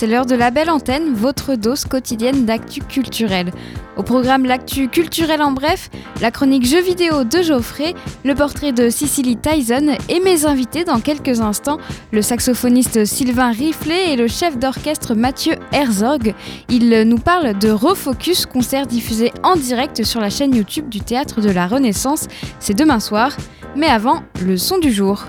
C'est 0.00 0.06
l'heure 0.06 0.24
de 0.24 0.34
la 0.34 0.50
belle 0.50 0.70
antenne, 0.70 1.12
votre 1.12 1.56
dose 1.56 1.84
quotidienne 1.84 2.46
d'actu 2.46 2.80
culturel. 2.80 3.52
Au 3.98 4.02
programme 4.02 4.46
L'actu 4.46 4.88
culturel 4.88 5.42
en 5.42 5.52
bref, 5.52 5.90
la 6.22 6.30
chronique 6.30 6.64
jeux 6.64 6.80
vidéo 6.80 7.24
de 7.24 7.42
Geoffrey, 7.42 7.92
le 8.24 8.34
portrait 8.34 8.72
de 8.72 8.88
Cicely 8.88 9.36
Tyson 9.36 9.98
et 10.08 10.20
mes 10.20 10.46
invités 10.46 10.84
dans 10.84 11.00
quelques 11.00 11.42
instants, 11.42 11.76
le 12.12 12.22
saxophoniste 12.22 13.04
Sylvain 13.04 13.50
Riflet 13.50 14.14
et 14.14 14.16
le 14.16 14.26
chef 14.26 14.58
d'orchestre 14.58 15.14
Mathieu 15.14 15.56
Herzog. 15.70 16.34
Ils 16.70 17.02
nous 17.02 17.18
parlent 17.18 17.58
de 17.58 17.68
Refocus, 17.68 18.46
concert 18.46 18.86
diffusé 18.86 19.34
en 19.42 19.54
direct 19.54 20.02
sur 20.04 20.22
la 20.22 20.30
chaîne 20.30 20.54
YouTube 20.54 20.88
du 20.88 21.00
Théâtre 21.00 21.42
de 21.42 21.50
la 21.50 21.66
Renaissance. 21.66 22.26
C'est 22.58 22.72
demain 22.72 23.00
soir. 23.00 23.36
Mais 23.76 23.88
avant, 23.88 24.22
le 24.42 24.56
son 24.56 24.78
du 24.78 24.90
jour. 24.90 25.26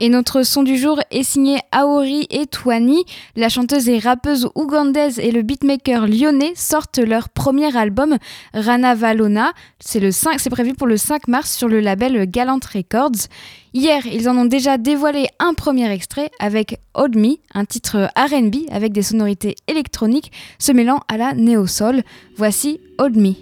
Et 0.00 0.08
notre 0.08 0.44
son 0.44 0.62
du 0.62 0.76
jour 0.76 1.00
est 1.10 1.24
signé 1.24 1.58
Aori 1.72 2.26
et 2.30 2.46
Twani. 2.46 3.04
La 3.34 3.48
chanteuse 3.48 3.88
et 3.88 3.98
rappeuse 3.98 4.48
ougandaise 4.54 5.18
et 5.18 5.32
le 5.32 5.42
beatmaker 5.42 6.06
lyonnais 6.06 6.52
sortent 6.54 6.98
leur 6.98 7.28
premier 7.28 7.76
album, 7.76 8.16
Rana 8.54 8.94
Valona. 8.94 9.52
C'est, 9.80 9.98
le 9.98 10.12
5, 10.12 10.38
c'est 10.38 10.50
prévu 10.50 10.74
pour 10.74 10.86
le 10.86 10.96
5 10.96 11.26
mars 11.26 11.52
sur 11.52 11.66
le 11.66 11.80
label 11.80 12.30
Galant 12.30 12.60
Records. 12.72 13.26
Hier, 13.74 14.06
ils 14.06 14.28
en 14.28 14.36
ont 14.36 14.44
déjà 14.44 14.78
dévoilé 14.78 15.26
un 15.40 15.54
premier 15.54 15.90
extrait 15.90 16.30
avec 16.38 16.78
Hold 16.94 17.16
Me, 17.16 17.36
un 17.52 17.64
titre 17.64 18.08
RB 18.16 18.54
avec 18.70 18.92
des 18.92 19.02
sonorités 19.02 19.56
électroniques 19.66 20.30
se 20.60 20.70
mêlant 20.70 21.00
à 21.08 21.16
la 21.16 21.34
néo-soul. 21.34 22.02
Voici 22.36 22.80
Hold 22.98 23.16
Me. 23.16 23.34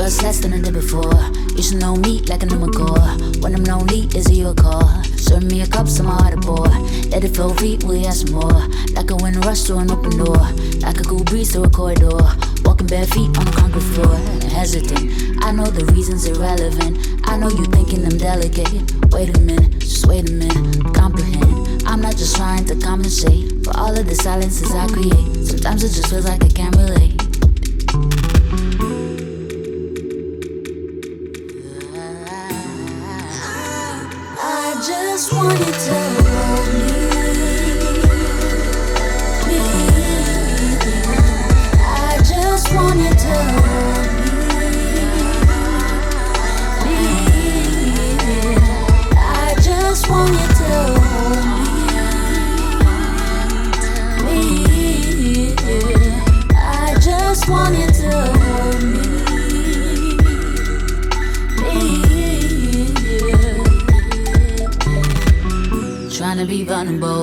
Trust 0.00 0.22
less 0.22 0.40
than 0.40 0.54
I 0.54 0.60
did 0.62 0.72
before. 0.72 1.12
You 1.54 1.62
should 1.62 1.76
know 1.76 1.94
me 1.94 2.22
like 2.22 2.42
I 2.42 2.46
a 2.46 2.48
number 2.48 2.72
core. 2.72 3.12
When 3.42 3.54
I'm 3.54 3.64
lonely, 3.64 4.08
is 4.16 4.30
it 4.30 4.40
your 4.40 4.54
call? 4.54 4.88
Serve 5.04 5.42
me 5.44 5.60
a 5.60 5.66
cup, 5.66 5.88
some 5.88 6.06
harder 6.06 6.40
pour. 6.40 6.68
Let 7.12 7.22
it 7.22 7.36
flow 7.36 7.50
free, 7.50 7.78
we 7.84 8.06
ask 8.06 8.30
more. 8.30 8.64
Like 8.96 9.10
a 9.10 9.16
wind 9.16 9.44
rush 9.44 9.64
through 9.64 9.80
an 9.80 9.90
open 9.90 10.16
door. 10.16 10.40
Like 10.80 10.98
a 11.00 11.04
cool 11.04 11.22
breeze 11.24 11.52
through 11.52 11.64
a 11.64 11.68
corridor. 11.68 12.16
Walking 12.64 12.86
bare 12.86 13.04
feet 13.12 13.28
on 13.36 13.46
a 13.46 13.52
concrete 13.52 13.92
floor. 13.92 14.16
Hesitant, 14.48 15.44
I 15.44 15.52
know 15.52 15.66
the 15.66 15.84
reasons 15.92 16.24
irrelevant. 16.24 16.96
I 17.28 17.36
know 17.36 17.50
you 17.50 17.66
thinking 17.66 18.02
I'm 18.06 18.16
delicate. 18.16 18.72
Wait 19.12 19.36
a 19.36 19.40
minute, 19.40 19.80
just 19.80 20.06
wait 20.06 20.30
a 20.30 20.32
minute. 20.32 20.94
Comprehend. 20.94 21.84
I'm 21.84 22.00
not 22.00 22.16
just 22.16 22.36
trying 22.36 22.64
to 22.64 22.74
compensate 22.74 23.66
for 23.66 23.76
all 23.76 23.92
of 23.92 24.06
the 24.06 24.14
silences 24.14 24.72
I 24.72 24.86
create. 24.86 25.44
Sometimes 25.44 25.84
it 25.84 25.92
just 25.92 26.08
feels 26.08 26.24
like 26.24 26.42
I 26.42 26.48
can't 26.48 26.74
relate. 26.76 27.19
wanna 35.42 35.72
tell 35.72 36.19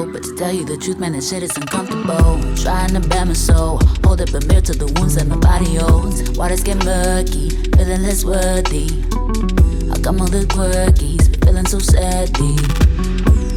but 0.05 0.23
to 0.23 0.35
tell 0.35 0.51
you 0.53 0.65
the 0.65 0.77
truth, 0.77 0.99
man, 0.99 1.13
this 1.13 1.29
shit 1.29 1.43
is 1.43 1.55
uncomfortable. 1.57 2.39
Trying 2.57 2.93
to 2.93 2.99
bear 3.07 3.25
my 3.25 3.33
soul, 3.33 3.79
hold 4.03 4.21
up 4.21 4.29
a 4.29 4.45
mirror 4.45 4.61
to 4.61 4.73
the 4.73 4.85
wounds 4.97 5.15
that 5.15 5.27
my 5.27 5.37
body 5.37 5.79
owns. 5.79 6.29
Waters 6.37 6.61
get 6.61 6.83
murky, 6.83 7.49
feeling 7.73 8.03
less 8.03 8.23
worthy. 8.23 8.89
How 9.89 9.97
come 10.03 10.21
all 10.21 10.27
the 10.27 10.45
quirkies, 10.49 11.43
feeling 11.43 11.65
so 11.65 11.79
sadly? 11.79 12.55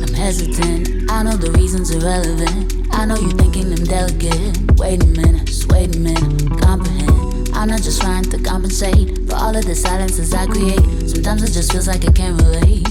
I'm 0.02 0.14
hesitant, 0.14 1.10
I 1.10 1.22
know 1.24 1.36
the 1.36 1.50
reasons 1.52 1.90
irrelevant. 1.90 2.88
I 2.92 3.04
know 3.04 3.16
you're 3.16 3.36
thinking 3.36 3.72
I'm 3.72 3.84
delicate. 3.84 4.78
Wait 4.78 5.02
a 5.02 5.06
minute, 5.06 5.46
just 5.46 5.70
wait 5.70 5.94
a 5.94 5.98
minute, 5.98 6.60
comprehend. 6.60 7.50
I'm 7.52 7.68
not 7.68 7.82
just 7.82 8.00
trying 8.00 8.24
to 8.24 8.38
compensate 8.38 9.28
for 9.28 9.36
all 9.36 9.54
of 9.54 9.66
the 9.66 9.74
silences 9.74 10.32
I 10.32 10.46
create. 10.46 10.80
Sometimes 11.10 11.42
it 11.42 11.52
just 11.52 11.72
feels 11.72 11.88
like 11.88 12.08
I 12.08 12.12
can't 12.12 12.40
relate. 12.40 12.89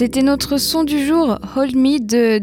C'était 0.00 0.22
notre 0.22 0.56
son 0.56 0.82
du 0.82 1.04
jour, 1.04 1.38
Hold 1.56 1.76
Me 1.76 1.98
de 1.98 2.38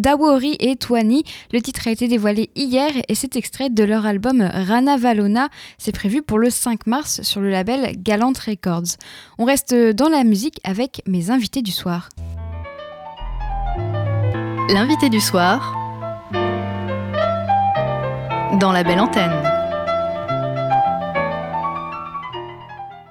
Dawori 0.00 0.56
et 0.60 0.76
Twani. 0.76 1.24
Le 1.52 1.60
titre 1.60 1.88
a 1.88 1.90
été 1.90 2.08
dévoilé 2.08 2.48
hier 2.56 2.90
et 3.06 3.14
c'est 3.14 3.36
extrait 3.36 3.68
de 3.68 3.84
leur 3.84 4.06
album 4.06 4.40
Rana 4.40 4.96
Valona. 4.96 5.50
C'est 5.76 5.92
prévu 5.92 6.22
pour 6.22 6.38
le 6.38 6.48
5 6.48 6.86
mars 6.86 7.20
sur 7.20 7.42
le 7.42 7.50
label 7.50 7.96
Galant 7.98 8.32
Records. 8.46 8.96
On 9.36 9.44
reste 9.44 9.74
dans 9.74 10.08
la 10.08 10.24
musique 10.24 10.58
avec 10.64 11.02
mes 11.06 11.30
invités 11.30 11.60
du 11.60 11.70
soir. 11.70 12.08
L'invité 14.70 15.10
du 15.10 15.20
soir 15.20 15.74
dans 18.58 18.72
la 18.72 18.84
belle 18.84 19.00
antenne. 19.00 19.55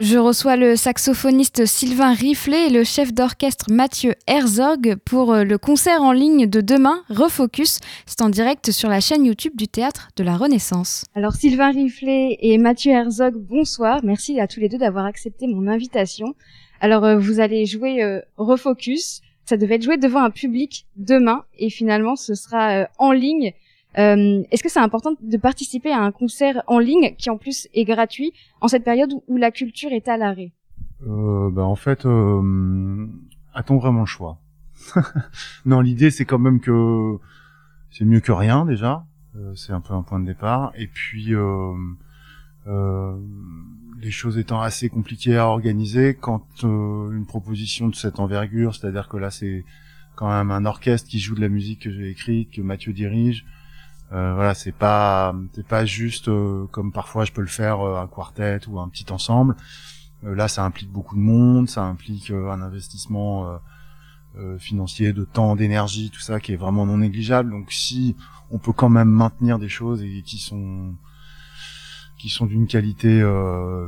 Je 0.02 0.18
reçois 0.18 0.58
le 0.58 0.76
saxophoniste 0.76 1.66
Sylvain 1.66 2.14
Riflet 2.14 2.68
et 2.68 2.70
le 2.70 2.84
chef 2.84 3.14
d'orchestre 3.14 3.72
Mathieu 3.72 4.14
Herzog 4.28 4.96
pour 5.06 5.32
euh, 5.32 5.46
le 5.46 5.58
concert 5.58 6.02
en 6.02 6.12
ligne 6.12 6.48
de 6.48 6.60
demain, 6.60 7.02
Refocus. 7.10 7.80
C'est 8.06 8.22
en 8.22 8.28
direct 8.28 8.72
sur 8.72 8.90
la 8.90 9.00
chaîne 9.00 9.24
YouTube 9.24 9.56
du 9.56 9.70
Théâtre 9.70 10.10
de 10.18 10.26
la 10.26 10.36
Renaissance. 10.36 11.06
Alors 11.16 11.32
Sylvain 11.32 11.72
Riflet 11.72 12.38
et 12.42 12.58
Mathieu 12.58 12.92
Herzog, 12.92 13.36
bonsoir. 13.36 14.02
Merci 14.04 14.38
à 14.42 14.48
tous 14.48 14.60
les 14.60 14.68
deux 14.68 14.78
d'avoir 14.78 15.06
accepté 15.06 15.48
mon 15.48 15.66
invitation. 15.66 16.36
Alors 16.82 17.06
euh, 17.06 17.18
vous 17.18 17.40
allez 17.40 17.66
jouer 17.66 18.04
euh, 18.04 18.20
Refocus. 18.36 19.22
Ça 19.46 19.56
devait 19.56 19.76
être 19.76 19.84
joué 19.84 19.96
devant 19.96 20.24
un 20.24 20.30
public 20.30 20.88
demain 20.98 21.46
et 21.58 21.70
finalement 21.70 22.18
ce 22.18 22.36
sera 22.36 22.90
en 22.98 23.14
ligne. 23.14 23.54
Euh, 23.98 24.44
Est-ce 24.52 24.64
que 24.64 24.70
c'est 24.70 24.80
important 24.80 25.14
de 25.22 25.38
participer 25.38 25.92
à 25.92 26.02
un 26.02 26.12
concert 26.12 26.62
en 26.68 26.80
ligne 26.80 27.16
qui 27.18 27.30
en 27.30 27.38
plus 27.38 27.68
est 27.74 27.86
gratuit 27.86 28.34
en 28.62 28.68
cette 28.68 28.84
période 28.84 29.12
où, 29.28 29.38
la 29.38 29.52
culture 29.52 29.92
est 29.92 30.08
à 30.08 30.18
l'arrêt? 30.18 30.52
Euh, 31.08 31.50
bah, 31.52 31.64
En 31.64 31.76
fait, 31.76 32.06
euh, 32.06 33.08
a-t-on 33.54 33.78
vraiment 33.78 34.02
le 34.02 34.06
choix? 34.06 34.40
Non, 35.66 35.82
l'idée 35.82 36.12
c'est 36.12 36.26
quand 36.26 36.40
même 36.40 36.60
que 36.60 37.18
c'est 37.90 38.06
mieux 38.06 38.20
que 38.20 38.32
rien 38.32 38.66
déjà. 38.66 39.06
Euh, 39.38 39.54
c'est 39.56 39.74
un 39.74 39.82
peu 39.82 39.94
un 39.94 40.02
point 40.02 40.20
de 40.20 40.26
départ. 40.26 40.72
Et 40.76 40.88
puis, 40.88 41.34
euh, 41.34 41.74
euh, 42.68 43.18
les 44.00 44.12
choses 44.12 44.38
étant 44.38 44.62
assez 44.62 44.90
compliquées 44.90 45.38
à 45.38 45.48
organiser, 45.48 46.16
quand 46.16 46.46
une 46.64 47.26
proposition 47.28 47.88
de 47.88 47.96
cette 47.96 48.20
envergure, 48.20 48.76
c'est-à-dire 48.76 49.08
que 49.08 49.18
là 49.18 49.32
c'est 49.32 49.64
quand 50.16 50.30
même 50.30 50.52
un 50.52 50.66
orchestre 50.66 51.10
qui 51.10 51.20
joue 51.20 51.36
de 51.36 51.42
la 51.42 51.50
musique 51.50 51.82
que 51.82 51.92
j'ai 51.92 52.10
écrite, 52.10 52.52
que 52.52 52.62
Mathieu 52.62 52.94
dirige, 52.94 53.46
euh, 54.12 54.34
voilà, 54.36 54.54
c'est 54.54 54.72
pas 54.72 55.36
c'est 55.54 55.68
pas 55.68 55.86
juste 55.86 56.28
euh, 56.28 56.68
comme 56.72 56.92
parfois 56.92 57.26
je 57.26 57.32
peux 57.32 57.42
le 57.42 57.48
faire 57.48 57.82
euh, 57.82 58.00
un 58.00 58.08
quartet 58.08 58.60
ou 58.68 58.80
un 58.80 58.88
petit 58.88 59.12
ensemble. 59.12 59.56
là, 60.24 60.48
ça 60.48 60.64
implique 60.64 60.92
beaucoup 60.92 61.16
de 61.16 61.22
monde, 61.22 61.70
ça 61.70 61.84
implique 61.84 62.32
un 62.32 62.62
investissement 62.62 63.60
financier, 64.60 65.14
de 65.14 65.24
temps, 65.24 65.56
d'énergie, 65.56 66.10
tout 66.10 66.20
ça 66.20 66.40
qui 66.40 66.54
est 66.54 66.58
vraiment 66.58 66.86
non 66.86 66.98
négligeable. 66.98 67.52
Donc, 67.52 67.72
si 67.72 68.16
on 68.52 68.58
peut 68.58 68.74
quand 68.74 68.90
même 68.90 69.10
maintenir 69.10 69.60
des 69.60 69.70
choses 69.70 70.04
qui 70.26 70.38
sont 70.40 70.96
qui 72.18 72.30
sont 72.30 72.46
d'une 72.46 72.68
qualité 72.68 73.22
euh, 73.22 73.88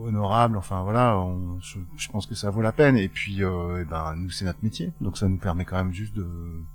honorable. 0.00 0.56
Enfin 0.56 0.82
voilà, 0.82 1.22
je, 1.60 2.08
pense 2.08 2.26
que 2.26 2.34
ça 2.34 2.50
vaut 2.50 2.62
la 2.62 2.72
peine. 2.72 2.96
Et 2.96 3.08
puis, 3.08 3.42
euh, 3.42 3.82
et 3.82 3.84
ben 3.84 4.14
nous 4.16 4.30
c'est 4.30 4.44
notre 4.44 4.62
métier, 4.62 4.92
donc 5.00 5.18
ça 5.18 5.28
nous 5.28 5.38
permet 5.38 5.64
quand 5.64 5.76
même 5.76 5.92
juste 5.92 6.14
de, 6.14 6.26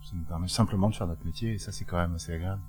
ça 0.03 0.11
nous 0.15 0.25
permet 0.25 0.47
simplement 0.47 0.89
de 0.89 0.95
faire 0.95 1.07
notre 1.07 1.25
métier. 1.25 1.53
Et 1.53 1.57
ça 1.57 1.71
c'est 1.71 1.85
quand 1.85 1.97
même 1.97 2.15
assez 2.15 2.33
agréable. 2.33 2.61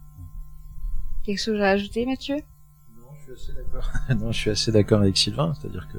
Quelque 1.25 1.41
chose 1.41 1.61
à 1.61 1.71
ajouter, 1.71 2.07
Mathieu? 2.07 2.37
Non, 4.11 4.33
je 4.33 4.39
suis 4.39 4.51
assez 4.51 4.73
d'accord. 4.73 5.01
avec 5.01 5.17
Sylvain. 5.17 5.55
C'est-à-dire 5.59 5.89
que 5.93 5.99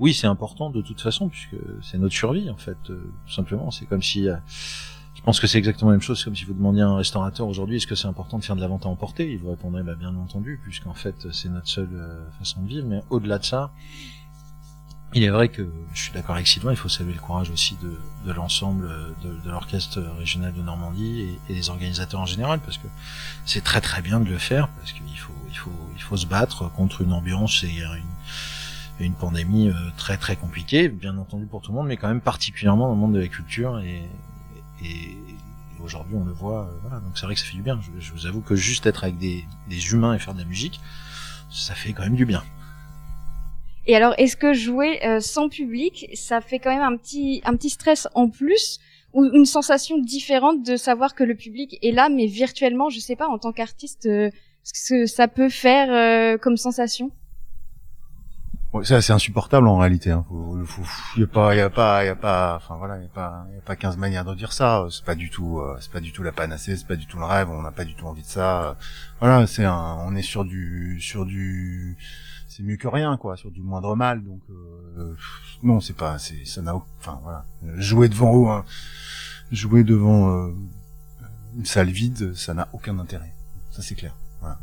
oui, 0.00 0.14
c'est 0.14 0.26
important 0.26 0.70
de 0.70 0.82
toute 0.82 1.00
façon 1.00 1.28
puisque 1.28 1.56
c'est 1.82 1.98
notre 1.98 2.14
survie 2.14 2.50
en 2.50 2.56
fait. 2.56 2.78
Euh, 2.90 3.12
tout 3.26 3.32
simplement, 3.32 3.70
c'est 3.70 3.86
comme 3.86 4.02
si 4.02 4.28
euh, 4.28 4.36
je 5.14 5.22
pense 5.22 5.40
que 5.40 5.46
c'est 5.46 5.58
exactement 5.58 5.90
la 5.90 5.96
même 5.96 6.02
chose 6.02 6.24
comme 6.24 6.34
si 6.34 6.44
vous 6.44 6.54
demandiez 6.54 6.82
à 6.82 6.88
un 6.88 6.96
restaurateur 6.96 7.46
aujourd'hui 7.46 7.76
est-ce 7.76 7.86
que 7.86 7.94
c'est 7.94 8.08
important 8.08 8.38
de 8.38 8.44
faire 8.44 8.56
de 8.56 8.60
la 8.60 8.68
vente 8.68 8.86
à 8.86 8.88
emporter? 8.88 9.30
Il 9.30 9.38
vous 9.38 9.50
répondrait 9.50 9.82
bah, 9.82 9.94
bien 9.94 10.14
entendu 10.16 10.60
puisqu'en 10.62 10.94
fait 10.94 11.30
c'est 11.32 11.48
notre 11.48 11.68
seule 11.68 11.88
euh, 11.92 12.30
façon 12.38 12.62
de 12.62 12.68
vivre. 12.68 12.86
Mais 12.86 13.02
au-delà 13.10 13.38
de 13.38 13.44
ça, 13.44 13.72
il 15.14 15.22
est 15.22 15.30
vrai 15.30 15.48
que 15.48 15.68
je 15.94 16.02
suis 16.02 16.12
d'accord 16.12 16.34
avec 16.34 16.46
Sylvain, 16.46 16.72
il 16.72 16.76
faut 16.76 16.88
saluer 16.88 17.12
le 17.12 17.20
courage 17.20 17.50
aussi 17.50 17.76
de, 17.82 17.96
de 18.26 18.32
l'ensemble 18.32 18.88
de, 19.22 19.30
de 19.44 19.50
l'orchestre 19.50 20.00
régional 20.18 20.52
de 20.52 20.62
Normandie 20.62 21.20
et, 21.20 21.52
et, 21.52 21.54
des 21.54 21.70
organisateurs 21.70 22.20
en 22.20 22.26
général, 22.26 22.60
parce 22.60 22.78
que 22.78 22.88
c'est 23.46 23.62
très 23.62 23.80
très 23.80 24.02
bien 24.02 24.20
de 24.20 24.28
le 24.28 24.38
faire, 24.38 24.68
parce 24.68 24.92
qu'il 24.92 25.18
faut 25.18 25.32
il 25.48 25.56
faut 25.56 25.90
il 25.94 26.02
faut 26.02 26.16
se 26.16 26.26
battre 26.26 26.70
contre 26.72 27.02
une 27.02 27.12
ambiance 27.12 27.62
et 27.64 27.68
une, 27.70 29.04
une 29.06 29.14
pandémie 29.14 29.68
euh, 29.68 29.72
très 29.96 30.16
très 30.16 30.36
compliquée, 30.36 30.88
bien 30.88 31.16
entendu 31.16 31.46
pour 31.46 31.62
tout 31.62 31.70
le 31.70 31.78
monde, 31.78 31.86
mais 31.86 31.96
quand 31.96 32.08
même 32.08 32.20
particulièrement 32.20 32.88
dans 32.88 32.94
le 32.94 33.00
monde 33.00 33.14
de 33.14 33.20
la 33.20 33.28
culture 33.28 33.78
et, 33.78 34.08
et 34.82 35.16
aujourd'hui 35.82 36.16
on 36.16 36.24
le 36.24 36.32
voit, 36.32 36.66
euh, 36.66 36.78
voilà, 36.82 37.00
donc 37.00 37.12
c'est 37.16 37.26
vrai 37.26 37.34
que 37.34 37.40
ça 37.40 37.46
fait 37.46 37.56
du 37.56 37.62
bien. 37.62 37.78
Je, 37.80 38.04
je, 38.04 38.12
vous 38.12 38.26
avoue 38.26 38.40
que 38.40 38.56
juste 38.56 38.86
être 38.86 39.04
avec 39.04 39.18
des, 39.18 39.44
des 39.68 39.92
humains 39.92 40.14
et 40.14 40.18
faire 40.18 40.34
de 40.34 40.40
la 40.40 40.44
musique, 40.44 40.80
ça 41.50 41.74
fait 41.74 41.92
quand 41.92 42.02
même 42.02 42.16
du 42.16 42.26
bien. 42.26 42.42
Et 43.86 43.94
alors, 43.94 44.14
est-ce 44.16 44.36
que 44.36 44.54
jouer 44.54 45.04
euh, 45.04 45.20
sans 45.20 45.48
public, 45.48 46.08
ça 46.14 46.40
fait 46.40 46.58
quand 46.58 46.70
même 46.70 46.82
un 46.82 46.96
petit, 46.96 47.42
un 47.44 47.54
petit 47.54 47.70
stress 47.70 48.08
en 48.14 48.28
plus 48.28 48.80
ou 49.12 49.24
une 49.32 49.46
sensation 49.46 49.98
différente 49.98 50.64
de 50.64 50.76
savoir 50.76 51.14
que 51.14 51.22
le 51.22 51.34
public 51.34 51.78
est 51.82 51.92
là, 51.92 52.08
mais 52.08 52.26
virtuellement, 52.26 52.88
je 52.88 52.98
sais 52.98 53.14
pas, 53.14 53.28
en 53.28 53.38
tant 53.38 53.52
qu'artiste, 53.52 54.06
euh, 54.06 54.30
ce 54.64 54.88
que 54.88 55.06
ça 55.06 55.28
peut 55.28 55.50
faire 55.50 55.92
euh, 55.92 56.38
comme 56.38 56.56
sensation? 56.56 57.10
Ouais, 58.72 58.82
C'est 58.84 59.12
insupportable 59.12 59.68
en 59.68 59.78
réalité. 59.78 60.10
Hein. 60.10 60.24
Y 61.16 61.22
a 61.22 61.26
pas, 61.28 61.54
y 61.54 61.60
a 61.60 61.70
pas, 61.70 62.04
y 62.04 62.08
a 62.08 62.16
pas, 62.16 62.56
enfin 62.56 62.76
voilà, 62.76 62.96
il 62.96 63.02
y 63.02 63.06
a 63.06 63.08
pas, 63.08 63.46
y 63.54 63.58
a 63.58 63.60
pas 63.60 63.76
15 63.76 63.98
manières 63.98 64.24
de 64.24 64.34
dire 64.34 64.52
ça. 64.52 64.84
C'est 64.90 65.04
pas 65.04 65.14
du 65.14 65.30
tout, 65.30 65.60
euh, 65.60 65.76
c'est 65.78 65.92
pas 65.92 66.00
du 66.00 66.10
tout 66.10 66.24
la 66.24 66.32
panacée, 66.32 66.76
c'est 66.76 66.88
pas 66.88 66.96
du 66.96 67.06
tout 67.06 67.18
le 67.18 67.24
rêve. 67.24 67.48
On 67.50 67.62
n'a 67.62 67.70
pas 67.70 67.84
du 67.84 67.94
tout 67.94 68.06
envie 68.06 68.22
de 68.22 68.26
ça. 68.26 68.76
Voilà, 69.20 69.46
c'est 69.46 69.64
on 69.64 70.16
est 70.16 70.22
sur 70.22 70.44
du, 70.44 70.98
sur 71.00 71.24
du 71.24 71.96
c'est 72.48 72.62
mieux 72.62 72.76
que 72.76 72.88
rien 72.88 73.16
quoi 73.16 73.36
sur 73.36 73.50
du 73.50 73.62
moindre 73.62 73.96
mal 73.96 74.22
donc 74.22 74.40
euh, 74.50 75.14
non 75.62 75.80
c'est 75.80 75.96
pas 75.96 76.18
c'est 76.18 76.44
ça 76.44 76.62
n'a 76.62 76.74
enfin 76.74 77.20
voilà. 77.22 77.44
Jouer 77.76 78.08
devant 78.08 78.52
hein, 78.52 78.64
jouer 79.50 79.84
devant 79.84 80.30
euh, 80.30 80.54
une 81.56 81.64
salle 81.64 81.90
vide 81.90 82.34
ça 82.34 82.54
n'a 82.54 82.68
aucun 82.72 82.98
intérêt. 82.98 83.32
Ça 83.70 83.82
c'est 83.82 83.94
clair 83.94 84.14
voilà. 84.40 84.58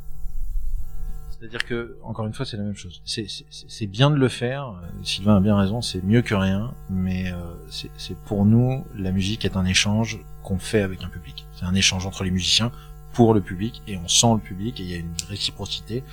C'est-à-dire 1.32 1.66
que 1.66 1.98
encore 2.04 2.28
une 2.28 2.34
fois 2.34 2.46
c'est 2.46 2.58
la 2.58 2.64
même 2.64 2.76
chose. 2.76 3.02
C'est 3.04 3.28
c'est 3.50 3.88
bien 3.88 4.12
de 4.12 4.16
le 4.16 4.30
faire 4.30 4.80
Sylvain 5.04 5.38
a 5.38 5.40
bien 5.40 5.58
raison 5.58 5.82
c'est 5.82 6.04
mieux 6.04 6.22
que 6.22 6.36
rien 6.36 6.74
mais 6.90 7.32
euh, 7.32 7.40
c'est 7.70 8.18
pour 8.26 8.46
nous 8.46 8.86
la 8.96 9.12
musique 9.12 9.44
est 9.44 9.58
un 9.58 9.66
échange 9.66 10.20
qu'on 10.44 10.60
fait 10.60 10.82
avec 10.82 11.04
un 11.04 11.10
public. 11.10 11.46
C'est 11.56 11.66
un 11.66 11.76
échange 11.76 12.06
entre 12.06 12.24
les 12.24 12.32
musiciens 12.32 12.72
pour 13.14 13.34
le 13.34 13.42
public 13.42 13.82
et 13.88 13.98
on 13.98 14.08
sent 14.08 14.34
le 14.36 14.40
public 14.40 14.80
et 14.80 14.84
il 14.84 14.90
y 14.90 14.94
a 14.94 14.98
une 14.98 15.14
réciprocité 15.28 16.04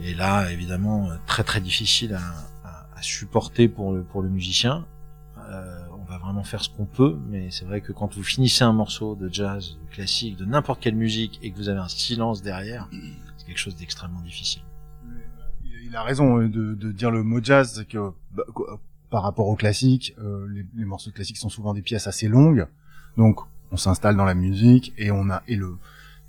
et 0.00 0.14
là, 0.14 0.50
évidemment, 0.50 1.08
très 1.26 1.44
très 1.44 1.60
difficile 1.60 2.14
à, 2.14 2.68
à, 2.68 2.86
à 2.96 3.02
supporter 3.02 3.68
pour 3.68 3.92
le, 3.92 4.02
pour 4.02 4.22
le 4.22 4.28
musicien. 4.28 4.86
Euh, 5.50 5.80
on 5.98 6.04
va 6.04 6.18
vraiment 6.18 6.44
faire 6.44 6.62
ce 6.62 6.68
qu'on 6.68 6.86
peut, 6.86 7.18
mais 7.28 7.50
c'est 7.50 7.64
vrai 7.64 7.80
que 7.80 7.92
quand 7.92 8.14
vous 8.14 8.22
finissez 8.22 8.62
un 8.64 8.72
morceau 8.72 9.14
de 9.16 9.28
jazz 9.32 9.78
classique, 9.90 10.36
de 10.36 10.44
n'importe 10.44 10.80
quelle 10.80 10.94
musique, 10.94 11.38
et 11.42 11.50
que 11.50 11.56
vous 11.56 11.68
avez 11.68 11.80
un 11.80 11.88
silence 11.88 12.42
derrière, 12.42 12.88
c'est 13.36 13.46
quelque 13.46 13.58
chose 13.58 13.76
d'extrêmement 13.76 14.20
difficile. 14.20 14.62
Il 15.84 15.96
a 15.96 16.02
raison 16.02 16.38
euh, 16.38 16.48
de, 16.48 16.74
de 16.74 16.92
dire 16.92 17.10
le 17.10 17.22
mot 17.24 17.42
jazz, 17.42 17.74
c'est 17.74 17.84
que 17.84 18.12
bah, 18.32 18.44
par 19.10 19.24
rapport 19.24 19.48
au 19.48 19.56
classique, 19.56 20.14
euh, 20.18 20.46
les, 20.48 20.64
les, 20.74 20.84
morceaux 20.84 21.10
classiques 21.10 21.38
sont 21.38 21.48
souvent 21.48 21.74
des 21.74 21.82
pièces 21.82 22.06
assez 22.06 22.28
longues, 22.28 22.66
donc 23.16 23.40
on 23.72 23.76
s'installe 23.76 24.16
dans 24.16 24.24
la 24.24 24.34
musique 24.34 24.92
et 24.98 25.10
on 25.10 25.30
a 25.30 25.42
et 25.48 25.56
le 25.56 25.76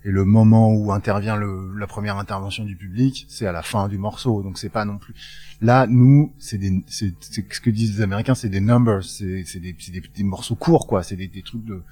et 0.04 0.10
le 0.10 0.26
moment 0.26 0.74
où 0.74 0.92
intervient 0.92 1.36
le, 1.36 1.76
la 1.78 1.86
première 1.86 2.18
intervention 2.18 2.64
du 2.64 2.76
public, 2.76 3.26
c'est 3.30 3.46
à 3.46 3.52
la 3.52 3.62
fin 3.62 3.88
du 3.88 4.00
morceau. 4.00 4.42
Donc 4.42 4.58
c'est 4.58 4.70
pas 4.70 4.84
non 4.84 4.98
plus. 4.98 5.14
Là, 5.62 5.86
nous, 5.88 6.34
c'est 6.40 6.58
des, 6.58 6.84
c'est 6.88 7.14
ce 7.24 7.62
que 7.62 7.70
disent 7.70 7.98
les 7.98 8.02
Américains, 8.02 8.34
c'est 8.34 8.50
des 8.50 8.62
numbers, 8.62 9.04
c'est 9.04 9.44
des, 9.60 9.74
des, 9.74 10.02
des, 10.02 10.24
morceaux 10.24 10.56
courts, 10.56 10.88
quoi. 10.88 11.04
C'est 11.04 11.16
des, 11.16 11.28
des 11.28 11.44
trucs 11.44 11.66
de 11.66 11.84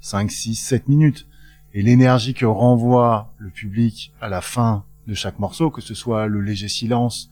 5, 0.00 0.30
6, 0.30 0.56
7 0.56 0.88
minutes. 0.88 1.28
Et 1.72 1.82
l'énergie 1.82 2.34
que 2.34 2.44
renvoie 2.44 3.32
le 3.38 3.50
public 3.50 4.12
à 4.20 4.28
la 4.28 4.40
fin 4.40 4.84
de 5.06 5.14
chaque 5.14 5.38
morceau, 5.38 5.70
que 5.70 5.80
ce 5.80 5.94
soit 5.94 6.26
le 6.26 6.40
léger 6.40 6.68
silence 6.68 7.30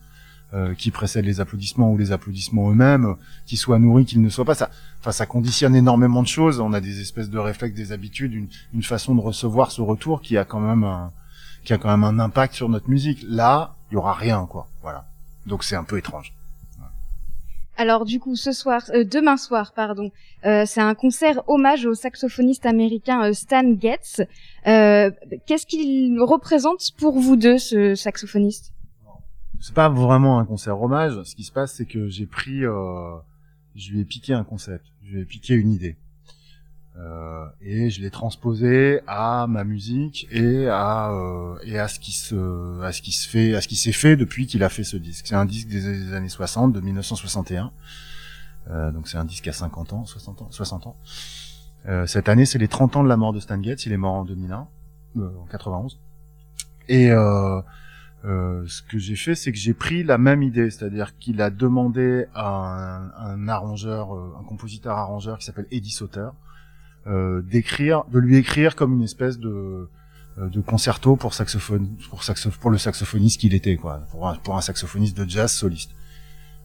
euh, 0.55 0.75
qui 0.75 0.91
précède 0.91 1.25
les 1.25 1.41
applaudissements 1.41 1.93
ou 1.93 1.97
les 1.97 2.13
applaudissements 2.13 2.71
eux-mêmes, 2.71 3.17
qui 3.47 3.57
soient 3.57 3.79
nourris, 3.79 4.05
qu'ils 4.05 4.21
ne 4.23 4.29
soient 4.29 4.45
pas. 4.45 4.55
Ça, 4.55 4.71
enfin, 5.01 5.13
ça 5.13 5.27
conditionne 5.27 5.77
énormément 5.77 6.23
de 6.23 6.29
choses. 6.29 6.61
On 6.61 6.73
a 6.73 6.81
des 6.81 7.01
espèces 7.01 7.31
de 7.31 7.39
réflexes, 7.39 7.75
des 7.75 7.93
habitudes, 7.93 8.35
une, 8.35 8.49
une 8.75 8.83
façon 8.83 9.15
de 9.15 9.21
recevoir 9.21 9.71
ce 9.71 9.81
retour 9.81 10.23
qui 10.23 10.37
a 10.37 10.45
quand 10.45 10.61
même 10.61 10.85
un, 10.85 11.13
qui 11.65 11.73
a 11.73 11.79
quand 11.79 11.91
même 11.91 12.05
un 12.05 12.19
impact 12.19 12.55
sur 12.55 12.69
notre 12.69 12.89
musique. 12.89 13.25
Là, 13.29 13.77
il 13.91 13.95
y 13.95 13.97
aura 13.97 14.15
rien, 14.15 14.47
quoi. 14.47 14.69
Voilà. 14.83 15.07
Donc 15.47 15.65
c'est 15.65 15.77
un 15.77 15.85
peu 15.85 15.99
étrange. 15.99 16.35
Alors 17.77 18.05
du 18.05 18.21
coup, 18.21 18.37
ce 18.37 18.53
soir, 18.53 18.83
euh, 18.93 19.05
demain 19.05 19.39
soir, 19.39 19.73
pardon, 19.75 20.11
euh, 20.45 20.65
c'est 20.67 20.83
un 20.83 20.95
concert 20.95 21.41
hommage 21.47 21.87
au 21.87 21.95
saxophoniste 21.95 22.67
américain 22.67 23.25
euh, 23.25 23.33
Stan 23.33 23.75
Getz. 23.81 24.21
Euh, 24.67 25.11
Qu'est-ce 25.47 25.65
qu'il 25.65 26.21
représente 26.21 26.91
pour 26.99 27.19
vous 27.19 27.37
deux, 27.37 27.57
ce 27.57 27.95
saxophoniste? 27.95 28.75
C'est 29.61 29.75
pas 29.75 29.89
vraiment 29.89 30.39
un 30.39 30.45
concert 30.45 30.81
hommage. 30.81 31.23
Ce 31.25 31.35
qui 31.35 31.45
se 31.45 31.53
passe, 31.53 31.75
c'est 31.75 31.87
que 31.87 32.09
j'ai 32.09 32.27
pris, 32.27 32.65
euh, 32.65 33.17
je 33.77 33.93
lui 33.93 34.01
ai 34.01 34.05
piqué 34.05 34.33
un 34.33 34.45
concept, 34.45 34.87
je 35.05 35.13
lui 35.13 35.21
ai 35.21 35.25
piqué 35.25 35.55
une 35.55 35.71
idée, 35.71 35.97
euh, 36.97 37.47
et 37.61 37.91
je 37.91 38.01
l'ai 38.01 38.11
transposé 38.11 39.01
à 39.07 39.47
ma 39.49 39.65
musique 39.65 40.27
et 40.33 40.67
à 40.67 41.11
euh, 41.13 41.57
et 41.65 41.79
à 41.79 41.89
ce 41.89 42.01
qui 42.01 42.13
se 42.13 42.81
à 42.83 42.93
ce 42.93 43.01
qui 43.03 43.13
se 43.13 43.29
fait 43.29 43.55
à 43.55 43.61
ce 43.61 43.69
qui 43.69 43.77
s'est 43.77 43.93
fait 43.93 44.17
depuis 44.17 44.47
qu'il 44.47 44.63
a 44.65 44.69
fait 44.69 44.85
ce 44.85 44.97
disque. 44.97 45.27
C'est 45.29 45.37
un 45.37 45.45
disque 45.47 45.69
des 45.69 46.13
années 46.15 46.29
60, 46.29 46.73
de 46.73 46.81
1961. 46.81 47.73
Euh, 48.69 48.91
donc 48.93 49.09
c'est 49.09 49.19
un 49.19 49.25
disque 49.25 49.49
à 49.49 49.53
50 49.53 49.93
ans, 49.93 50.05
60 50.05 50.43
ans, 50.43 50.49
60 50.51 50.87
ans. 50.87 50.97
Euh, 51.89 52.07
cette 52.07 52.29
année, 52.29 52.45
c'est 52.45 52.59
les 52.59 52.69
30 52.69 52.97
ans 52.97 53.03
de 53.03 53.09
la 53.09 53.17
mort 53.17 53.33
de 53.33 53.41
Stan 53.41 53.61
Getz. 53.63 53.87
Il 53.87 53.93
est 53.93 53.97
mort 53.97 54.15
en 54.15 54.25
2001, 54.25 54.69
euh, 55.17 55.31
en 55.43 55.47
91. 55.47 55.99
Et 56.89 57.11
Euh, 57.11 57.61
ce 58.25 58.83
que 58.83 58.99
j'ai 58.99 59.17
fait, 59.17 59.35
c'est 59.35 59.53
que 59.53 59.59
j'ai 59.59 59.75
pris 59.75 60.03
la 60.03 60.19
même 60.19 60.43
idée, 60.43 60.71
c'est-à-dire 60.71 61.17
qu'il 61.19 61.41
a 61.41 61.51
demandé 61.51 62.27
à 62.35 63.01
un, 63.19 63.49
arrangeur, 63.49 64.15
euh, 64.15 64.37
un 64.39 64.45
compositeur 64.45 64.97
arrangeur 64.97 65.39
qui 65.39 65.47
s'appelle 65.47 65.67
Eddie 65.71 65.91
Sauter, 65.91 66.29
euh, 67.07 67.41
d'écrire, 67.43 68.05
de 68.13 68.19
lui 68.19 68.37
écrire 68.37 68.77
comme 68.77 68.93
une 68.93 69.03
espèce 69.03 69.39
de 69.39 69.89
euh, 70.39 70.49
de 70.49 70.61
concerto 70.61 71.17
pour 71.17 71.35
saxophone, 71.35 71.89
pour 72.09 72.23
pour 72.61 72.71
le 72.71 72.79
saxophoniste 72.79 73.41
qu'il 73.41 73.55
était, 73.55 73.77
quoi, 73.77 74.03
pour 74.43 74.57
un, 74.57 74.61
saxophoniste 74.61 75.17
de 75.17 75.29
jazz 75.29 75.51
soliste. 75.51 75.91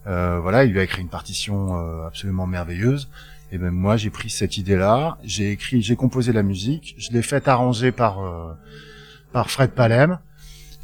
Euh, 0.08 0.40
voilà, 0.40 0.66
il 0.66 0.72
lui 0.72 0.80
a 0.80 0.84
écrit 0.84 1.02
une 1.02 1.10
partition 1.10 1.78
euh, 1.78 2.06
absolument 2.06 2.46
merveilleuse. 2.46 3.10
Et 3.52 3.58
ben 3.58 3.72
moi, 3.72 3.98
j'ai 3.98 4.10
pris 4.10 4.30
cette 4.30 4.58
idée-là, 4.58 5.18
j'ai 5.24 5.52
écrit, 5.52 5.82
j'ai 5.82 5.96
composé 5.96 6.32
la 6.32 6.44
musique, 6.44 6.96
je 6.98 7.12
l'ai 7.12 7.22
fait 7.22 7.48
arranger 7.48 7.92
par 7.92 8.20
euh, 8.20 8.54
par 9.32 9.50
Fred 9.50 9.72
Palem, 9.72 10.20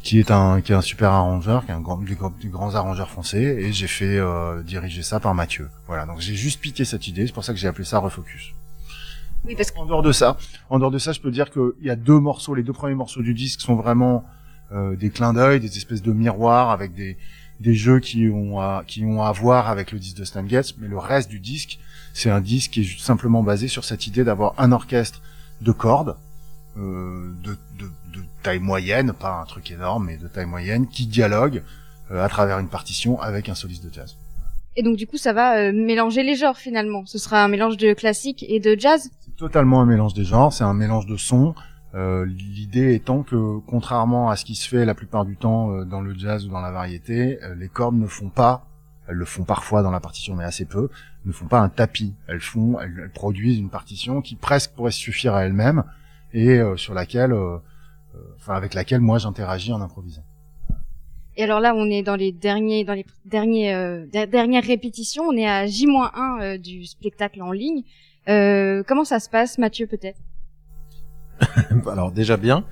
qui 0.02 0.18
est 0.18 0.30
un 0.30 0.60
qui 0.60 0.72
est 0.72 0.74
un 0.74 0.80
super 0.82 1.10
arrangeur, 1.10 1.64
qui 1.64 1.70
est 1.70 1.74
un 1.74 1.80
grand 1.80 1.96
des, 1.98 2.14
grands- 2.14 2.32
des 2.40 2.48
grands 2.48 2.74
arrangeurs 2.74 3.08
français, 3.10 3.42
et 3.42 3.72
j'ai 3.72 3.86
fait 3.86 4.18
euh, 4.18 4.62
diriger 4.62 5.02
ça 5.02 5.20
par 5.20 5.34
Mathieu. 5.34 5.68
Voilà, 5.86 6.06
donc 6.06 6.20
j'ai 6.20 6.34
juste 6.34 6.60
piqué 6.60 6.84
cette 6.84 7.06
idée, 7.08 7.26
c'est 7.26 7.32
pour 7.32 7.44
ça 7.44 7.52
que 7.52 7.58
j'ai 7.58 7.68
appelé 7.68 7.84
ça 7.84 7.98
Refocus. 7.98 8.52
Oui, 9.44 9.54
parce 9.56 9.70
que 9.70 9.78
En 9.78 9.86
dehors 9.86 10.02
de 10.02 10.12
ça, 10.12 10.36
en 10.70 10.78
dehors 10.78 10.90
de 10.92 10.98
ça, 10.98 11.12
je 11.12 11.20
peux 11.20 11.30
dire 11.30 11.50
qu'il 11.50 11.72
y 11.82 11.90
a 11.90 11.96
deux 11.96 12.18
morceaux, 12.20 12.54
les 12.54 12.62
deux 12.62 12.72
premiers 12.72 12.94
morceaux 12.94 13.22
du 13.22 13.34
disque 13.34 13.60
sont 13.60 13.74
vraiment 13.74 14.24
euh, 14.72 14.94
des 14.96 15.10
clins 15.10 15.32
d'œil, 15.34 15.60
des 15.60 15.76
espèces 15.76 16.02
de 16.02 16.12
miroirs 16.12 16.70
avec 16.70 16.94
des 16.94 17.16
des 17.60 17.74
jeux 17.74 18.00
qui 18.00 18.28
ont 18.28 18.58
à, 18.60 18.82
qui 18.86 19.04
ont 19.04 19.22
à 19.22 19.30
voir 19.30 19.68
avec 19.68 19.92
le 19.92 20.00
disque 20.00 20.16
de 20.16 20.24
Stan 20.24 20.44
Getz, 20.48 20.74
mais 20.78 20.88
le 20.88 20.98
reste 20.98 21.28
du 21.28 21.38
disque, 21.38 21.78
c'est 22.12 22.28
un 22.30 22.40
disque 22.40 22.72
qui 22.72 22.80
est 22.80 22.84
juste 22.84 23.04
simplement 23.04 23.44
basé 23.44 23.68
sur 23.68 23.84
cette 23.84 24.08
idée 24.08 24.24
d'avoir 24.24 24.54
un 24.58 24.72
orchestre 24.72 25.20
de 25.60 25.70
cordes 25.70 26.16
euh, 26.76 27.32
de, 27.44 27.52
de, 27.78 27.86
de 28.12 28.24
taille 28.42 28.58
moyenne, 28.60 29.12
pas 29.12 29.40
un 29.40 29.44
truc 29.44 29.70
énorme, 29.70 30.06
mais 30.06 30.16
de 30.16 30.28
taille 30.28 30.46
moyenne, 30.46 30.86
qui 30.86 31.06
dialogue 31.06 31.62
euh, 32.10 32.22
à 32.22 32.28
travers 32.28 32.58
une 32.58 32.68
partition 32.68 33.20
avec 33.20 33.48
un 33.48 33.54
soliste 33.54 33.84
de 33.86 33.92
jazz. 33.92 34.16
et 34.76 34.82
donc 34.82 34.96
du 34.96 35.06
coup 35.06 35.16
ça 35.18 35.32
va 35.32 35.56
euh, 35.58 35.72
mélanger 35.72 36.22
les 36.22 36.34
genres 36.36 36.56
finalement. 36.56 37.04
Ce 37.06 37.18
sera 37.18 37.44
un 37.44 37.48
mélange 37.48 37.76
de 37.76 37.92
classique 37.94 38.44
et 38.48 38.60
de 38.60 38.78
jazz. 38.78 39.10
C'est 39.20 39.36
totalement 39.36 39.80
un 39.80 39.86
mélange 39.86 40.14
des 40.14 40.24
genres, 40.24 40.52
c'est 40.52 40.64
un 40.64 40.74
mélange 40.74 41.06
de 41.06 41.16
sons. 41.16 41.54
Euh, 41.94 42.24
L'idée 42.26 42.94
étant 42.94 43.22
que, 43.22 43.58
contrairement 43.66 44.30
à 44.30 44.36
ce 44.36 44.44
qui 44.44 44.54
se 44.54 44.66
fait 44.68 44.84
la 44.84 44.94
plupart 44.94 45.24
du 45.26 45.36
temps 45.36 45.70
euh, 45.70 45.84
dans 45.84 46.00
le 46.00 46.14
jazz 46.18 46.46
ou 46.46 46.48
dans 46.48 46.60
la 46.60 46.70
variété, 46.70 47.38
les 47.56 47.68
cordes 47.68 47.96
ne 47.96 48.06
font 48.06 48.30
pas, 48.30 48.66
elles 49.08 49.16
le 49.16 49.26
font 49.26 49.44
parfois 49.44 49.82
dans 49.82 49.90
la 49.90 50.00
partition 50.00 50.34
mais 50.34 50.44
assez 50.44 50.64
peu, 50.64 50.88
ne 51.26 51.32
font 51.32 51.46
pas 51.46 51.60
un 51.60 51.68
tapis. 51.68 52.14
Elles 52.28 52.40
font, 52.40 52.80
elles, 52.80 52.98
elles 53.04 53.10
produisent 53.12 53.58
une 53.58 53.70
partition 53.70 54.22
qui 54.22 54.36
presque 54.36 54.72
pourrait 54.72 54.90
suffire 54.90 55.34
à 55.34 55.44
elle-même 55.44 55.84
et 56.32 56.60
sur 56.76 56.94
laquelle, 56.94 57.34
enfin 58.36 58.54
avec 58.54 58.74
laquelle 58.74 59.00
moi 59.00 59.18
j'interagis 59.18 59.72
en 59.72 59.80
improvisant. 59.80 60.24
Et 61.36 61.44
alors 61.44 61.60
là 61.60 61.74
on 61.74 61.86
est 61.90 62.02
dans 62.02 62.16
les 62.16 62.30
derniers 62.32 62.84
dans 62.84 62.92
les 62.94 63.06
derniers 63.24 63.72
euh, 63.74 64.06
der- 64.12 64.28
dernières 64.28 64.64
répétitions. 64.64 65.24
On 65.24 65.36
est 65.36 65.48
à 65.48 65.66
J-1 65.66 66.42
euh, 66.42 66.58
du 66.58 66.84
spectacle 66.84 67.40
en 67.42 67.52
ligne. 67.52 67.82
Euh, 68.28 68.82
comment 68.86 69.04
ça 69.04 69.18
se 69.18 69.28
passe, 69.30 69.58
Mathieu 69.58 69.86
peut-être? 69.86 70.20
Alors 71.90 72.12
déjà 72.12 72.36
bien, 72.36 72.64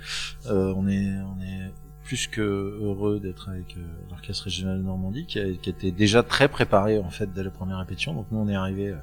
euh, 0.47 0.73
on 0.77 0.87
est 0.89 1.09
on 1.23 1.41
est 1.43 1.73
plus 2.05 2.27
que 2.27 2.41
heureux 2.83 3.19
d'être 3.21 3.49
avec 3.49 3.77
euh, 3.77 3.81
l'orchestre 4.11 4.45
régional 4.45 4.79
de 4.79 4.83
Normandie 4.83 5.27
qui, 5.27 5.39
a- 5.39 5.53
qui 5.55 5.71
était 5.71 5.91
déjà 5.93 6.23
très 6.23 6.49
préparé 6.49 6.99
en 6.99 7.11
fait 7.11 7.33
dès 7.33 7.43
la 7.43 7.51
première 7.51 7.79
répétition. 7.79 8.15
Donc 8.15 8.27
nous 8.31 8.39
on 8.39 8.49
est 8.49 8.55
arrivé 8.57 8.89
euh, 8.91 8.97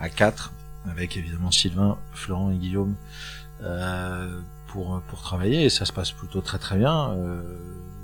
à 0.00 0.08
quatre 0.08 0.52
avec 0.90 1.16
évidemment 1.16 1.50
Sylvain, 1.50 1.98
Florent 2.12 2.50
et 2.50 2.56
Guillaume 2.56 2.96
euh, 3.62 4.40
pour 4.68 5.00
pour 5.08 5.20
travailler 5.20 5.64
et 5.64 5.70
ça 5.70 5.84
se 5.84 5.92
passe 5.92 6.12
plutôt 6.12 6.40
très 6.40 6.58
très 6.58 6.76
bien. 6.76 7.10
Euh, 7.12 7.42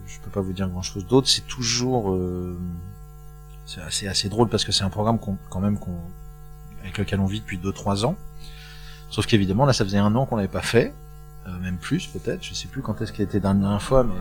je 0.06 0.18
peux 0.21 0.30
pas 0.30 0.40
vous 0.40 0.52
dire 0.52 0.68
grand 0.68 0.83
chose 0.83 1.06
d'autre. 1.06 1.28
C'est 1.28 1.47
toujours 1.47 2.12
euh, 2.12 2.59
c'est 3.66 3.80
assez 3.80 4.09
assez 4.09 4.28
drôle 4.28 4.49
parce 4.49 4.64
que 4.64 4.73
c'est 4.73 4.85
un 4.85 4.90
programme 4.90 5.18
qu'on 5.18 5.38
quand 5.50 5.61
même 5.61 5.78
qu'on 5.78 5.99
avec 6.83 6.99
lequel 6.99 7.21
on 7.21 7.26
vit 7.26 7.40
depuis 7.40 7.59
deux 7.59 7.73
trois 7.73 8.04
ans. 8.04 8.16
Sauf 9.11 9.26
qu'évidemment, 9.26 9.64
là, 9.64 9.73
ça 9.73 9.85
faisait 9.85 9.99
un 9.99 10.14
an 10.16 10.26
qu'on 10.26 10.35
l'avait 10.35 10.49
pas 10.49 10.61
fait, 10.61 10.92
euh, 11.47 11.59
même 11.61 11.78
plus 11.78 12.09
peut-être. 12.09 12.42
Je 12.42 12.52
sais 12.52 12.66
plus 12.66 12.83
quand 12.83 13.00
est-ce 13.00 13.12
qu'il 13.12 13.23
a 13.23 13.25
été 13.25 13.38
la 13.38 13.54
dernière 13.54 13.80
fois, 13.80 14.02
mais 14.02 14.14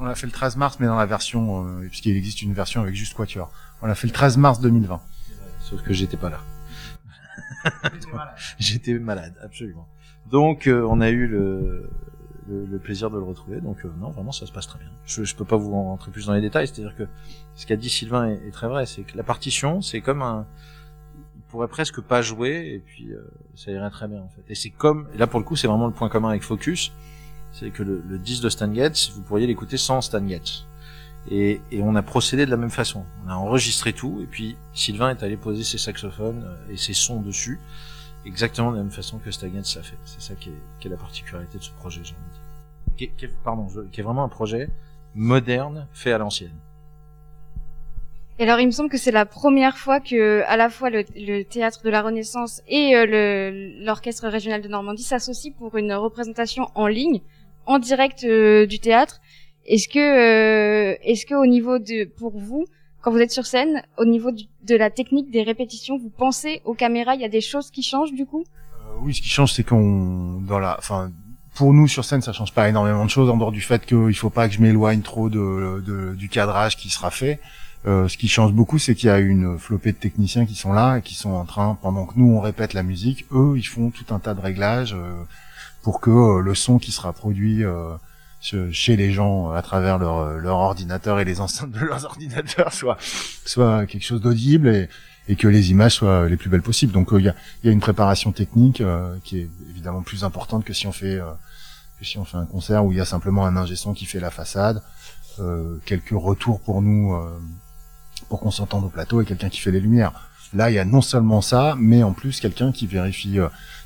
On 0.00 0.04
l'a 0.04 0.14
fait 0.16 0.26
le 0.26 0.32
13 0.32 0.56
mars, 0.56 0.78
mais 0.80 0.86
dans 0.86 0.96
la 0.96 1.06
version, 1.06 1.64
euh, 1.64 1.86
puisqu'il 1.88 2.16
existe 2.16 2.42
une 2.42 2.52
version 2.52 2.80
avec 2.80 2.94
juste 2.94 3.14
quatuor. 3.14 3.52
On 3.80 3.86
l'a 3.86 3.94
fait 3.94 4.08
le 4.08 4.12
13 4.12 4.36
mars 4.38 4.60
2020. 4.60 5.00
sauf 5.60 5.82
que 5.82 5.92
j'étais 5.92 6.16
pas 6.16 6.30
là. 6.30 6.40
J'étais 8.58 8.94
malade, 8.94 9.34
absolument. 9.42 9.86
Donc, 10.30 10.66
euh, 10.66 10.86
on 10.88 11.00
a 11.00 11.10
eu 11.10 11.26
le, 11.26 11.90
le, 12.48 12.66
le 12.66 12.78
plaisir 12.78 13.10
de 13.10 13.16
le 13.16 13.24
retrouver. 13.24 13.60
Donc, 13.60 13.84
euh, 13.84 13.90
non, 14.00 14.10
vraiment, 14.10 14.32
ça 14.32 14.46
se 14.46 14.52
passe 14.52 14.66
très 14.66 14.78
bien. 14.78 14.88
Je, 15.06 15.24
je 15.24 15.34
peux 15.36 15.44
pas 15.44 15.56
vous 15.56 15.70
rentrer 15.70 16.10
plus 16.10 16.26
dans 16.26 16.32
les 16.32 16.40
détails. 16.40 16.66
C'est-à-dire 16.66 16.96
que 16.96 17.04
ce 17.54 17.66
qu'a 17.66 17.76
dit 17.76 17.90
Sylvain 17.90 18.28
est, 18.28 18.40
est 18.46 18.50
très 18.50 18.68
vrai. 18.68 18.86
C'est 18.86 19.02
que 19.02 19.16
la 19.16 19.22
partition, 19.22 19.82
c'est 19.82 20.00
comme 20.00 20.22
un, 20.22 20.46
il 21.36 21.42
pourrait 21.50 21.68
presque 21.68 22.00
pas 22.00 22.20
jouer 22.20 22.72
et 22.74 22.78
puis 22.80 23.12
euh, 23.12 23.20
ça 23.54 23.70
irait 23.70 23.90
très 23.90 24.08
bien 24.08 24.20
en 24.20 24.28
fait. 24.28 24.42
Et 24.48 24.54
c'est 24.56 24.70
comme, 24.70 25.06
là 25.16 25.28
pour 25.28 25.38
le 25.38 25.44
coup, 25.44 25.54
c'est 25.54 25.68
vraiment 25.68 25.86
le 25.86 25.92
point 25.92 26.08
commun 26.08 26.30
avec 26.30 26.42
Focus, 26.42 26.92
c'est 27.52 27.70
que 27.70 27.84
le, 27.84 28.02
le 28.08 28.18
disque 28.18 28.42
de 28.42 28.48
Stan 28.48 28.72
Getz, 28.74 29.12
vous 29.14 29.22
pourriez 29.22 29.46
l'écouter 29.46 29.76
sans 29.76 30.00
Stan 30.00 30.26
Getz. 30.26 30.66
Et, 31.30 31.60
et 31.70 31.80
on 31.80 31.94
a 31.94 32.02
procédé 32.02 32.44
de 32.44 32.50
la 32.50 32.56
même 32.56 32.70
façon. 32.70 33.04
On 33.24 33.30
a 33.30 33.34
enregistré 33.34 33.92
tout, 33.92 34.20
et 34.20 34.26
puis 34.26 34.56
Sylvain 34.74 35.10
est 35.10 35.22
allé 35.22 35.36
poser 35.36 35.62
ses 35.62 35.78
saxophones 35.78 36.42
euh, 36.44 36.72
et 36.72 36.76
ses 36.76 36.92
sons 36.92 37.20
dessus, 37.20 37.60
exactement 38.26 38.70
de 38.72 38.76
la 38.76 38.82
même 38.82 38.92
façon 38.92 39.18
que 39.18 39.30
Stan 39.30 39.48
Getz 39.48 39.76
l'a 39.76 39.82
fait. 39.82 39.96
C'est 40.04 40.20
ça 40.20 40.34
qui 40.34 40.50
est, 40.50 40.62
qui 40.80 40.88
est 40.88 40.90
la 40.90 40.96
particularité 40.96 41.58
de 41.58 41.62
ce 41.62 41.70
projet, 41.72 42.00
j'ai 42.04 42.14
envie 42.14 43.08
de 43.08 43.16
dire. 43.18 43.30
Pardon, 43.42 43.66
qui 43.90 44.00
est 44.00 44.04
vraiment 44.04 44.24
un 44.24 44.28
projet 44.28 44.68
moderne, 45.14 45.86
fait 45.92 46.12
à 46.12 46.18
l'ancienne. 46.18 46.54
Et 48.38 48.42
alors, 48.42 48.58
il 48.58 48.66
me 48.66 48.72
semble 48.72 48.90
que 48.90 48.98
c'est 48.98 49.12
la 49.12 49.26
première 49.26 49.78
fois 49.78 50.00
que, 50.00 50.42
à 50.46 50.56
la 50.56 50.68
fois 50.68 50.90
le, 50.90 51.04
le 51.14 51.44
théâtre 51.44 51.82
de 51.84 51.90
la 51.90 52.02
Renaissance 52.02 52.62
et 52.66 52.96
euh, 52.96 53.70
l'orchestre 53.84 54.26
régional 54.26 54.60
de 54.60 54.66
Normandie 54.68 55.04
s'associent 55.04 55.52
pour 55.52 55.76
une 55.76 55.92
représentation 55.92 56.68
en 56.74 56.88
ligne, 56.88 57.20
en 57.66 57.78
direct 57.78 58.24
euh, 58.24 58.66
du 58.66 58.80
théâtre. 58.80 59.20
Est-ce 59.66 59.88
que, 59.88 59.98
euh, 59.98 60.96
est-ce 61.02 61.26
que 61.26 61.34
au 61.34 61.46
niveau 61.46 61.78
de, 61.78 62.04
pour 62.04 62.36
vous, 62.36 62.66
quand 63.04 63.10
vous 63.12 63.18
êtes 63.18 63.30
sur 63.30 63.44
scène, 63.44 63.82
au 63.98 64.06
niveau 64.06 64.30
de 64.32 64.74
la 64.74 64.88
technique 64.88 65.30
des 65.30 65.42
répétitions, 65.42 65.98
vous 65.98 66.08
pensez 66.08 66.62
aux 66.64 66.72
caméras, 66.72 67.14
il 67.14 67.20
y 67.20 67.24
a 67.24 67.28
des 67.28 67.42
choses 67.42 67.70
qui 67.70 67.82
changent 67.82 68.14
du 68.14 68.24
coup? 68.24 68.44
Euh, 68.80 69.00
oui, 69.02 69.12
ce 69.14 69.20
qui 69.20 69.28
change, 69.28 69.52
c'est 69.52 69.62
qu'on, 69.62 70.40
dans 70.40 70.58
la, 70.58 70.76
enfin, 70.78 71.10
pour 71.54 71.74
nous 71.74 71.86
sur 71.86 72.04
scène, 72.06 72.22
ça 72.22 72.32
change 72.32 72.54
pas 72.54 72.66
énormément 72.66 73.04
de 73.04 73.10
choses 73.10 73.28
en 73.28 73.36
dehors 73.36 73.52
du 73.52 73.60
fait 73.60 73.84
qu'il 73.84 74.14
faut 74.16 74.30
pas 74.30 74.48
que 74.48 74.54
je 74.54 74.60
m'éloigne 74.62 75.02
trop 75.02 75.28
de, 75.28 75.82
de- 75.86 76.14
du 76.14 76.30
cadrage 76.30 76.78
qui 76.78 76.88
sera 76.88 77.10
fait. 77.10 77.40
Euh, 77.86 78.08
ce 78.08 78.16
qui 78.16 78.28
change 78.28 78.52
beaucoup, 78.54 78.78
c'est 78.78 78.94
qu'il 78.94 79.08
y 79.08 79.12
a 79.12 79.18
une 79.18 79.58
flopée 79.58 79.92
de 79.92 79.98
techniciens 79.98 80.46
qui 80.46 80.54
sont 80.54 80.72
là 80.72 80.96
et 80.96 81.02
qui 81.02 81.14
sont 81.14 81.32
en 81.32 81.44
train, 81.44 81.76
pendant 81.82 82.06
que 82.06 82.14
nous 82.16 82.34
on 82.34 82.40
répète 82.40 82.72
la 82.72 82.82
musique, 82.82 83.26
eux 83.30 83.54
ils 83.58 83.66
font 83.66 83.90
tout 83.90 84.14
un 84.14 84.18
tas 84.18 84.32
de 84.32 84.40
réglages 84.40 84.94
euh, 84.94 85.22
pour 85.82 86.00
que 86.00 86.08
euh, 86.10 86.40
le 86.40 86.54
son 86.54 86.78
qui 86.78 86.92
sera 86.92 87.12
produit 87.12 87.62
euh, 87.62 87.94
chez 88.72 88.96
les 88.96 89.12
gens 89.12 89.50
euh, 89.50 89.54
à 89.54 89.62
travers 89.62 89.98
leur, 89.98 90.18
euh, 90.18 90.38
leur 90.38 90.58
ordinateur 90.58 91.18
et 91.20 91.24
les 91.24 91.40
enceintes 91.40 91.70
de 91.70 91.80
leurs 91.80 92.04
ordinateurs 92.04 92.72
soit 92.72 92.98
soit 93.44 93.86
quelque 93.86 94.04
chose 94.04 94.20
d'audible 94.20 94.68
et, 94.68 94.88
et 95.28 95.36
que 95.36 95.48
les 95.48 95.70
images 95.70 95.94
soient 95.94 96.28
les 96.28 96.36
plus 96.36 96.50
belles 96.50 96.62
possibles. 96.62 96.92
Donc 96.92 97.12
euh, 97.12 97.20
il 97.20 97.24
y, 97.24 97.28
a, 97.28 97.34
y 97.62 97.68
a 97.68 97.72
une 97.72 97.80
préparation 97.80 98.32
technique 98.32 98.80
euh, 98.80 99.16
qui 99.24 99.38
est 99.38 99.48
évidemment 99.70 100.02
plus 100.02 100.24
importante 100.24 100.64
que 100.64 100.72
si 100.72 100.86
on 100.86 100.92
fait 100.92 101.18
euh, 101.18 101.30
que 101.98 102.04
si 102.04 102.18
on 102.18 102.24
fait 102.24 102.36
un 102.36 102.46
concert 102.46 102.84
où 102.84 102.92
il 102.92 102.98
y 102.98 103.00
a 103.00 103.04
simplement 103.04 103.46
un 103.46 103.56
ingé 103.56 103.76
son 103.76 103.94
qui 103.94 104.04
fait 104.04 104.20
la 104.20 104.30
façade, 104.30 104.82
quelques 105.84 106.10
retours 106.10 106.60
pour 106.60 106.82
nous 106.82 107.16
pour 108.28 108.40
qu'on 108.40 108.50
s'entende 108.50 108.84
au 108.84 108.88
plateau 108.88 109.20
et 109.20 109.24
quelqu'un 109.24 109.48
qui 109.48 109.60
fait 109.60 109.70
les 109.70 109.80
lumières. 109.80 110.12
Là, 110.54 110.70
il 110.70 110.74
y 110.74 110.78
a 110.78 110.84
non 110.84 111.02
seulement 111.02 111.40
ça, 111.40 111.76
mais 111.78 112.02
en 112.02 112.12
plus 112.12 112.40
quelqu'un 112.40 112.72
qui 112.72 112.88
vérifie 112.88 113.38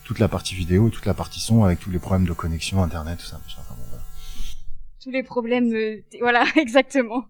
toute 0.04 0.18
la 0.18 0.28
partie 0.28 0.54
vidéo 0.54 0.88
toute 0.88 1.04
la 1.04 1.14
partie 1.14 1.40
son 1.40 1.64
avec 1.64 1.80
tous 1.80 1.90
les 1.90 1.98
problèmes 1.98 2.26
de 2.26 2.32
connexion, 2.32 2.82
internet, 2.82 3.18
tout 3.18 3.26
ça. 3.26 3.40
voilà. 3.56 3.67
Tous 5.02 5.10
les 5.10 5.22
problèmes, 5.22 5.72
euh, 5.72 6.02
voilà, 6.20 6.44
exactement. 6.56 7.24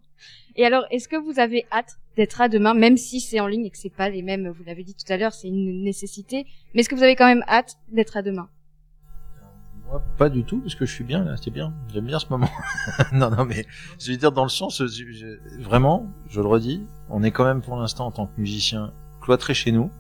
Et 0.57 0.65
alors, 0.65 0.85
est-ce 0.91 1.09
que 1.09 1.17
vous 1.17 1.39
avez 1.39 1.67
hâte 1.71 1.99
d'être 2.17 2.41
à 2.41 2.49
demain, 2.49 2.75
même 2.75 2.97
si 2.97 3.21
c'est 3.21 3.39
en 3.41 3.47
ligne 3.47 3.67
et 3.67 3.71
que 3.71 3.79
c'est 3.79 3.95
pas 3.95 4.09
les 4.09 4.23
mêmes, 4.23 4.49
vous 4.49 4.65
l'avez 4.65 4.83
dit 4.83 4.95
tout 4.95 5.11
à 5.13 5.17
l'heure, 5.17 5.33
c'est 5.33 5.49
une 5.49 5.85
nécessité, 5.85 6.47
mais 6.75 6.81
est-ce 6.81 6.89
que 6.89 6.97
vous 6.97 7.03
avez 7.03 7.15
quand 7.15 7.27
même 7.27 7.45
hâte 7.47 7.77
d'être 7.93 8.17
à 8.17 8.23
demain? 8.23 8.49
Moi, 9.87 10.03
pas 10.19 10.29
du 10.29 10.45
tout, 10.45 10.61
parce 10.61 10.75
que 10.75 10.85
je 10.85 10.93
suis 10.93 11.05
bien 11.05 11.25
là, 11.25 11.37
c'est 11.37 11.51
bien. 11.51 11.73
J'aime 11.93 12.07
bien 12.07 12.19
ce 12.19 12.27
moment. 12.29 12.51
non, 13.13 13.31
non, 13.31 13.45
mais 13.45 13.65
je 14.01 14.11
veux 14.11 14.19
dire 14.19 14.33
dans 14.33 14.43
le 14.43 14.51
sens, 14.51 14.83
vraiment, 15.61 16.13
je 16.29 16.41
le 16.41 16.47
redis, 16.47 16.85
on 17.09 17.23
est 17.23 17.31
quand 17.31 17.45
même 17.45 17.63
pour 17.63 17.77
l'instant 17.77 18.07
en 18.07 18.11
tant 18.11 18.27
que 18.27 18.39
musicien 18.39 18.93
cloîtré 19.21 19.55
chez 19.55 19.73
nous. 19.73 19.91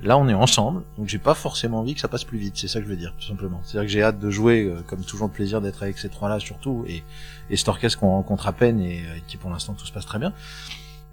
Là, 0.00 0.16
on 0.16 0.28
est 0.28 0.34
ensemble, 0.34 0.82
donc 0.96 1.08
j'ai 1.08 1.18
pas 1.18 1.34
forcément 1.34 1.80
envie 1.80 1.94
que 1.94 2.00
ça 2.00 2.06
passe 2.06 2.22
plus 2.22 2.38
vite. 2.38 2.56
C'est 2.56 2.68
ça 2.68 2.78
que 2.78 2.84
je 2.84 2.90
veux 2.90 2.96
dire, 2.96 3.12
tout 3.18 3.26
simplement. 3.26 3.60
C'est-à-dire 3.64 3.88
que 3.88 3.92
j'ai 3.92 4.02
hâte 4.02 4.20
de 4.20 4.30
jouer, 4.30 4.64
euh, 4.64 4.80
comme 4.86 5.02
toujours 5.02 5.26
le 5.26 5.32
plaisir 5.32 5.60
d'être 5.60 5.82
avec 5.82 5.98
ces 5.98 6.08
trois-là 6.08 6.38
surtout, 6.38 6.84
et, 6.86 7.02
et 7.50 7.56
cet 7.56 7.68
orchestre 7.68 7.98
qu'on 7.98 8.10
rencontre 8.10 8.46
à 8.46 8.52
peine 8.52 8.80
et 8.80 9.00
euh, 9.00 9.18
qui 9.26 9.36
pour 9.36 9.50
l'instant 9.50 9.74
tout 9.74 9.86
se 9.86 9.92
passe 9.92 10.06
très 10.06 10.20
bien. 10.20 10.32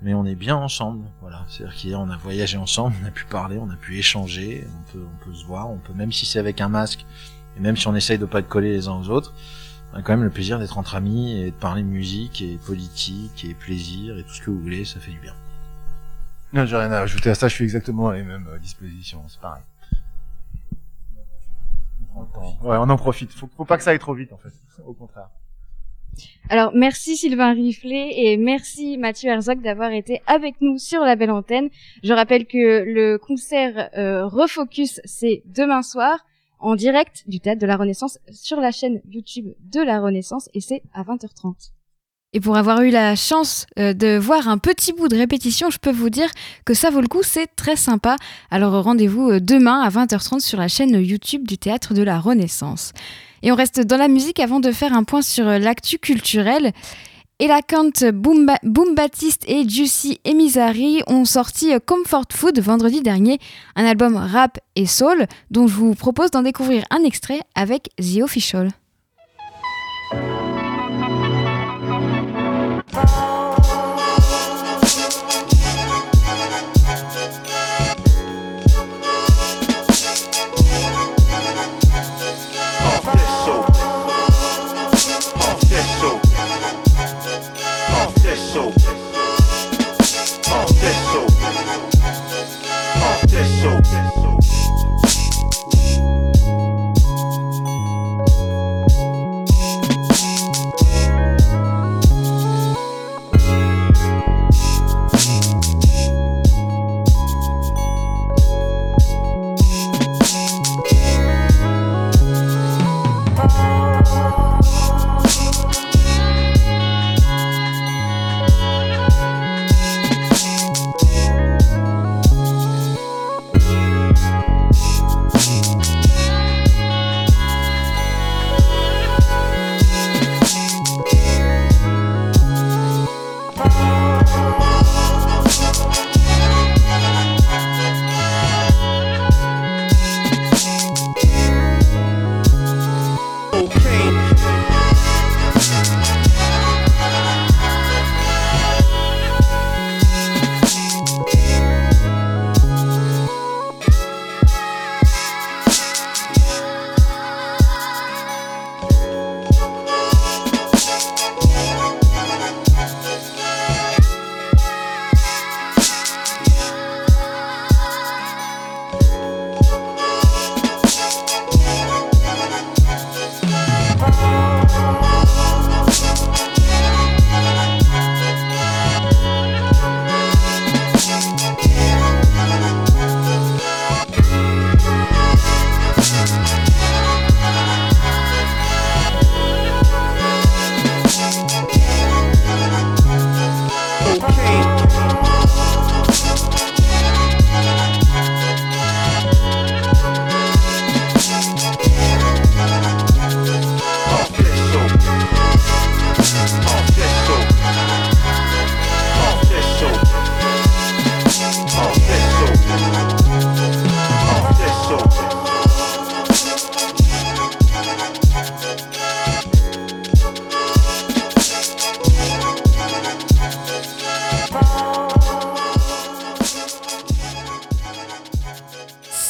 Mais 0.04 0.14
on 0.14 0.26
est 0.26 0.36
bien 0.36 0.56
ensemble, 0.56 1.06
voilà. 1.22 1.46
C'est-à-dire 1.50 1.76
qu'hier 1.76 2.00
on 2.00 2.10
a 2.10 2.18
voyagé 2.18 2.58
ensemble, 2.58 2.96
on 3.04 3.08
a 3.08 3.12
pu 3.12 3.26
parler, 3.26 3.58
on 3.58 3.70
a 3.72 3.76
pu 3.76 3.98
échanger, 3.98 4.68
on 4.68 4.92
peut, 4.92 5.04
on 5.04 5.26
peut 5.26 5.34
se 5.34 5.46
voir, 5.46 5.70
on 5.72 5.78
peut 5.78 5.94
même 5.94 6.12
si 6.12 6.28
c'est 6.28 6.40
avec 6.40 6.62
un 6.62 6.70
masque, 6.70 7.06
et 7.58 7.62
même 7.62 7.78
si 7.78 7.88
on 7.88 7.96
essaye 7.96 8.20
de 8.20 8.26
pas 8.26 8.40
être 8.40 8.50
collés 8.50 8.72
les 8.72 8.88
uns 8.88 8.94
aux 8.94 9.10
autres, 9.10 9.34
a 9.96 10.02
quand 10.02 10.14
même 10.14 10.24
le 10.24 10.30
plaisir 10.30 10.60
d'être 10.60 10.78
entre 10.78 10.96
amis 10.96 11.40
et 11.40 11.46
de 11.46 11.56
parler 11.56 11.82
musique 11.82 12.42
et 12.42 12.58
politique 12.58 13.46
et 13.46 13.54
plaisir 13.54 14.18
et 14.18 14.24
tout 14.24 14.34
ce 14.34 14.42
que 14.42 14.52
vous 14.52 14.60
voulez, 14.60 14.84
ça 14.84 15.00
fait 15.00 15.12
du 15.12 15.20
bien. 15.20 15.34
Non, 16.56 16.66
j'ai 16.66 16.78
rien 16.78 16.92
à 16.94 17.02
ajouter 17.02 17.30
à 17.30 17.36
ça, 17.36 17.50
je 17.50 17.54
suis 17.54 17.66
exactement 17.66 18.08
à 18.08 18.16
les 18.16 18.24
mêmes 18.24 18.48
euh, 18.48 18.58
dispositions, 18.58 19.22
c'est 19.28 19.42
pareil. 19.42 19.62
Ouais, 22.64 22.78
on 22.78 22.90
en 22.90 22.96
profite. 22.96 23.34
Faut, 23.34 23.50
faut 23.58 23.66
pas 23.66 23.76
que 23.76 23.84
ça 23.84 23.90
aille 23.90 24.00
trop 24.00 24.14
vite, 24.14 24.32
en 24.32 24.38
fait. 24.38 24.54
Au 24.86 24.94
contraire. 24.94 25.28
Alors 26.50 26.72
merci 26.74 27.18
Sylvain 27.18 27.52
Riflet 27.52 28.12
et 28.16 28.38
merci 28.38 28.98
Mathieu 28.98 29.30
Herzog 29.32 29.62
d'avoir 29.62 29.92
été 29.92 30.22
avec 30.28 30.62
nous 30.62 30.78
sur 30.78 31.02
la 31.02 31.18
belle 31.18 31.32
antenne. 31.32 31.70
Je 32.04 32.14
rappelle 32.14 32.46
que 32.46 32.84
le 32.86 33.18
concert 33.18 33.90
euh, 33.98 34.26
Refocus 34.26 35.02
c'est 35.04 35.44
demain 35.46 35.82
soir 35.82 36.20
en 36.60 36.76
direct 36.76 37.26
du 37.28 37.42
théâtre 37.42 37.60
de 37.60 37.66
la 37.66 37.76
Renaissance 37.76 38.18
sur 38.32 38.62
la 38.62 38.72
chaîne 38.72 39.02
YouTube 39.10 39.48
de 39.60 39.82
la 39.82 40.00
Renaissance 40.00 40.50
et 40.54 40.62
c'est 40.62 40.84
à 40.94 41.04
20h30. 41.04 41.72
Et 42.36 42.42
pour 42.42 42.58
avoir 42.58 42.82
eu 42.82 42.90
la 42.90 43.16
chance 43.16 43.66
euh, 43.80 43.94
de 43.94 44.18
voir 44.18 44.50
un 44.50 44.58
petit 44.58 44.92
bout 44.92 45.08
de 45.08 45.16
répétition, 45.16 45.70
je 45.70 45.78
peux 45.78 45.94
vous 45.94 46.10
dire 46.10 46.30
que 46.66 46.74
ça 46.74 46.90
vaut 46.90 47.00
le 47.00 47.08
coup, 47.08 47.24
c'est 47.24 47.48
très 47.56 47.78
sympa. 47.78 48.18
Alors 48.52 48.84
rendez-vous 48.84 49.32
euh, 49.32 49.40
demain 49.40 49.80
à 49.80 49.90
20h30 49.90 50.42
sur 50.42 50.60
la 50.60 50.68
chaîne 50.68 51.02
YouTube 51.02 51.48
du 51.48 51.58
Théâtre 51.58 51.94
de 51.94 52.04
la 52.04 52.20
Renaissance. 52.20 52.92
Et 53.42 53.54
on 53.54 53.56
reste 53.56 53.80
dans 53.80 53.96
la 53.96 54.10
musique 54.10 54.42
avant 54.42 54.60
de 54.60 54.74
faire 54.74 54.92
un 54.92 55.06
point 55.06 55.22
sur 55.22 55.48
euh, 55.48 55.60
l'actu 55.60 55.98
culturel. 55.98 56.74
Elakant 57.40 58.12
Boom, 58.14 58.52
Boom 58.64 58.96
Baptiste 58.96 59.46
et 59.48 59.68
Juicy 59.68 60.20
Emizari 60.26 61.04
ont 61.08 61.24
sorti 61.24 61.72
Comfort 61.86 62.28
Food 62.34 62.60
vendredi 62.60 63.02
dernier, 63.02 63.40
un 63.78 63.86
album 63.86 64.18
rap 64.18 64.60
et 64.76 64.86
soul 64.86 65.26
dont 65.52 65.68
je 65.68 65.74
vous 65.74 65.96
propose 65.96 66.32
d'en 66.32 66.42
découvrir 66.42 66.84
un 66.92 67.04
extrait 67.04 67.40
avec 67.56 67.90
The 67.98 68.24
Official. 68.24 68.72
far. 72.96 73.25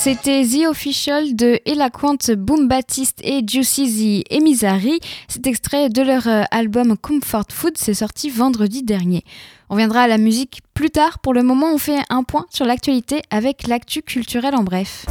C'était 0.06 0.46
The 0.46 0.68
Official 0.68 1.36
de 1.36 1.60
Elaquant 1.66 2.18
Boom 2.38 2.68
Baptiste 2.68 3.18
et 3.24 3.42
Juicy 3.44 4.24
The 4.28 4.34
Emizari. 4.36 5.00
Cet 5.28 5.48
extrait 5.48 5.90
de 5.90 6.04
leur 6.04 6.28
euh, 6.28 6.44
album 6.52 6.96
Comfort 6.96 7.48
Food, 7.50 7.74
c'est 7.76 7.96
sorti 7.96 8.30
vendredi 8.30 8.84
dernier. 8.84 9.24
On 9.68 9.76
viendra 9.76 10.02
à 10.02 10.08
la 10.08 10.20
musique 10.20 10.62
plus 10.76 10.92
tard. 10.92 11.18
Pour 11.18 11.34
le 11.34 11.42
moment, 11.42 11.74
on 11.74 11.80
fait 11.80 12.04
un 12.12 12.22
point 12.22 12.46
sur 12.52 12.68
l'actualité 12.68 13.24
avec 13.32 13.66
l'actu 13.66 14.04
culturel 14.04 14.54
en 14.54 14.62
bref. 14.62 15.08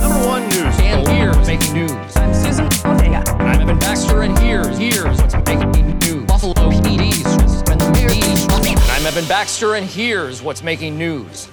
Baxter 9.28 9.74
and 9.74 9.84
here's 9.86 10.40
what's 10.40 10.62
making 10.62 10.96
news? 10.96 11.48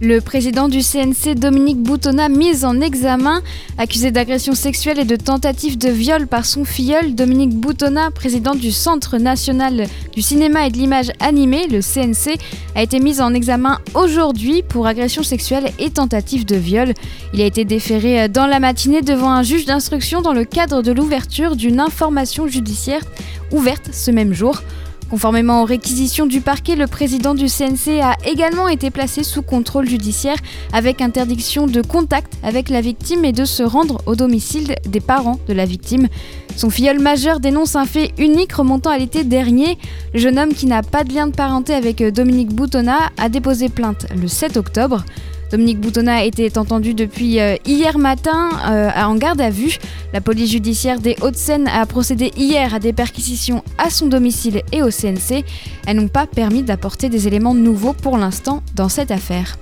Le 0.00 0.20
président 0.20 0.68
du 0.68 0.78
CNC, 0.78 1.34
Dominique 1.34 1.82
Boutonna, 1.82 2.28
mis 2.28 2.64
en 2.64 2.80
examen, 2.80 3.42
accusé 3.78 4.12
d'agression 4.12 4.54
sexuelle 4.54 5.00
et 5.00 5.04
de 5.04 5.16
tentative 5.16 5.76
de 5.76 5.88
viol 5.88 6.28
par 6.28 6.46
son 6.46 6.64
filleul. 6.64 7.16
Dominique 7.16 7.56
Boutonna, 7.56 8.12
président 8.12 8.54
du 8.54 8.70
Centre 8.70 9.18
national 9.18 9.88
du 10.14 10.22
cinéma 10.22 10.68
et 10.68 10.70
de 10.70 10.76
l'image 10.76 11.10
animée, 11.18 11.66
le 11.66 11.80
CNC, 11.80 12.38
a 12.76 12.82
été 12.84 13.00
mis 13.00 13.20
en 13.20 13.34
examen 13.34 13.80
aujourd'hui 13.94 14.62
pour 14.62 14.86
agression 14.86 15.24
sexuelle 15.24 15.72
et 15.80 15.90
tentative 15.90 16.44
de 16.44 16.54
viol. 16.54 16.94
Il 17.34 17.40
a 17.40 17.46
été 17.46 17.64
déféré 17.64 18.28
dans 18.28 18.46
la 18.46 18.60
matinée 18.60 19.02
devant 19.02 19.30
un 19.30 19.42
juge 19.42 19.64
d'instruction 19.64 20.22
dans 20.22 20.32
le 20.32 20.44
cadre 20.44 20.80
de 20.80 20.92
l'ouverture 20.92 21.56
d'une 21.56 21.80
information 21.80 22.46
judiciaire 22.46 23.02
ouverte 23.50 23.90
ce 23.92 24.12
même 24.12 24.32
jour. 24.32 24.62
Conformément 25.10 25.62
aux 25.62 25.64
réquisitions 25.64 26.26
du 26.26 26.42
parquet, 26.42 26.76
le 26.76 26.86
président 26.86 27.34
du 27.34 27.46
CNC 27.46 28.00
a 28.02 28.16
également 28.26 28.68
été 28.68 28.90
placé 28.90 29.22
sous 29.22 29.40
contrôle 29.40 29.88
judiciaire 29.88 30.36
avec 30.74 31.00
interdiction 31.00 31.66
de 31.66 31.80
contact 31.80 32.34
avec 32.42 32.68
la 32.68 32.82
victime 32.82 33.24
et 33.24 33.32
de 33.32 33.46
se 33.46 33.62
rendre 33.62 34.02
au 34.04 34.14
domicile 34.14 34.74
des 34.86 35.00
parents 35.00 35.38
de 35.48 35.54
la 35.54 35.64
victime. 35.64 36.08
Son 36.56 36.68
filleul 36.68 36.98
majeur 36.98 37.40
dénonce 37.40 37.74
un 37.74 37.86
fait 37.86 38.12
unique 38.18 38.52
remontant 38.52 38.90
à 38.90 38.98
l'été 38.98 39.24
dernier. 39.24 39.78
Le 40.12 40.20
jeune 40.20 40.38
homme 40.38 40.52
qui 40.52 40.66
n'a 40.66 40.82
pas 40.82 41.04
de 41.04 41.14
lien 41.14 41.26
de 41.26 41.34
parenté 41.34 41.72
avec 41.72 42.02
Dominique 42.02 42.52
Boutonna 42.52 43.10
a 43.16 43.30
déposé 43.30 43.70
plainte 43.70 44.04
le 44.14 44.28
7 44.28 44.58
octobre. 44.58 45.04
Dominique 45.50 45.80
Boutonnat 45.80 46.24
était 46.24 46.58
entendu 46.58 46.92
depuis 46.92 47.40
euh, 47.40 47.56
hier 47.64 47.98
matin 47.98 48.50
euh, 48.66 48.90
en 48.96 49.14
garde 49.14 49.40
à 49.40 49.48
vue. 49.48 49.78
La 50.12 50.20
police 50.20 50.50
judiciaire 50.50 51.00
des 51.00 51.16
Hauts-de-Seine 51.22 51.68
a 51.68 51.86
procédé 51.86 52.32
hier 52.36 52.74
à 52.74 52.78
des 52.78 52.92
perquisitions 52.92 53.62
à 53.78 53.88
son 53.88 54.06
domicile 54.06 54.62
et 54.72 54.82
au 54.82 54.90
CNC. 54.90 55.44
Elles 55.86 55.96
n'ont 55.96 56.08
pas 56.08 56.26
permis 56.26 56.62
d'apporter 56.62 57.08
des 57.08 57.26
éléments 57.26 57.54
nouveaux 57.54 57.94
pour 57.94 58.18
l'instant 58.18 58.62
dans 58.74 58.90
cette 58.90 59.10
affaire. 59.10 59.56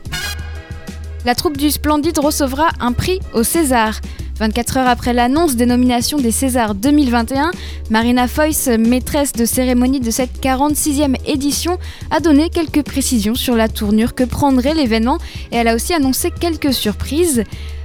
La 1.25 1.35
troupe 1.35 1.57
du 1.57 1.70
Splendide 1.70 2.18
recevra 2.18 2.68
un 2.81 2.92
prix 2.92 3.20
au 3.33 3.42
César. 3.42 4.01
24 4.38 4.77
heures 4.77 4.88
après 4.88 5.14
l'annonce 5.14 5.57
des 5.57 5.64
nominations 5.64 6.18
des 6.18 6.31
Césars 6.31 6.75
2021, 6.75 7.53
Marina 7.88 8.29
Foyce, 8.29 8.68
maîtresse 8.68 9.33
de 9.33 9.46
cérémonie 9.46 10.01
de 10.01 10.11
cette 10.11 10.42
46e 10.42 11.16
édition, 11.27 11.79
a 12.11 12.20
donné 12.20 12.51
quelques 12.51 12.83
précisions 12.83 13.35
sur 13.35 13.57
la 13.57 13.68
tournure 13.68 14.14
que 14.14 14.25
prendrait 14.25 14.75
l'événement 14.75 15.16
et 15.53 15.57
elle 15.57 15.68
a 15.68 15.75
aussi 15.75 15.94
annoncé 15.94 16.31
quelques 16.31 16.75
surprises. 16.75 17.44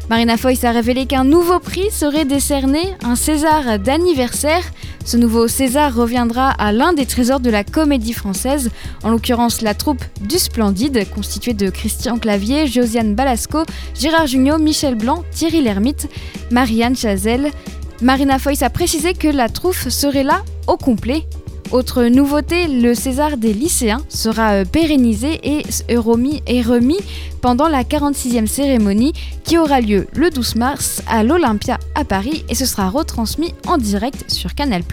Marina 0.10 0.36
Foyce 0.36 0.66
a 0.66 0.72
révélé 0.72 1.06
qu'un 1.06 1.24
nouveau 1.24 1.60
prix 1.60 1.90
serait 1.90 2.26
décerné, 2.26 2.82
un 3.02 3.16
César 3.16 3.80
d'anniversaire. 3.80 4.64
Ce 5.04 5.18
nouveau 5.18 5.48
César 5.48 5.94
reviendra 5.94 6.50
à 6.50 6.72
l'un 6.72 6.94
des 6.94 7.06
trésors 7.06 7.40
de 7.40 7.50
la 7.50 7.64
comédie 7.64 8.14
française, 8.14 8.70
en 9.04 9.10
l'occurrence 9.10 9.62
la 9.62 9.74
troupe 9.74 10.04
du 10.22 10.38
Splendide, 10.38 11.10
constituée 11.10 11.54
de 11.54 11.70
Christian 11.70 12.20
Clavier, 12.20 12.68
Josiane 12.68 13.16
Balasco, 13.16 13.64
Gérard 13.96 14.28
Jugnot, 14.28 14.60
Michel 14.60 14.96
Blanc, 14.96 15.24
Thierry 15.32 15.62
Lhermitte, 15.62 16.08
Marianne 16.52 16.96
Chazelle. 16.96 17.52
Marina 18.02 18.40
Foyce 18.40 18.64
a 18.64 18.70
précisé 18.70 19.14
que 19.14 19.28
la 19.28 19.50
troupe 19.50 19.76
serait 19.76 20.24
là 20.24 20.44
au 20.68 20.78
complet 20.78 21.26
autre 21.72 22.04
nouveauté, 22.04 22.68
le 22.68 22.94
César 22.94 23.38
des 23.38 23.54
lycéens 23.54 24.02
sera 24.10 24.52
euh, 24.52 24.66
pérennisé 24.66 25.40
et 25.44 25.96
remis, 25.96 26.42
remis 26.66 27.00
pendant 27.42 27.70
la 27.70 27.84
46e 27.84 28.46
cérémonie 28.46 29.14
qui 29.44 29.58
aura 29.58 29.80
lieu 29.80 30.08
le 30.14 30.30
12 30.30 30.56
mars 30.56 31.02
à 31.08 31.24
l'Olympia 31.24 31.80
à 31.96 32.04
Paris 32.04 32.44
et 32.50 32.56
ce 32.56 32.66
sera 32.66 32.90
retransmis 32.90 33.54
en 33.68 33.78
direct 33.78 34.30
sur 34.30 34.54
Canal+. 34.54 34.84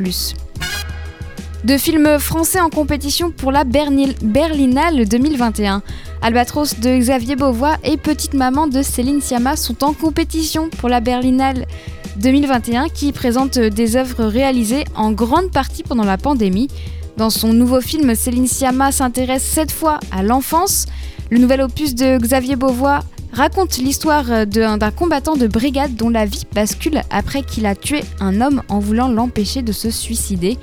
De 1.64 1.76
films 1.76 2.20
français 2.20 2.60
en 2.60 2.70
compétition 2.70 3.32
pour 3.32 3.50
la 3.50 3.64
Berlinale 3.64 5.08
2021. 5.08 5.82
Albatros 6.22 6.78
de 6.80 6.96
Xavier 6.96 7.34
Beauvois 7.34 7.76
et 7.82 7.96
Petite 7.96 8.34
Maman 8.34 8.68
de 8.68 8.82
Céline 8.82 9.20
Sciamma 9.20 9.56
sont 9.56 9.82
en 9.82 9.92
compétition 9.92 10.68
pour 10.68 10.88
la 10.88 11.00
Berlinale 11.00 11.66
2021 12.18 12.88
qui 12.88 13.12
présente 13.12 13.58
des 13.58 13.96
œuvres 13.96 14.24
réalisées 14.24 14.84
en 14.96 15.12
grande 15.12 15.52
partie 15.52 15.84
pendant 15.84 16.04
la 16.04 16.18
pandémie. 16.18 16.68
Dans 17.16 17.30
son 17.30 17.52
nouveau 17.52 17.80
film, 17.80 18.14
Céline 18.14 18.48
Sciamma 18.48 18.90
s'intéresse 18.90 19.44
cette 19.44 19.70
fois 19.70 20.00
à 20.10 20.22
l'enfance. 20.22 20.86
Le 21.30 21.38
nouvel 21.38 21.60
opus 21.60 21.94
de 21.94 22.18
Xavier 22.18 22.56
Beauvois 22.56 23.00
raconte 23.32 23.78
l'histoire 23.78 24.46
d'un 24.46 24.90
combattant 24.90 25.36
de 25.36 25.46
brigade 25.46 25.94
dont 25.94 26.10
la 26.10 26.26
vie 26.26 26.44
bascule 26.52 27.02
après 27.10 27.42
qu'il 27.42 27.66
a 27.66 27.76
tué 27.76 28.02
un 28.20 28.40
homme 28.40 28.62
en 28.68 28.80
voulant 28.80 29.08
l'empêcher 29.08 29.62
de 29.62 29.72
se 29.72 29.90
suicider. 29.90 30.58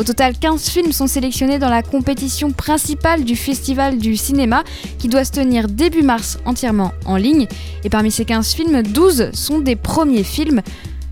Au 0.00 0.02
total, 0.02 0.32
15 0.38 0.70
films 0.70 0.92
sont 0.92 1.06
sélectionnés 1.06 1.58
dans 1.58 1.68
la 1.68 1.82
compétition 1.82 2.52
principale 2.52 3.22
du 3.22 3.36
Festival 3.36 3.98
du 3.98 4.16
cinéma 4.16 4.64
qui 4.98 5.08
doit 5.08 5.26
se 5.26 5.32
tenir 5.32 5.68
début 5.68 6.00
mars 6.00 6.38
entièrement 6.46 6.92
en 7.04 7.16
ligne. 7.16 7.46
Et 7.84 7.90
parmi 7.90 8.10
ces 8.10 8.24
15 8.24 8.54
films, 8.54 8.82
12 8.82 9.28
sont 9.34 9.58
des 9.58 9.76
premiers 9.76 10.22
films. 10.22 10.62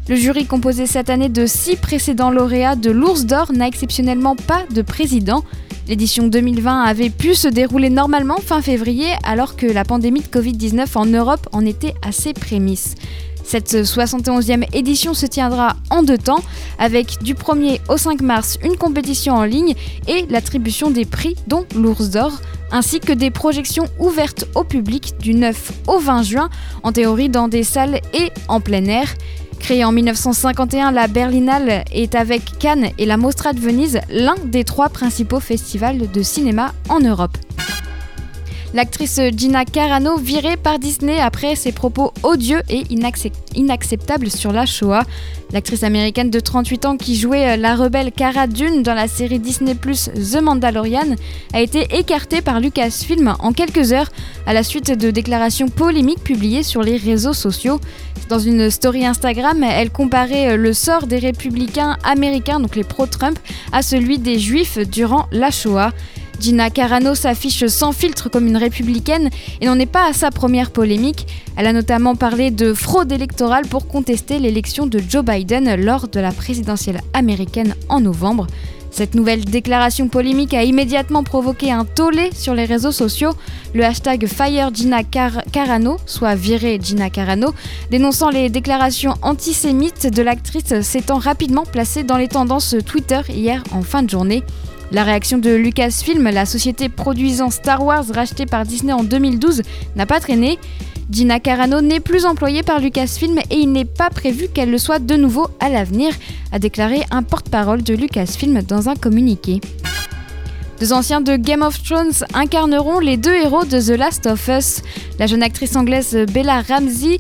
Le 0.09 0.17
jury 0.17 0.47
composé 0.47 0.87
cette 0.87 1.11
année 1.11 1.29
de 1.29 1.45
6 1.45 1.77
précédents 1.77 2.31
lauréats 2.31 2.77
de 2.77 2.91
l'Ours 2.91 3.27
d'Or 3.27 3.53
n'a 3.53 3.69
exceptionnellement 3.69 4.37
pas 4.37 4.65
de 4.75 4.81
président. 4.81 5.45
L'édition 5.87 6.27
2020 6.27 6.85
avait 6.85 7.11
pu 7.11 7.35
se 7.35 7.49
dérouler 7.49 7.91
normalement 7.91 8.39
fin 8.39 8.63
février 8.63 9.09
alors 9.23 9.57
que 9.57 9.67
la 9.67 9.85
pandémie 9.85 10.23
de 10.23 10.29
Covid-19 10.29 10.87
en 10.97 11.05
Europe 11.05 11.47
en 11.53 11.67
était 11.67 11.93
à 12.01 12.11
ses 12.11 12.33
prémices. 12.33 12.95
Cette 13.49 13.73
71e 13.73 14.67
édition 14.75 15.15
se 15.15 15.25
tiendra 15.25 15.75
en 15.89 16.03
deux 16.03 16.19
temps, 16.19 16.43
avec 16.79 17.23
du 17.23 17.33
1er 17.33 17.81
au 17.89 17.97
5 17.97 18.21
mars 18.21 18.59
une 18.63 18.77
compétition 18.77 19.33
en 19.33 19.45
ligne 19.45 19.73
et 20.07 20.27
l'attribution 20.29 20.91
des 20.91 21.07
prix, 21.07 21.35
dont 21.47 21.65
l'Ours 21.75 22.11
d'Or, 22.11 22.43
ainsi 22.73 23.01
que 23.01 23.15
des 23.15 23.31
projections 23.31 23.87
ouvertes 23.99 24.45
au 24.55 24.65
public 24.65 25.15
du 25.19 25.33
9 25.33 25.73
au 25.87 25.99
20 25.99 26.25
juin, 26.25 26.51
en 26.83 26.93
théorie 26.93 27.31
dans 27.31 27.49
des 27.49 27.63
salles 27.63 28.03
et 28.13 28.31
en 28.49 28.61
plein 28.61 28.85
air. 28.85 29.15
Créée 29.61 29.83
en 29.83 29.93
1951, 29.93 30.91
la 30.91 31.09
Berlinale 31.09 31.85
est 31.91 32.17
avec 32.17 32.59
Cannes 32.59 32.91
et 32.99 33.07
la 33.07 33.17
Mostra 33.17 33.55
de 33.55 33.61
Venise 33.61 34.01
l'un 34.11 34.37
des 34.45 34.65
trois 34.65 34.91
principaux 34.91 35.41
festivals 35.41 36.11
de 36.13 36.23
cinéma 36.23 36.75
en 36.91 37.01
Europe. 37.01 37.39
L'actrice 38.75 39.19
Gina 39.35 39.65
Carano 39.65 40.19
virée 40.19 40.59
par 40.59 40.79
Disney 40.79 41.19
après 41.19 41.57
ses 41.57 41.73
propos 41.73 42.13
odieux 42.23 42.61
et 42.69 42.83
inacceptables 43.55 44.31
sur 44.31 44.53
la 44.53 44.67
Shoah. 44.67 45.05
L'actrice 45.55 45.83
américaine 45.83 46.29
de 46.29 46.39
38 46.39 46.85
ans 46.85 46.97
qui 46.99 47.17
jouait 47.17 47.53
euh, 47.53 47.57
la 47.57 47.75
rebelle 47.75 48.13
Cara 48.13 48.47
Dune 48.47 48.83
dans 48.83 48.93
la 48.93 49.09
série 49.09 49.39
Disney 49.39 49.75
Plus 49.75 50.11
The 50.15 50.43
Mandalorian 50.43 51.17
a 51.55 51.63
été 51.63 51.87
écartée 51.97 52.43
par 52.43 52.61
Lucasfilm 52.61 53.35
en 53.39 53.53
quelques 53.55 53.95
heures 53.95 54.11
à 54.47 54.53
la 54.53 54.63
suite 54.63 54.93
de 54.93 55.11
déclarations 55.11 55.69
polémiques 55.69 56.23
publiées 56.23 56.63
sur 56.63 56.83
les 56.83 56.99
réseaux 56.99 57.33
sociaux. 57.33 57.81
Dans 58.29 58.39
une 58.39 58.69
story 58.69 59.07
Instagram, 59.07 59.65
elle 59.65 59.91
comparait 59.91 60.51
euh, 60.51 60.57
le 60.59 60.75
sort 60.75 61.07
des 61.07 61.19
républicains 61.19 61.97
américains, 62.05 62.61
donc 62.61 62.77
les 62.77 62.85
pro-Trump, 62.85 63.39
à 63.73 63.81
celui 63.81 64.19
des 64.19 64.39
juifs 64.39 64.77
durant 64.77 65.27
la 65.33 65.51
Shoah. 65.51 65.93
Gina 66.41 66.71
Carano 66.71 67.15
s'affiche 67.15 67.67
sans 67.67 67.93
filtre 67.93 68.29
comme 68.29 68.47
une 68.47 68.57
républicaine 68.57 69.31
et 69.61 69.67
n'en 69.67 69.79
est 69.79 69.87
pas 69.87 70.09
à 70.09 70.13
sa 70.13 70.31
première 70.31 70.71
polémique. 70.71 71.27
Elle 71.57 71.67
a 71.67 71.73
notamment 71.73 72.15
parlé 72.15 72.51
de 72.51 72.73
fraude 72.73 73.11
électorale 73.11 73.67
pour 73.67 73.89
contester 73.89 74.39
l'élection 74.39 74.87
de 74.87 75.01
Joe 75.01 75.25
Biden 75.25 75.75
lors 75.75 76.09
de 76.09 76.21
la 76.21 76.31
présidentielle 76.31 77.01
américaine 77.13 77.75
en 77.89 78.01
novembre. 78.01 78.47
Cette 78.91 79.15
nouvelle 79.15 79.45
déclaration 79.45 80.09
polémique 80.09 80.55
a 80.55 80.65
immédiatement 80.65 81.23
provoqué 81.23 81.71
un 81.71 81.85
tollé 81.85 82.31
sur 82.33 82.55
les 82.55 82.65
réseaux 82.65 82.93
sociaux. 82.93 83.33
Le 83.75 83.85
hashtag 83.85 84.27
Fire 84.27 84.75
Gina 84.75 85.03
Carano, 85.05 85.99
soit 86.07 86.35
viré 86.35 86.81
Gina 86.83 87.11
Carano, 87.11 87.53
dénonçant 87.91 88.31
les 88.31 88.49
déclarations 88.49 89.15
antisémites 89.23 90.13
de 90.13 90.23
l'actrice, 90.23 90.81
s'étant 90.81 91.19
rapidement 91.19 91.65
placé 91.65 92.03
dans 92.03 92.17
les 92.17 92.29
tendances 92.29 92.77
Twitter 92.87 93.21
hier 93.29 93.63
en 93.73 93.83
fin 93.83 94.03
de 94.03 94.11
journée. 94.11 94.43
La 94.91 95.05
réaction 95.05 95.37
de 95.37 95.51
Lucasfilm, 95.51 96.25
la 96.31 96.47
société 96.47 96.89
produisant 96.89 97.51
Star 97.51 97.85
Wars 97.85 98.05
rachetée 98.15 98.47
par 98.47 98.65
Disney 98.65 98.93
en 98.93 99.05
2012, 99.05 99.63
n'a 99.97 100.07
pas 100.07 100.19
traîné. 100.19 100.59
Gina 101.11 101.41
Carano 101.41 101.83
n'est 101.83 102.01
plus 102.01 102.25
employée 102.25 102.63
par 102.63 102.81
Lucasfilm 102.81 103.39
et 103.51 103.57
il 103.57 103.71
n'est 103.71 103.85
pas 103.85 104.09
prévu 104.09 104.49
qu'elle 104.49 104.71
le 104.71 104.79
soit 104.79 104.99
de 104.99 105.15
nouveau 105.15 105.49
à 105.61 105.69
l'avenir, 105.69 106.13
a 106.53 106.59
déclaré 106.59 107.03
un 107.11 107.23
porte-parole 107.23 107.83
de 107.83 107.95
Lucasfilm 107.95 108.63
dans 108.63 108.89
un 108.89 108.97
communiqué. 108.97 109.61
Deux 110.81 110.93
anciens 110.95 111.21
de 111.21 111.37
Game 111.37 111.63
of 111.63 111.83
Thrones 111.83 112.25
incarneront 112.33 112.99
les 112.99 113.17
deux 113.17 113.35
héros 113.35 113.65
de 113.65 113.81
The 113.81 113.99
Last 113.99 114.27
of 114.27 114.49
Us. 114.49 114.83
La 115.19 115.27
jeune 115.27 115.43
actrice 115.43 115.77
anglaise 115.77 116.17
Bella 116.33 116.63
Ramsey 116.63 117.19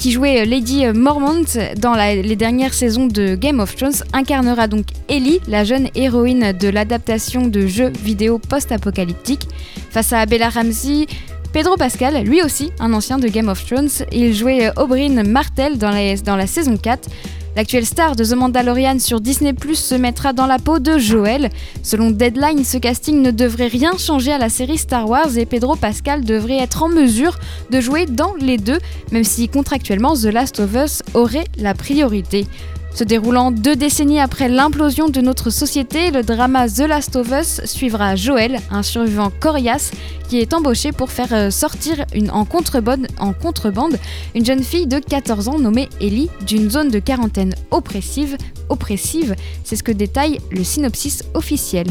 qui 0.00 0.12
jouait 0.12 0.46
Lady 0.46 0.86
Mormont 0.94 1.44
dans 1.76 1.94
les 1.94 2.34
dernières 2.34 2.72
saisons 2.72 3.06
de 3.06 3.34
Game 3.34 3.60
of 3.60 3.76
Thrones, 3.76 4.02
incarnera 4.14 4.66
donc 4.66 4.86
Ellie, 5.10 5.40
la 5.46 5.62
jeune 5.62 5.88
héroïne 5.94 6.52
de 6.58 6.68
l'adaptation 6.68 7.46
de 7.46 7.66
jeux 7.66 7.92
vidéo 8.02 8.38
post-apocalyptique. 8.38 9.46
Face 9.90 10.14
à 10.14 10.24
Bella 10.24 10.48
Ramsey, 10.48 11.06
Pedro 11.52 11.76
Pascal, 11.76 12.24
lui 12.24 12.42
aussi 12.42 12.72
un 12.80 12.94
ancien 12.94 13.18
de 13.18 13.28
Game 13.28 13.48
of 13.50 13.62
Thrones, 13.66 13.90
il 14.10 14.32
jouait 14.34 14.70
Oberyn 14.78 15.22
Martell 15.22 15.76
dans, 15.76 15.92
dans 16.24 16.36
la 16.36 16.46
saison 16.46 16.78
4. 16.78 17.10
L'actuelle 17.56 17.84
star 17.84 18.14
de 18.14 18.24
The 18.24 18.34
Mandalorian 18.34 18.98
sur 19.00 19.20
Disney 19.20 19.52
Plus 19.52 19.74
se 19.74 19.94
mettra 19.96 20.32
dans 20.32 20.46
la 20.46 20.58
peau 20.58 20.78
de 20.78 20.98
Joël. 20.98 21.50
Selon 21.82 22.10
Deadline, 22.10 22.64
ce 22.64 22.78
casting 22.78 23.20
ne 23.22 23.32
devrait 23.32 23.66
rien 23.66 23.96
changer 23.98 24.32
à 24.32 24.38
la 24.38 24.48
série 24.48 24.78
Star 24.78 25.08
Wars 25.08 25.36
et 25.36 25.46
Pedro 25.46 25.74
Pascal 25.74 26.24
devrait 26.24 26.58
être 26.58 26.84
en 26.84 26.88
mesure 26.88 27.38
de 27.70 27.80
jouer 27.80 28.06
dans 28.06 28.34
les 28.34 28.56
deux, 28.56 28.78
même 29.10 29.24
si 29.24 29.48
contractuellement 29.48 30.14
The 30.14 30.26
Last 30.26 30.60
of 30.60 30.74
Us 30.74 31.02
aurait 31.14 31.46
la 31.58 31.74
priorité. 31.74 32.46
Se 32.94 33.04
déroulant 33.04 33.50
deux 33.50 33.76
décennies 33.76 34.20
après 34.20 34.48
l'implosion 34.48 35.08
de 35.08 35.20
notre 35.20 35.50
société, 35.50 36.10
le 36.10 36.22
drama 36.22 36.68
The 36.68 36.80
Last 36.80 37.16
of 37.16 37.30
Us 37.30 37.60
suivra 37.64 38.16
Joël, 38.16 38.58
un 38.70 38.82
survivant 38.82 39.30
coriace 39.40 39.92
qui 40.28 40.38
est 40.38 40.52
embauché 40.52 40.92
pour 40.92 41.10
faire 41.10 41.32
euh, 41.32 41.50
sortir 41.50 42.04
une, 42.14 42.30
en, 42.30 42.44
contrebande, 42.44 43.06
en 43.18 43.32
contrebande 43.32 43.96
une 44.34 44.44
jeune 44.44 44.62
fille 44.62 44.86
de 44.86 44.98
14 44.98 45.48
ans 45.48 45.58
nommée 45.58 45.88
Ellie 46.00 46.30
d'une 46.46 46.70
zone 46.70 46.90
de 46.90 46.98
quarantaine 46.98 47.54
oppressive. 47.70 48.36
oppressive 48.68 49.34
C'est 49.64 49.76
ce 49.76 49.82
que 49.82 49.92
détaille 49.92 50.38
le 50.50 50.64
synopsis 50.64 51.22
officiel. 51.34 51.86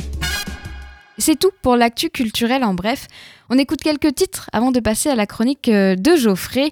C'est 1.17 1.37
tout 1.37 1.51
pour 1.61 1.75
l'actu 1.75 2.09
culturel 2.09 2.63
en 2.63 2.73
bref. 2.73 3.07
On 3.49 3.57
écoute 3.57 3.81
quelques 3.81 4.15
titres 4.15 4.49
avant 4.53 4.71
de 4.71 4.79
passer 4.79 5.09
à 5.09 5.15
la 5.15 5.25
chronique 5.25 5.67
euh, 5.67 5.95
de 5.95 6.15
Geoffrey. 6.15 6.69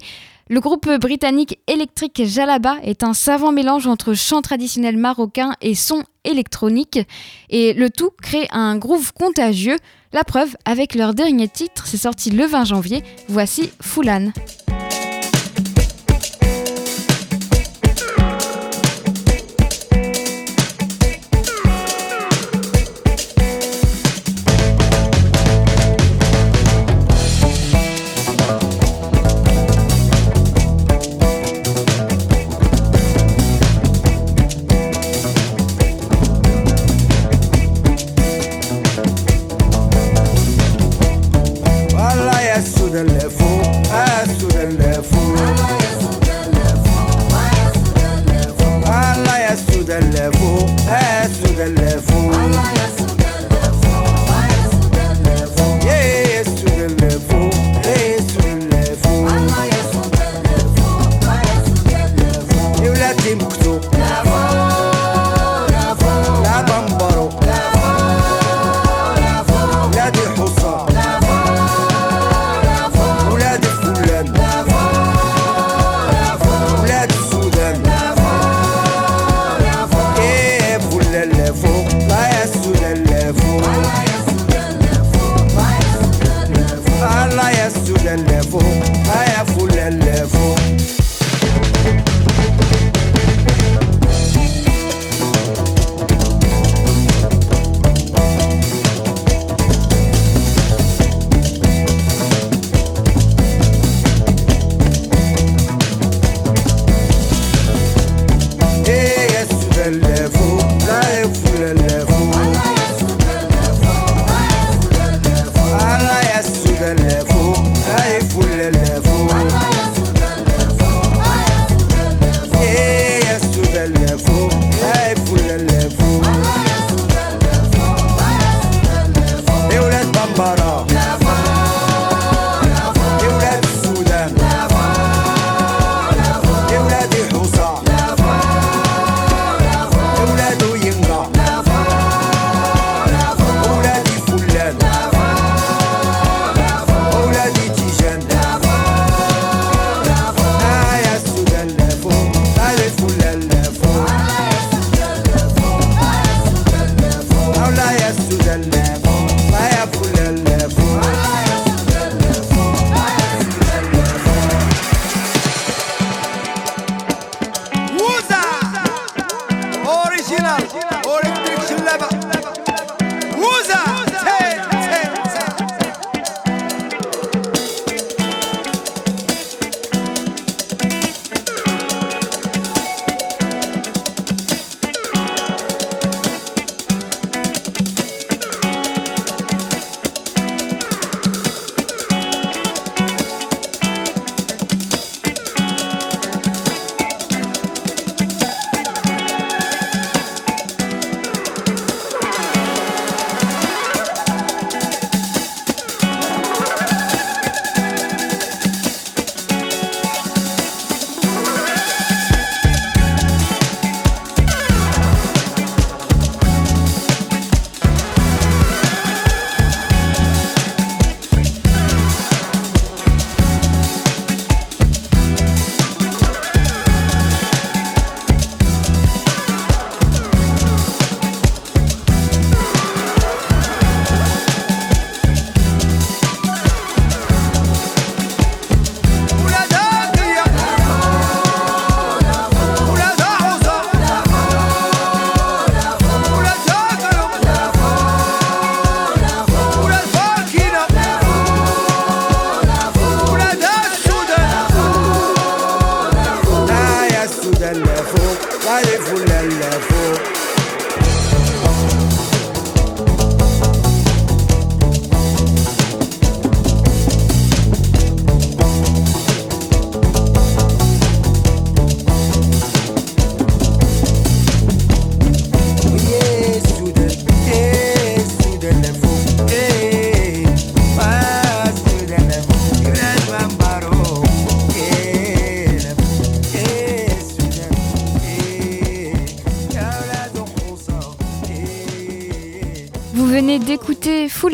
Le 0.50 0.62
groupe 0.62 0.90
britannique 0.90 1.60
Electric 1.68 2.26
Jalaba 2.26 2.78
est 2.82 3.04
un 3.04 3.14
savant 3.14 3.52
mélange 3.52 3.86
entre 3.86 4.14
chant 4.14 4.42
traditionnel 4.42 4.96
marocain 4.96 5.52
et 5.62 5.76
son 5.76 6.04
électronique, 6.24 7.00
et 7.50 7.74
le 7.74 7.90
tout 7.90 8.12
crée 8.22 8.48
un 8.52 8.78
groove 8.78 9.12
contagieux. 9.14 9.76
La 10.14 10.24
preuve, 10.24 10.56
avec 10.64 10.96
leur 10.96 11.14
dernier 11.14 11.50
titre, 11.50 11.86
c'est 11.86 11.98
sorti 11.98 12.32
le 12.32 12.46
20 12.46 12.64
janvier, 12.64 13.04
voici 13.28 13.72
Foulane. 13.82 14.32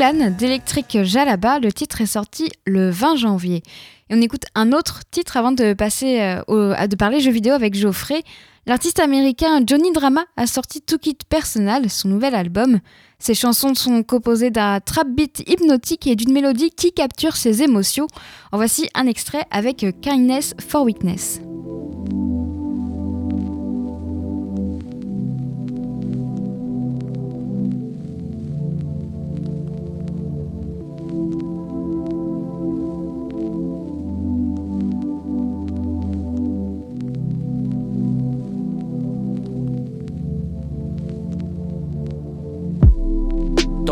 Foulane 0.03 0.35
d'Electric 0.35 1.03
Jalaba. 1.03 1.59
Le 1.59 1.71
titre 1.71 2.01
est 2.01 2.07
sorti 2.07 2.49
le 2.65 2.89
20 2.89 3.15
janvier. 3.15 3.63
Et 4.09 4.15
on 4.15 4.21
écoute 4.21 4.43
un 4.53 4.73
autre 4.73 4.99
titre 5.09 5.37
avant 5.37 5.53
de 5.53 5.71
passer 5.71 6.19
à 6.19 6.87
de 6.87 6.95
parler 6.97 7.21
jeux 7.21 7.31
vidéo 7.31 7.53
avec 7.53 7.73
Geoffrey. 7.73 8.21
L'artiste 8.65 8.99
américain 8.99 9.61
Johnny 9.65 9.93
Drama 9.93 10.25
a 10.35 10.45
sorti 10.45 10.81
To 10.81 10.97
Kit 10.97 11.19
Personal, 11.29 11.89
son 11.89 12.09
nouvel 12.09 12.35
album. 12.35 12.79
Ses 13.17 13.33
chansons 13.33 13.75
sont 13.75 14.03
composées 14.03 14.49
d'un 14.49 14.81
trap 14.81 15.07
beat 15.07 15.41
hypnotique 15.49 16.05
et 16.05 16.17
d'une 16.17 16.33
mélodie 16.33 16.71
qui 16.71 16.91
capture 16.91 17.37
ses 17.37 17.63
émotions. 17.63 18.07
En 18.51 18.57
voici 18.57 18.89
un 18.95 19.07
extrait 19.07 19.45
avec 19.51 19.85
Kindness 20.01 20.53
for 20.59 20.83
Weakness. 20.83 21.39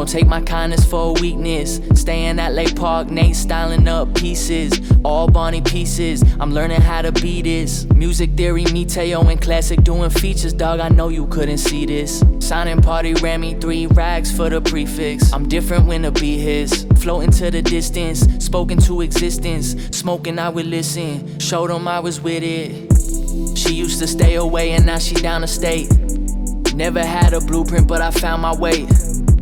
Don't 0.02 0.10
take 0.10 0.26
my 0.26 0.42
kindness 0.42 0.84
for 0.84 1.14
weakness. 1.14 1.80
Staying 1.94 2.40
at 2.40 2.54
Lake 2.54 2.76
Park, 2.76 3.12
Nate 3.12 3.36
styling 3.36 3.88
up 3.88 4.12
pieces. 4.16 4.82
All 5.04 5.28
Bonnie 5.28 5.62
pieces. 5.62 6.24
I'm 6.40 6.52
learning 6.52 6.82
how 6.82 7.04
to 7.04 7.12
be 7.12 7.44
this. 7.44 7.86
Music 7.86 8.32
theory, 8.32 8.66
me, 8.74 8.84
Teo, 8.84 9.22
and 9.22 9.40
classic 9.40 9.84
doing 9.84 10.10
features, 10.10 10.54
dog. 10.54 10.80
I 10.80 10.90
know 10.90 11.10
you 11.10 11.28
couldn't 11.28 11.60
see 11.60 11.86
this. 11.86 12.24
Signing 12.40 12.82
party 12.82 13.14
ran 13.14 13.42
me 13.42 13.54
three 13.54 13.86
rags 13.86 14.36
for 14.36 14.50
the 14.50 14.60
prefix. 14.60 15.32
I'm 15.34 15.48
different 15.48 15.86
when 15.86 16.02
the 16.02 16.12
beat 16.12 16.40
hits. 16.40 16.84
Floating 17.00 17.30
to 17.34 17.52
the 17.52 17.62
distance, 17.62 18.22
spoken 18.44 18.80
to 18.80 19.02
existence. 19.02 19.76
Smoking, 19.96 20.40
I 20.40 20.50
would 20.50 20.66
listen. 20.66 21.38
Showed 21.38 21.70
them 21.70 21.88
I 21.88 22.00
was 22.00 22.20
with 22.20 22.42
it. 22.42 23.56
She 23.56 23.76
used 23.76 24.00
to 24.00 24.08
stay 24.08 24.34
away 24.34 24.72
and 24.72 24.84
now 24.88 24.98
she 24.98 25.14
down 25.14 25.42
the 25.42 25.48
state. 25.48 25.92
Never 26.74 27.06
had 27.06 27.34
a 27.34 27.40
blueprint, 27.40 27.88
but 27.88 28.02
I 28.02 28.10
found 28.10 28.42
my 28.42 28.56
way. 28.56 28.88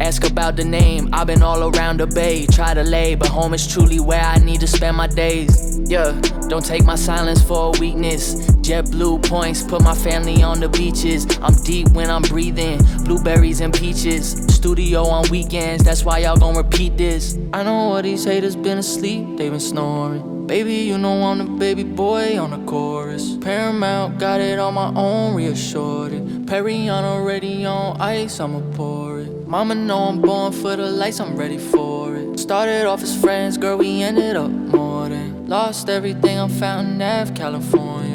Ask 0.01 0.23
about 0.23 0.55
the 0.55 0.63
name, 0.63 1.09
I've 1.11 1.27
been 1.27 1.43
all 1.43 1.75
around 1.75 1.99
the 1.99 2.07
bay. 2.07 2.45
Try 2.45 2.73
to 2.73 2.83
lay, 2.83 3.15
but 3.15 3.27
home 3.27 3.53
is 3.53 3.67
truly 3.67 3.99
where 3.99 4.21
I 4.21 4.37
need 4.37 4.61
to 4.61 4.67
spend 4.67 4.95
my 4.95 5.07
days. 5.07 5.79
Yeah, 5.89 6.19
don't 6.47 6.65
take 6.65 6.85
my 6.85 6.95
silence 6.95 7.43
for 7.43 7.75
a 7.75 7.79
weakness. 7.79 8.58
Jet 8.69 8.91
blue 8.91 9.17
points, 9.17 9.63
put 9.63 9.81
my 9.81 9.95
family 9.95 10.43
on 10.43 10.59
the 10.59 10.69
beaches. 10.69 11.25
I'm 11.41 11.55
deep 11.63 11.89
when 11.89 12.11
I'm 12.11 12.21
breathing, 12.21 12.77
blueberries 13.03 13.61
and 13.61 13.73
peaches. 13.73 14.45
Studio 14.53 15.05
on 15.05 15.27
weekends, 15.31 15.83
that's 15.83 16.05
why 16.05 16.19
y'all 16.19 16.37
gon' 16.37 16.55
repeat 16.55 16.95
this. 16.95 17.35
I 17.51 17.63
know 17.63 17.73
all 17.73 18.01
these 18.03 18.25
haters 18.25 18.55
been 18.55 18.77
asleep, 18.77 19.37
they 19.37 19.49
been 19.49 19.59
snoring. 19.59 20.45
Baby, 20.45 20.75
you 20.75 20.99
know 20.99 21.23
I'm 21.23 21.39
the 21.39 21.45
baby 21.45 21.81
boy 21.81 22.37
on 22.37 22.51
the 22.51 22.63
chorus. 22.69 23.37
Paramount, 23.37 24.19
got 24.19 24.39
it 24.39 24.59
on 24.59 24.75
my 24.75 24.93
own, 24.93 25.33
reassured 25.33 26.13
it. 26.13 26.45
Perry 26.45 26.87
on 26.89 27.03
already 27.03 27.65
on 27.65 27.99
ice, 27.99 28.39
I'ma 28.39 28.59
pour 28.75 29.21
it. 29.21 29.47
Mama 29.47 29.73
know 29.73 30.09
I'm 30.09 30.21
born 30.21 30.53
for 30.53 30.75
the 30.75 30.91
lights, 30.91 31.19
I'm 31.19 31.35
ready 31.35 31.57
for 31.57 32.15
it. 32.15 32.37
Started 32.39 32.85
off 32.85 33.01
as 33.01 33.19
friends, 33.19 33.57
girl, 33.57 33.79
we 33.79 34.03
ended 34.03 34.35
up 34.35 34.51
more 34.51 35.09
than. 35.09 35.47
Lost 35.47 35.89
everything 35.89 36.37
on 36.37 36.49
Fountain 36.49 37.01
Ave, 37.01 37.33
California. 37.33 38.08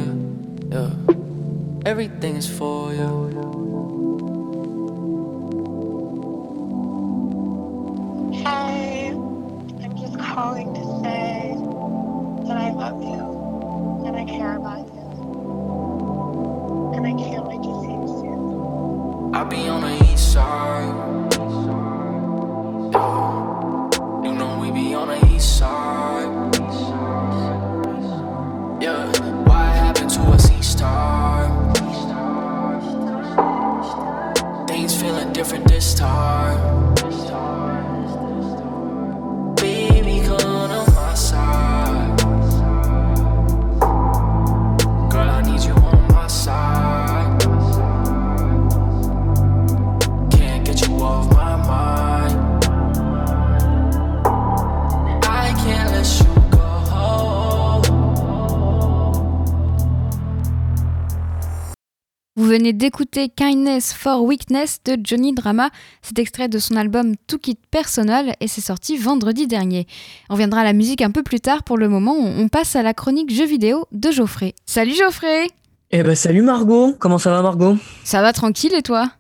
Yeah, 0.75 0.91
everything 1.87 2.35
is 2.35 2.49
for 2.49 2.93
you. 2.93 3.31
Hey, 8.33 9.11
I'm 9.11 9.97
just 9.97 10.19
calling 10.19 10.75
to 10.75 10.83
say 11.05 11.55
that 12.49 12.57
I 12.57 12.73
love 12.73 13.01
you 13.01 14.05
and 14.05 14.17
I 14.17 14.25
care 14.25 14.57
about 14.57 14.89
you. 14.89 15.05
And 16.97 17.07
I 17.07 17.13
can't 17.23 17.47
wait 17.47 17.63
to 17.63 17.73
see 17.83 17.95
you 17.95 18.09
soon. 18.19 19.33
I 19.33 19.45
be 19.45 19.69
on 19.69 19.83
the 19.83 20.13
east 20.13 20.33
side. 20.33 21.04
Venez 62.65 62.73
d'écouter 62.73 63.29
Kindness 63.29 63.93
for 63.93 64.23
Weakness 64.23 64.79
de 64.87 64.97
Johnny 65.05 65.35
Drama. 65.35 65.69
C'est 66.01 66.19
extrait 66.19 66.49
de 66.49 66.59
son 66.59 66.77
album 66.77 67.15
To 67.27 67.37
Kit 67.37 67.59
Personal 67.71 68.37
et 68.41 68.49
c'est 68.49 68.63
sorti 68.63 68.97
vendredi 68.97 69.47
dernier. 69.47 69.87
On 70.31 70.35
viendra 70.35 70.63
à 70.63 70.65
la 70.65 70.73
musique 70.73 71.03
un 71.03 71.11
peu 71.11 71.23
plus 71.23 71.41
tard. 71.41 71.63
Pour 71.63 71.77
le 71.77 71.91
moment, 71.91 72.15
on 72.17 72.49
passe 72.49 72.75
à 72.75 72.83
la 72.83 72.95
chronique 72.95 73.31
jeux 73.31 73.45
vidéo 73.45 73.87
de 73.93 74.11
Geoffrey. 74.11 74.55
Salut 74.65 74.95
Geoffrey 74.95 75.49
Eh 75.91 76.03
ben 76.03 76.15
salut 76.15 76.41
Margot, 76.41 76.95
comment 76.99 77.19
ça 77.19 77.33
va 77.33 77.43
Margot? 77.43 77.77
Ça 78.03 78.23
va 78.23 78.33
tranquille 78.33 78.73
et 78.73 78.81
toi? 78.81 79.11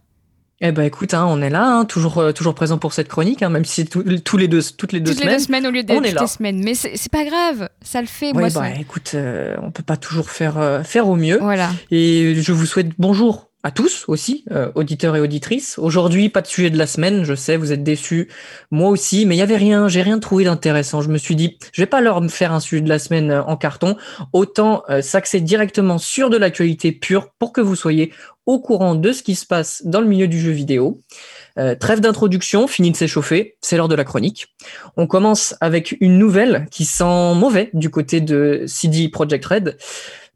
Eh 0.66 0.72
ben 0.72 0.82
écoute, 0.84 1.12
hein, 1.12 1.26
on 1.28 1.42
est 1.42 1.50
là, 1.50 1.66
hein, 1.66 1.84
toujours, 1.84 2.16
euh, 2.18 2.32
toujours 2.32 2.54
présent 2.54 2.78
pour 2.78 2.94
cette 2.94 3.08
chronique, 3.08 3.42
hein, 3.42 3.50
même 3.50 3.66
si 3.66 3.82
c'est 3.82 3.84
tout- 3.84 4.02
tous 4.20 4.36
les 4.38 4.48
deux, 4.48 4.60
toutes 4.78 4.92
les 4.92 5.00
deux 5.00 5.10
Toutes 5.10 5.20
semaines. 5.20 5.32
les 5.34 5.38
deux 5.38 5.44
semaines 5.44 5.66
au 5.66 5.70
lieu 5.70 5.82
d'être 5.82 5.98
on 6.00 6.02
est 6.02 6.12
là. 6.12 6.26
semaines. 6.26 6.62
Mais 6.64 6.74
c'est 6.74 7.12
pas 7.12 7.24
grave, 7.24 7.68
ça 7.82 8.00
le 8.00 8.06
fait. 8.06 8.28
Ouais, 8.28 8.32
Moi, 8.32 8.42
bah 8.44 8.50
ça- 8.50 8.70
écoute, 8.80 9.10
euh, 9.14 9.56
on 9.62 9.70
peut 9.70 9.82
pas 9.82 9.98
toujours 9.98 10.30
faire, 10.30 10.56
euh, 10.58 10.82
faire 10.82 11.06
au 11.08 11.16
mieux. 11.16 11.38
Voilà. 11.38 11.70
Et 11.90 12.34
je 12.36 12.52
vous 12.52 12.64
souhaite 12.64 12.88
bonjour 12.98 13.50
à 13.64 13.70
tous 13.70 14.04
aussi, 14.08 14.44
euh, 14.50 14.70
auditeurs 14.74 15.16
et 15.16 15.20
auditrices. 15.20 15.78
Aujourd'hui, 15.78 16.28
pas 16.28 16.42
de 16.42 16.46
sujet 16.46 16.68
de 16.68 16.76
la 16.76 16.86
semaine, 16.86 17.24
je 17.24 17.34
sais, 17.34 17.56
vous 17.56 17.72
êtes 17.72 17.82
déçus, 17.82 18.28
moi 18.70 18.90
aussi, 18.90 19.24
mais 19.24 19.36
il 19.36 19.38
y 19.38 19.42
avait 19.42 19.56
rien, 19.56 19.88
j'ai 19.88 20.02
rien 20.02 20.18
trouvé 20.18 20.44
d'intéressant. 20.44 21.00
Je 21.00 21.08
me 21.08 21.16
suis 21.16 21.34
dit, 21.34 21.58
je 21.72 21.80
vais 21.80 21.86
pas 21.86 22.02
leur 22.02 22.22
faire 22.30 22.52
un 22.52 22.60
sujet 22.60 22.82
de 22.82 22.90
la 22.90 22.98
semaine 22.98 23.30
euh, 23.30 23.42
en 23.42 23.56
carton, 23.56 23.96
autant 24.34 24.82
euh, 24.90 25.00
directement 25.40 25.96
sur 25.96 26.28
de 26.28 26.36
l'actualité 26.36 26.92
pure 26.92 27.30
pour 27.38 27.54
que 27.54 27.62
vous 27.62 27.74
soyez 27.74 28.12
au 28.46 28.60
courant 28.60 28.94
de 28.94 29.12
ce 29.12 29.22
qui 29.22 29.34
se 29.34 29.46
passe 29.46 29.82
dans 29.86 30.00
le 30.00 30.06
milieu 30.06 30.28
du 30.28 30.38
jeu 30.38 30.50
vidéo. 30.50 31.00
Euh, 31.58 31.74
trêve 31.74 32.00
d'introduction, 32.00 32.66
fini 32.66 32.90
de 32.90 32.96
s'échauffer, 32.96 33.56
c'est 33.60 33.76
l'heure 33.76 33.88
de 33.88 33.94
la 33.94 34.04
chronique. 34.04 34.48
On 34.96 35.06
commence 35.06 35.54
avec 35.60 35.96
une 36.00 36.18
nouvelle 36.18 36.66
qui 36.70 36.84
sent 36.84 37.34
mauvais 37.34 37.70
du 37.72 37.90
côté 37.90 38.20
de 38.20 38.64
CD 38.66 39.08
Projekt 39.08 39.46
Red. 39.46 39.76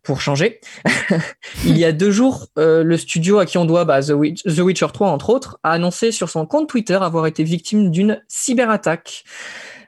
Pour 0.08 0.22
changer, 0.22 0.62
il 1.66 1.76
y 1.76 1.84
a 1.84 1.92
deux 1.92 2.10
jours, 2.10 2.46
euh, 2.56 2.82
le 2.82 2.96
studio 2.96 3.40
à 3.40 3.44
qui 3.44 3.58
on 3.58 3.66
doit 3.66 3.84
bah, 3.84 4.00
The, 4.00 4.14
The 4.42 4.60
Witcher 4.60 4.86
3, 4.90 5.10
entre 5.10 5.28
autres, 5.28 5.60
a 5.62 5.72
annoncé 5.72 6.12
sur 6.12 6.30
son 6.30 6.46
compte 6.46 6.66
Twitter 6.66 6.94
avoir 6.94 7.26
été 7.26 7.44
victime 7.44 7.90
d'une 7.90 8.18
cyberattaque. 8.26 9.24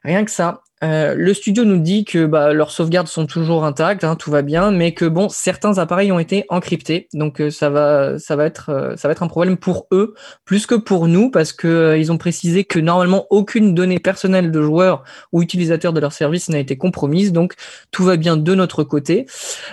Rien 0.04 0.22
que 0.26 0.30
ça. 0.30 0.60
Euh, 0.82 1.14
le 1.14 1.34
studio 1.34 1.64
nous 1.66 1.78
dit 1.78 2.06
que 2.06 2.24
bah, 2.24 2.54
leurs 2.54 2.70
sauvegardes 2.70 3.06
sont 3.06 3.26
toujours 3.26 3.64
intactes, 3.66 4.02
hein, 4.02 4.16
tout 4.16 4.30
va 4.30 4.40
bien, 4.40 4.70
mais 4.70 4.94
que 4.94 5.04
bon, 5.04 5.28
certains 5.28 5.76
appareils 5.76 6.10
ont 6.10 6.18
été 6.18 6.46
encryptés, 6.48 7.08
donc 7.12 7.40
euh, 7.42 7.50
ça 7.50 7.68
va, 7.68 8.18
ça 8.18 8.34
va 8.34 8.46
être, 8.46 8.70
euh, 8.70 8.96
ça 8.96 9.06
va 9.06 9.12
être 9.12 9.22
un 9.22 9.28
problème 9.28 9.58
pour 9.58 9.88
eux 9.92 10.14
plus 10.46 10.64
que 10.64 10.74
pour 10.74 11.06
nous, 11.06 11.30
parce 11.30 11.52
que 11.52 11.68
euh, 11.68 11.98
ils 11.98 12.10
ont 12.10 12.16
précisé 12.16 12.64
que 12.64 12.78
normalement 12.78 13.26
aucune 13.28 13.74
donnée 13.74 13.98
personnelle 13.98 14.50
de 14.50 14.62
joueurs 14.62 15.04
ou 15.32 15.42
utilisateurs 15.42 15.92
de 15.92 16.00
leur 16.00 16.14
service 16.14 16.48
n'a 16.48 16.58
été 16.58 16.78
compromise, 16.78 17.32
donc 17.32 17.56
tout 17.90 18.04
va 18.04 18.16
bien 18.16 18.38
de 18.38 18.54
notre 18.54 18.82
côté. 18.82 19.26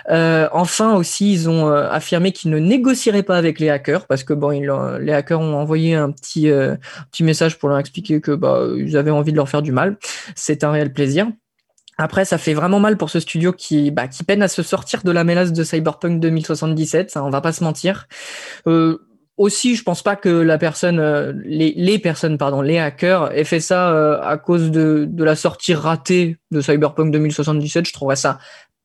Euh, 0.10 0.50
enfin 0.52 0.94
aussi, 0.96 1.32
ils 1.32 1.50
ont 1.50 1.70
affirmé 1.70 2.34
qu'ils 2.34 2.52
ne 2.52 2.60
négocieraient 2.60 3.24
pas 3.24 3.38
avec 3.38 3.60
les 3.60 3.70
hackers, 3.70 4.08
parce 4.08 4.24
que 4.24 4.34
bon, 4.34 4.52
ils, 4.52 4.70
les 5.00 5.14
hackers 5.14 5.40
ont 5.40 5.56
envoyé 5.56 5.96
un 5.96 6.12
petit, 6.12 6.52
petit 7.12 7.24
message 7.24 7.58
pour 7.58 7.70
leur 7.70 7.78
expliquer 7.78 8.20
que 8.20 8.32
bah, 8.32 8.62
ils 8.78 8.98
avaient 8.98 9.12
envie 9.12 9.32
de 9.32 9.38
leur 9.38 9.48
faire 9.48 9.62
du 9.62 9.72
mal. 9.72 9.98
C'est 10.36 10.64
un 10.64 10.72
réel 10.72 10.92
plaisir. 10.98 11.28
Après, 12.00 12.26
ça 12.26 12.38
fait 12.38 12.54
vraiment 12.56 12.80
mal 12.80 12.98
pour 12.98 13.10
ce 13.10 13.20
studio 13.20 13.54
qui, 13.54 13.92
bah, 13.92 14.08
peine 14.26 14.42
à 14.42 14.48
se 14.48 14.64
sortir 14.64 15.04
de 15.04 15.12
la 15.12 15.24
mélasse 15.24 15.54
de 15.54 15.64
Cyberpunk 15.64 16.20
2077, 16.20 17.12
ça, 17.12 17.24
on 17.24 17.30
va 17.30 17.42
pas 17.42 17.54
se 17.54 17.64
mentir. 17.64 18.08
Euh, 18.68 18.98
aussi, 19.38 19.76
je 19.76 19.84
pense 19.84 20.02
pas 20.02 20.16
que 20.16 20.30
la 20.30 20.58
personne, 20.58 21.00
euh, 21.00 21.34
les, 21.46 22.00
personnes, 22.00 22.40
pardon, 22.40 22.62
les 22.62 22.80
hackers 22.80 23.32
aient 23.32 23.44
fait 23.44 23.60
ça 23.60 23.92
euh, 23.92 24.20
à 24.22 24.38
cause 24.38 24.72
de, 24.72 25.08
la 25.18 25.36
sortie 25.36 25.76
ratée 25.76 26.38
de 26.50 26.62
Cyberpunk 26.62 27.12
2077. 27.12 27.88
Je 27.88 27.94
trouverais 27.94 28.16
ça 28.16 28.40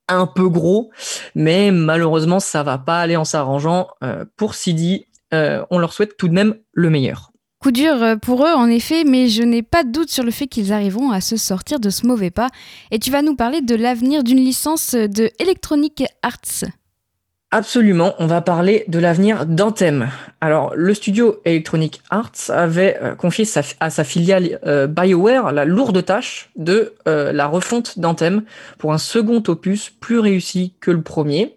un 0.09 0.27
peu 0.27 0.48
gros, 0.51 0.90
mais 1.35 1.70
malheureusement, 1.70 2.40
ça 2.40 2.62
va 2.62 2.77
pas 2.77 3.01
aller 3.01 3.16
en 3.16 3.25
s'arrangeant. 3.25 3.88
Pour 4.37 4.54
CD, 4.54 5.06
on 5.33 5.79
leur 5.79 5.92
souhaite 5.94 6.17
tout 6.19 6.29
de 6.29 6.35
même 6.35 6.56
le 6.73 6.90
meilleur. 6.90 7.32
Coup 7.63 7.71
dur 7.71 8.02
euh, 8.02 8.17
pour 8.17 8.44
eux, 8.44 8.52
en 8.52 8.67
effet, 8.67 9.04
mais 9.04 9.29
je 9.29 9.44
n'ai 9.44 9.63
pas 9.63 9.85
de 9.85 9.92
doute 9.92 10.10
sur 10.10 10.25
le 10.25 10.33
fait 10.33 10.48
qu'ils 10.48 10.73
arriveront 10.73 11.13
à 11.13 11.21
se 11.21 11.37
sortir 11.37 11.79
de 11.79 11.90
ce 11.90 12.08
mauvais 12.08 12.33
pas. 12.33 12.48
Et 12.90 12.98
tu 12.98 13.13
vas 13.13 13.23
nous 13.23 13.37
parler 13.37 13.60
de 13.60 13.77
l'avenir 13.77 14.25
d'une 14.25 14.40
licence 14.40 14.96
de 14.96 15.31
Electronic 15.38 16.02
Arts. 16.25 16.65
Absolument, 17.52 18.15
on 18.19 18.27
va 18.27 18.40
parler 18.40 18.85
de 18.88 18.98
l'avenir 18.98 19.46
d'Anthem. 19.46 20.08
Alors, 20.40 20.73
le 20.75 20.92
studio 20.92 21.40
Electronic 21.44 22.02
Arts 22.10 22.33
avait 22.48 22.98
euh, 23.00 23.15
confié 23.15 23.46
à 23.79 23.90
sa 23.90 24.02
filiale 24.02 24.58
euh, 24.67 24.88
BioWare 24.88 25.52
la 25.52 25.65
lourde 25.65 26.04
tâche 26.04 26.50
de 26.56 26.94
la 27.06 27.46
refonte 27.46 28.00
d'Anthem 28.00 28.42
pour 28.79 28.92
un 28.92 28.98
second 28.98 29.40
opus 29.46 29.90
plus 30.00 30.19
réussi 30.19 30.75
que 30.81 30.90
le 30.90 31.02
premier. 31.02 31.56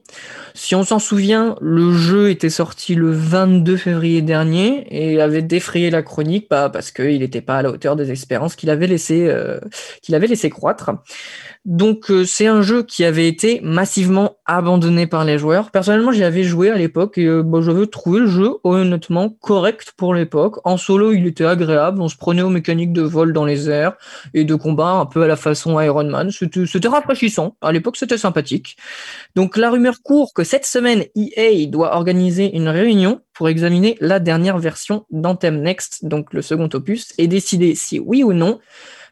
Si 0.54 0.76
on 0.76 0.84
s'en 0.84 1.00
souvient, 1.00 1.56
le 1.62 1.94
jeu 1.94 2.30
était 2.30 2.50
sorti 2.50 2.96
le 2.96 3.12
22 3.12 3.78
février 3.78 4.22
dernier 4.22 4.88
et 4.90 5.20
avait 5.20 5.42
défrayé 5.42 5.90
la 5.90 6.02
chronique 6.02 6.48
bah, 6.50 6.70
parce 6.70 6.92
qu'il 6.92 7.20
n'était 7.20 7.42
pas 7.42 7.58
à 7.58 7.62
la 7.62 7.70
hauteur 7.72 7.96
des 7.96 8.12
espérances 8.12 8.56
qu'il 8.56 8.70
avait 8.70 8.88
laissé 8.88 9.34
qu'il 10.02 10.16
avait 10.16 10.28
laissé 10.28 10.50
croître. 10.50 10.92
Donc 11.66 12.12
euh, 12.12 12.26
c'est 12.26 12.46
un 12.46 12.62
jeu 12.62 12.84
qui 12.84 13.04
avait 13.04 13.28
été 13.28 13.60
massivement 13.64 14.38
abandonné 14.46 15.08
par 15.08 15.26
les 15.26 15.40
joueurs. 15.40 15.72
Personnellement, 15.72 16.12
j'y 16.12 16.24
avais 16.24 16.44
joué 16.44 16.70
à 16.70 16.78
l'époque 16.78 17.18
et 17.18 17.26
euh, 17.26 17.42
bah, 17.42 17.60
j'avais 17.62 17.88
trouvé 17.88 18.20
le 18.20 18.28
jeu 18.28 18.58
honnêtement 18.64 19.30
correct 19.30 19.94
pour 19.98 20.14
l'époque. 20.14 20.58
En 20.64 20.78
solo, 20.78 21.12
il 21.12 21.26
était 21.26 21.46
agréable, 21.46 22.02
on 22.02 22.08
se 22.08 22.18
prenait 22.18 22.44
aux 22.44 22.52
mécaniques 22.52 22.94
de 22.94 23.02
vol 23.02 23.34
dans 23.34 23.46
les 23.46 23.68
airs 23.68 23.94
et 24.36 24.44
de 24.44 24.54
combat 24.54 24.92
un 24.92 25.08
peu 25.08 25.24
à 25.24 25.28
la 25.28 25.36
façon 25.36 25.80
Iron 25.82 26.04
Man. 26.04 26.30
C'était 26.30 26.88
rafraîchissant. 26.88 27.56
À 27.62 27.72
l'époque, 27.72 27.98
c'était 27.98 28.20
sympathique. 28.20 28.78
Donc 29.36 29.58
la 29.58 29.72
rumeur 29.72 30.04
court 30.06 30.34
que 30.34 30.44
cette 30.44 30.68
semaine, 30.68 31.04
EA 31.16 31.66
doit 31.66 31.96
organiser 31.96 32.56
une 32.56 32.70
réunion 32.70 33.22
pour 33.34 33.50
examiner 33.50 33.98
la 34.00 34.20
dernière 34.20 34.60
version 34.60 35.06
d'Anthem 35.10 35.62
Next, 35.62 36.06
donc 36.06 36.32
le 36.32 36.44
second 36.44 36.70
opus, 36.74 37.14
et 37.18 37.28
décider 37.28 37.74
si 37.76 38.00
oui 38.00 38.24
ou 38.24 38.32
non 38.32 38.60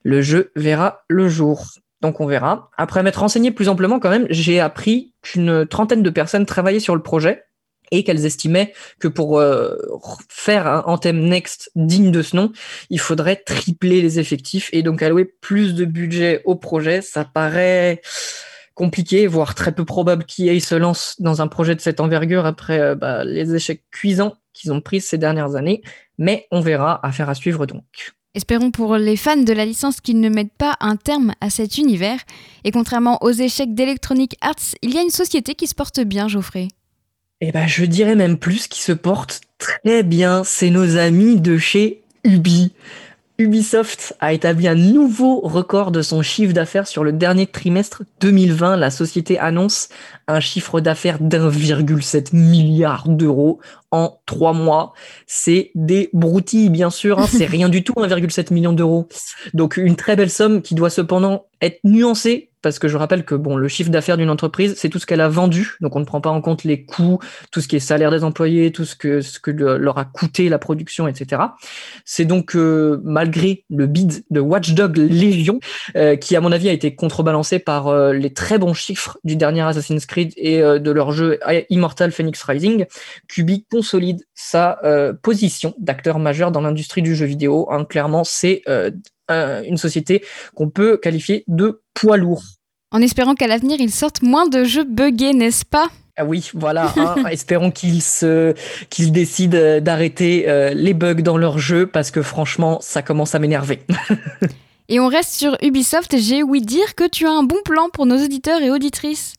le 0.04 0.22
jeu 0.22 0.52
verra 0.56 1.04
le 1.10 1.28
jour. 1.28 1.66
Donc 2.02 2.22
on 2.22 2.28
verra. 2.28 2.70
Après 2.78 3.02
m'être 3.02 3.22
renseigné 3.22 3.52
plus 3.52 3.70
amplement 3.70 4.00
quand 4.00 4.10
même, 4.10 4.28
j'ai 4.30 4.60
appris 4.60 5.14
qu'une 5.22 5.66
trentaine 5.66 6.04
de 6.04 6.10
personnes 6.10 6.46
travaillaient 6.46 6.80
sur 6.80 6.96
le 6.96 7.02
projet 7.02 7.44
et 7.92 8.04
qu'elles 8.04 8.26
estimaient 8.26 8.74
que 9.00 9.08
pour 9.08 9.40
euh, 9.40 9.76
faire 10.30 10.68
un 10.68 10.84
Anthem 10.86 11.20
Next 11.20 11.72
digne 11.76 12.12
de 12.12 12.22
ce 12.22 12.36
nom, 12.36 12.52
il 12.90 13.00
faudrait 13.00 13.38
tripler 13.38 14.02
les 14.02 14.20
effectifs 14.20 14.70
et 14.74 14.84
donc 14.84 15.02
allouer 15.02 15.26
plus 15.26 15.74
de 15.74 15.86
budget 15.86 16.42
au 16.46 16.56
projet. 16.56 17.02
Ça 17.02 17.26
paraît 17.26 18.02
compliqué, 18.74 19.28
voire 19.28 19.56
très 19.56 19.72
peu 19.72 19.86
probable 19.86 20.26
qu'EA 20.26 20.60
se 20.60 20.76
lance 20.76 21.16
dans 21.20 21.42
un 21.42 21.48
projet 21.48 21.76
de 21.76 21.82
cette 21.82 22.00
envergure 22.00 22.46
après 22.46 22.80
euh, 22.80 22.96
bah, 22.96 23.24
les 23.24 23.54
échecs 23.56 23.84
cuisants 23.92 24.36
qu'ils 24.54 24.72
ont 24.72 24.82
pris 24.82 25.02
ces 25.02 25.18
dernières 25.18 25.56
années, 25.56 25.82
mais 26.18 26.48
on 26.52 26.62
verra, 26.62 27.06
affaire 27.06 27.30
à 27.30 27.36
suivre 27.36 27.66
donc. 27.66 28.14
Espérons 28.36 28.72
pour 28.72 28.96
les 28.98 29.16
fans 29.16 29.38
de 29.38 29.54
la 29.54 29.66
licence 29.66 30.02
qu'ils 30.02 30.20
ne 30.20 30.30
mettent 30.30 30.58
pas 30.58 30.76
un 30.80 30.96
terme 30.96 31.34
à 31.40 31.52
cet 31.52 31.78
univers. 31.78 32.18
Et 32.64 32.72
contrairement 32.72 33.20
aux 33.22 33.32
échecs 33.32 33.76
d'Electronic 33.76 34.38
Arts, 34.42 34.76
il 34.82 34.94
y 34.94 34.98
a 34.98 35.02
une 35.02 35.12
société 35.12 35.54
qui 35.54 35.68
se 35.68 35.76
porte 35.76 36.00
bien, 36.00 36.28
Geoffrey. 36.28 36.68
Eh 37.42 37.52
ben, 37.52 37.68
je 37.68 37.86
dirais 37.86 38.16
même 38.16 38.38
plus 38.40 38.68
qui 38.68 38.82
se 38.82 38.92
porte 38.92 39.42
très 39.60 40.02
bien. 40.02 40.44
C'est 40.44 40.72
nos 40.72 40.98
amis 40.98 41.40
de 41.40 41.60
chez 41.60 42.02
Ubi. 42.24 42.72
Ubisoft 43.44 44.16
a 44.22 44.32
établi 44.32 44.70
un 44.70 44.76
nouveau 44.76 45.42
record 45.42 45.92
de 45.92 46.02
son 46.02 46.22
chiffre 46.22 46.54
d'affaires 46.54 46.88
sur 46.88 47.04
le 47.04 47.12
dernier 47.12 47.46
trimestre 47.46 48.04
2020. 48.22 48.78
La 48.78 48.90
société 48.90 49.38
annonce 49.38 49.90
un 50.30 50.40
chiffre 50.40 50.80
d'affaires 50.80 51.20
d'1,7 51.20 52.34
milliard 52.34 53.10
d'euros 53.10 53.60
en 53.94 54.20
trois 54.26 54.54
mois. 54.54 54.94
C'est 55.28 55.72
des 55.76 56.10
broutilles, 56.14 56.70
bien 56.70 56.90
sûr. 56.90 57.20
Hein. 57.20 57.28
C'est 57.30 57.46
rien 57.46 57.70
du 57.70 57.84
tout, 57.84 57.94
1,7 57.94 58.52
million 58.52 58.74
d'euros. 58.74 59.08
Donc 59.54 59.78
une 59.78 59.96
très 59.96 60.16
belle 60.16 60.32
somme 60.32 60.64
qui 60.64 60.74
doit 60.74 60.90
cependant 60.90 61.46
être 61.62 61.80
nuancée 61.84 62.50
parce 62.64 62.80
que 62.80 62.88
je 62.88 62.98
rappelle 62.98 63.26
que 63.26 63.36
bon, 63.36 63.56
le 63.58 63.68
chiffre 63.68 63.92
d'affaires 63.92 64.18
d'une 64.18 64.32
entreprise, 64.32 64.74
c'est 64.78 64.90
tout 64.90 64.98
ce 64.98 65.06
qu'elle 65.06 65.22
a 65.22 65.28
vendu, 65.28 65.76
donc 65.82 65.96
on 65.96 66.00
ne 66.00 66.06
prend 66.06 66.22
pas 66.22 66.32
en 66.32 66.42
compte 66.42 66.64
les 66.64 66.86
coûts, 66.86 67.20
tout 67.52 67.62
ce 67.62 67.68
qui 67.68 67.76
est 67.76 67.80
salaire 67.80 68.10
des 68.10 68.24
employés, 68.24 68.72
tout 68.72 68.86
ce 68.86 68.96
que 68.96 69.22
ce 69.22 69.38
que 69.38 69.52
leur 69.52 69.98
a 69.98 70.06
coûté 70.06 70.50
la 70.50 70.58
production, 70.58 71.08
etc. 71.08 71.42
C'est 72.06 72.26
donc 72.26 72.56
euh, 72.56 73.02
malgré 73.04 73.66
le 73.70 73.86
bid 73.86 74.24
de 74.32 74.40
Watchdog 74.40 74.98
Legion, 74.98 75.60
euh, 75.98 76.16
qui 76.16 76.36
à 76.36 76.42
mon 76.42 76.54
avis 76.54 76.70
a 76.70 76.72
été 76.72 76.96
contrebalancé 76.96 77.60
par 77.60 77.90
euh, 77.90 78.14
les 78.14 78.34
très 78.34 78.58
bons 78.58 78.74
chiffres 78.74 79.20
du 79.26 79.36
dernier 79.36 79.62
Assassin's 79.62 80.06
Creed 80.06 80.32
et 80.38 80.62
de 80.62 80.92
leur 80.92 81.12
jeu 81.12 81.40
Immortal 81.70 82.14
Phoenix 82.14 82.42
Rising, 82.44 82.86
Kubi 83.28 83.66
consolide 83.84 84.22
sa 84.34 84.80
position 85.22 85.74
d'acteur 85.78 86.20
majeur 86.20 86.52
dans 86.52 86.62
l'industrie 86.62 87.02
du 87.02 87.16
jeu 87.16 87.26
vidéo. 87.26 87.68
Hein, 87.70 87.86
clairement, 87.86 88.24
c'est 88.24 88.62
une 89.30 89.78
société 89.78 90.24
qu'on 90.56 90.70
peut 90.70 90.98
qualifier 90.98 91.44
de 91.48 91.82
poids 91.94 92.18
lourd. 92.18 92.44
En 92.92 93.02
espérant 93.02 93.34
qu'à 93.34 93.48
l'avenir, 93.48 93.82
ils 93.82 93.92
sortent 93.92 94.22
moins 94.22 94.48
de 94.48 94.64
jeux 94.64 94.84
buggés, 94.84 95.34
n'est-ce 95.34 95.66
pas? 95.66 95.88
Ah 96.16 96.26
oui, 96.26 96.52
voilà. 96.54 96.94
Hein. 96.96 97.26
espérons 97.32 97.72
qu'ils 97.72 98.04
se, 98.04 98.54
qu'ils 98.92 99.12
décident 99.12 99.58
euh, 99.58 99.80
d'arrêter 99.80 100.48
euh, 100.48 100.74
les 100.76 100.94
bugs 100.94 101.16
dans 101.16 101.38
leur 101.38 101.58
jeu 101.58 101.88
parce 101.88 102.12
que 102.12 102.22
franchement, 102.22 102.78
ça 102.82 103.02
commence 103.02 103.34
à 103.34 103.40
m'énerver. 103.40 103.82
et 104.90 105.00
on 105.00 105.08
reste 105.08 105.34
sur 105.34 105.58
Ubisoft. 105.64 106.16
J'ai 106.20 106.44
ouï 106.44 106.62
dire 106.62 106.94
que 106.94 107.08
tu 107.08 107.26
as 107.26 107.32
un 107.32 107.42
bon 107.42 107.58
plan 107.66 107.90
pour 107.90 108.06
nos 108.06 108.24
auditeurs 108.24 108.62
et 108.62 108.70
auditrices. 108.70 109.34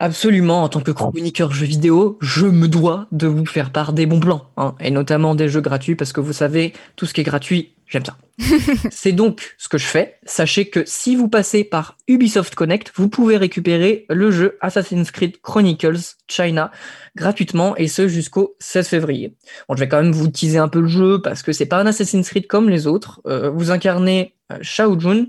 Absolument, 0.00 0.64
en 0.64 0.68
tant 0.68 0.80
que 0.80 0.90
chroniqueur 0.90 1.52
jeux 1.52 1.66
vidéo, 1.66 2.18
je 2.20 2.46
me 2.46 2.66
dois 2.66 3.06
de 3.12 3.28
vous 3.28 3.46
faire 3.46 3.70
part 3.70 3.92
des 3.92 4.06
bons 4.06 4.18
plans, 4.18 4.50
hein, 4.56 4.74
et 4.80 4.90
notamment 4.90 5.36
des 5.36 5.48
jeux 5.48 5.60
gratuits, 5.60 5.94
parce 5.94 6.12
que 6.12 6.20
vous 6.20 6.32
savez, 6.32 6.72
tout 6.96 7.06
ce 7.06 7.14
qui 7.14 7.20
est 7.20 7.24
gratuit, 7.24 7.74
j'aime 7.86 8.04
ça. 8.04 8.16
C'est 8.90 9.12
donc 9.12 9.54
ce 9.56 9.68
que 9.68 9.78
je 9.78 9.86
fais. 9.86 10.16
Sachez 10.24 10.68
que 10.68 10.82
si 10.84 11.14
vous 11.14 11.28
passez 11.28 11.62
par 11.62 11.96
Ubisoft 12.08 12.56
Connect, 12.56 12.90
vous 12.96 13.08
pouvez 13.08 13.36
récupérer 13.36 14.04
le 14.10 14.32
jeu 14.32 14.58
Assassin's 14.60 15.12
Creed 15.12 15.40
Chronicles 15.40 16.16
China 16.26 16.72
gratuitement, 17.14 17.76
et 17.76 17.86
ce 17.86 18.08
jusqu'au 18.08 18.56
16 18.58 18.88
février. 18.88 19.36
Bon, 19.68 19.76
je 19.76 19.80
vais 19.80 19.88
quand 19.88 20.02
même 20.02 20.12
vous 20.12 20.26
teaser 20.26 20.58
un 20.58 20.68
peu 20.68 20.80
le 20.80 20.88
jeu, 20.88 21.22
parce 21.22 21.44
que 21.44 21.52
c'est 21.52 21.66
pas 21.66 21.78
un 21.78 21.86
Assassin's 21.86 22.28
Creed 22.28 22.48
comme 22.48 22.68
les 22.68 22.88
autres. 22.88 23.20
Euh, 23.28 23.48
vous 23.48 23.70
incarnez 23.70 24.34
euh, 24.50 24.58
Shao 24.60 24.98
Jun, 24.98 25.26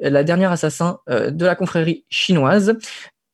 la 0.00 0.24
dernière 0.24 0.52
assassin 0.52 1.00
euh, 1.10 1.30
de 1.30 1.44
la 1.44 1.54
confrérie 1.54 2.06
chinoise 2.08 2.78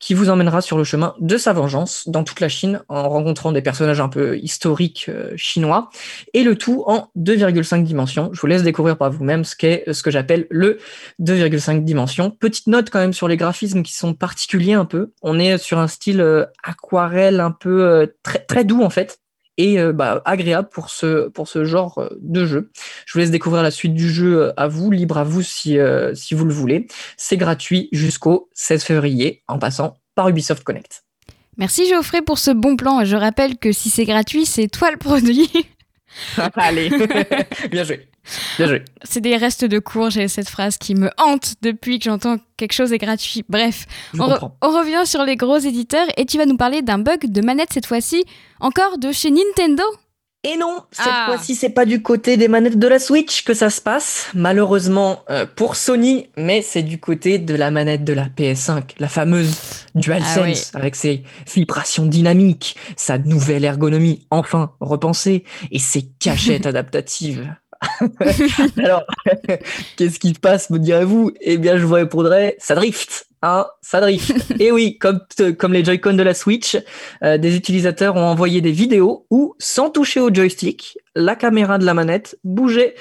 qui 0.03 0.13
vous 0.13 0.29
emmènera 0.29 0.59
sur 0.59 0.77
le 0.77 0.83
chemin 0.83 1.15
de 1.21 1.37
sa 1.37 1.53
vengeance 1.53 2.09
dans 2.09 2.25
toute 2.25 2.41
la 2.41 2.49
Chine 2.49 2.81
en 2.89 3.07
rencontrant 3.07 3.53
des 3.53 3.61
personnages 3.61 4.01
un 4.01 4.09
peu 4.09 4.37
historiques 4.37 5.05
euh, 5.07 5.31
chinois 5.37 5.89
et 6.33 6.43
le 6.43 6.57
tout 6.57 6.83
en 6.87 7.07
2,5 7.17 7.83
dimensions. 7.83 8.29
Je 8.33 8.41
vous 8.41 8.47
laisse 8.47 8.63
découvrir 8.63 8.97
par 8.97 9.09
vous-même 9.11 9.45
ce 9.45 9.55
qu'est 9.55 9.85
ce 9.89 10.03
que 10.03 10.11
j'appelle 10.11 10.45
le 10.49 10.77
2,5 11.21 11.85
dimensions. 11.85 12.31
Petite 12.31 12.67
note 12.67 12.89
quand 12.89 12.99
même 12.99 13.13
sur 13.13 13.29
les 13.29 13.37
graphismes 13.37 13.81
qui 13.81 13.93
sont 13.93 14.13
particuliers 14.13 14.73
un 14.73 14.83
peu. 14.83 15.13
On 15.21 15.39
est 15.39 15.57
sur 15.57 15.79
un 15.79 15.87
style 15.87 16.19
euh, 16.19 16.43
aquarelle 16.63 17.39
un 17.39 17.51
peu 17.51 17.83
euh, 17.83 18.07
très 18.23 18.39
très 18.39 18.65
doux 18.65 18.83
en 18.83 18.89
fait 18.89 19.22
et 19.57 19.79
euh, 19.79 19.93
bah, 19.93 20.21
agréable 20.25 20.69
pour 20.69 20.89
ce, 20.89 21.27
pour 21.29 21.47
ce 21.47 21.63
genre 21.63 21.99
euh, 21.99 22.09
de 22.19 22.45
jeu. 22.45 22.71
Je 23.05 23.13
vous 23.13 23.19
laisse 23.19 23.31
découvrir 23.31 23.63
la 23.63 23.71
suite 23.71 23.93
du 23.93 24.09
jeu 24.09 24.41
euh, 24.41 24.53
à 24.57 24.67
vous, 24.67 24.91
libre 24.91 25.17
à 25.17 25.23
vous 25.23 25.41
si, 25.41 25.77
si 26.13 26.33
vous 26.33 26.45
le 26.45 26.53
voulez. 26.53 26.87
C'est 27.17 27.37
gratuit 27.37 27.89
jusqu'au 27.91 28.49
16 28.53 28.83
février 28.83 29.43
en 29.47 29.59
passant 29.59 29.97
par 30.15 30.29
Ubisoft 30.29 30.63
Connect. 30.63 31.03
Merci 31.57 31.87
Geoffrey 31.87 32.21
pour 32.21 32.39
ce 32.39 32.51
bon 32.51 32.75
plan. 32.75 33.05
Je 33.05 33.15
rappelle 33.15 33.57
que 33.57 33.71
si 33.71 33.89
c'est 33.89 34.05
gratuit, 34.05 34.45
c'est 34.45 34.67
toi 34.67 34.91
le 34.91 34.97
produit. 34.97 35.51
Allez, 36.55 36.89
bien 37.71 37.83
joué. 37.83 38.07
C'est 39.03 39.21
des 39.21 39.35
restes 39.35 39.65
de 39.65 39.79
cours, 39.79 40.09
j'ai 40.09 40.27
cette 40.27 40.49
phrase 40.49 40.77
qui 40.77 40.95
me 40.95 41.09
hante 41.17 41.55
depuis 41.61 41.99
que 41.99 42.05
j'entends 42.05 42.37
quelque 42.57 42.73
chose 42.73 42.93
est 42.93 42.97
gratuit. 42.97 43.43
Bref, 43.49 43.85
on, 44.17 44.27
revient 44.61 45.05
sur 45.05 45.23
les 45.23 45.35
gros 45.35 45.57
éditeurs 45.57 46.07
et 46.17 46.25
tu 46.25 46.37
vas 46.37 46.45
nous 46.45 46.57
parler 46.57 46.81
d'un 46.81 46.99
bug 46.99 47.25
de 47.25 47.41
manette 47.41 47.73
cette 47.73 47.85
fois-ci, 47.85 48.23
encore 48.59 48.97
de 48.97 49.11
chez 49.11 49.31
Nintendo 49.31 49.83
et 50.45 50.57
non, 50.57 50.81
cette 50.91 51.05
ah. 51.09 51.27
fois-ci, 51.27 51.55
c'est 51.55 51.69
pas 51.69 51.85
du 51.85 52.01
côté 52.01 52.35
des 52.35 52.49
manettes 52.49 52.77
de 52.77 52.87
la 52.89 52.99
Switch 52.99 53.45
que 53.45 53.53
ça 53.53 53.69
se 53.69 53.79
passe, 53.79 54.29
malheureusement 54.33 55.23
euh, 55.29 55.45
pour 55.45 55.77
Sony, 55.77 56.27
mais 56.35 56.61
c'est 56.61 56.83
du 56.83 56.99
côté 56.99 57.39
de 57.39 57.55
la 57.55 57.71
manette 57.71 58.03
de 58.03 58.11
la 58.11 58.25
PS5, 58.25 58.95
la 58.99 59.07
fameuse 59.07 59.85
DualSense, 59.95 60.71
ah 60.73 60.79
avec 60.79 60.97
ses 60.97 61.23
vibrations 61.55 62.05
dynamiques, 62.05 62.75
sa 62.97 63.17
nouvelle 63.19 63.63
ergonomie 63.63 64.27
enfin 64.31 64.73
repensée, 64.81 65.45
et 65.71 65.79
ses 65.79 66.09
cachettes 66.19 66.65
adaptatives. 66.65 67.55
Alors, 68.77 69.03
qu'est-ce 69.97 70.19
qui 70.19 70.33
se 70.33 70.39
passe, 70.39 70.69
me 70.69 70.79
direz-vous? 70.79 71.31
Eh 71.41 71.57
bien, 71.57 71.77
je 71.77 71.85
vous 71.85 71.93
répondrai, 71.93 72.55
ça 72.59 72.75
drift. 72.75 73.27
Hein, 73.41 73.67
ça 73.81 73.99
drift. 73.99 74.33
Et 74.59 74.71
oui, 74.71 74.97
comme, 74.97 75.19
comme 75.57 75.73
les 75.73 75.83
Joy-Con 75.83 76.13
de 76.13 76.23
la 76.23 76.33
Switch, 76.33 76.77
euh, 77.23 77.37
des 77.37 77.55
utilisateurs 77.55 78.15
ont 78.15 78.25
envoyé 78.25 78.61
des 78.61 78.71
vidéos 78.71 79.25
où, 79.29 79.55
sans 79.59 79.89
toucher 79.89 80.19
au 80.19 80.33
joystick, 80.33 80.97
la 81.15 81.35
caméra 81.35 81.77
de 81.77 81.85
la 81.85 81.93
manette 81.93 82.37
bougeait 82.43 82.95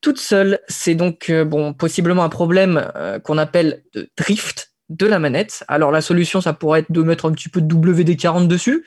toute 0.00 0.18
seule. 0.18 0.60
C'est 0.68 0.94
donc 0.94 1.30
euh, 1.30 1.44
bon 1.44 1.74
possiblement 1.74 2.24
un 2.24 2.28
problème 2.28 2.90
euh, 2.96 3.18
qu'on 3.18 3.38
appelle 3.38 3.82
de 3.94 4.08
drift 4.16 4.71
de 4.92 5.06
la 5.06 5.18
manette. 5.18 5.64
Alors 5.68 5.90
la 5.90 6.00
solution, 6.00 6.40
ça 6.40 6.52
pourrait 6.52 6.80
être 6.80 6.92
de 6.92 7.02
mettre 7.02 7.26
un 7.26 7.32
petit 7.32 7.48
peu 7.48 7.60
de 7.60 7.74
WD-40 7.74 8.46
dessus, 8.46 8.84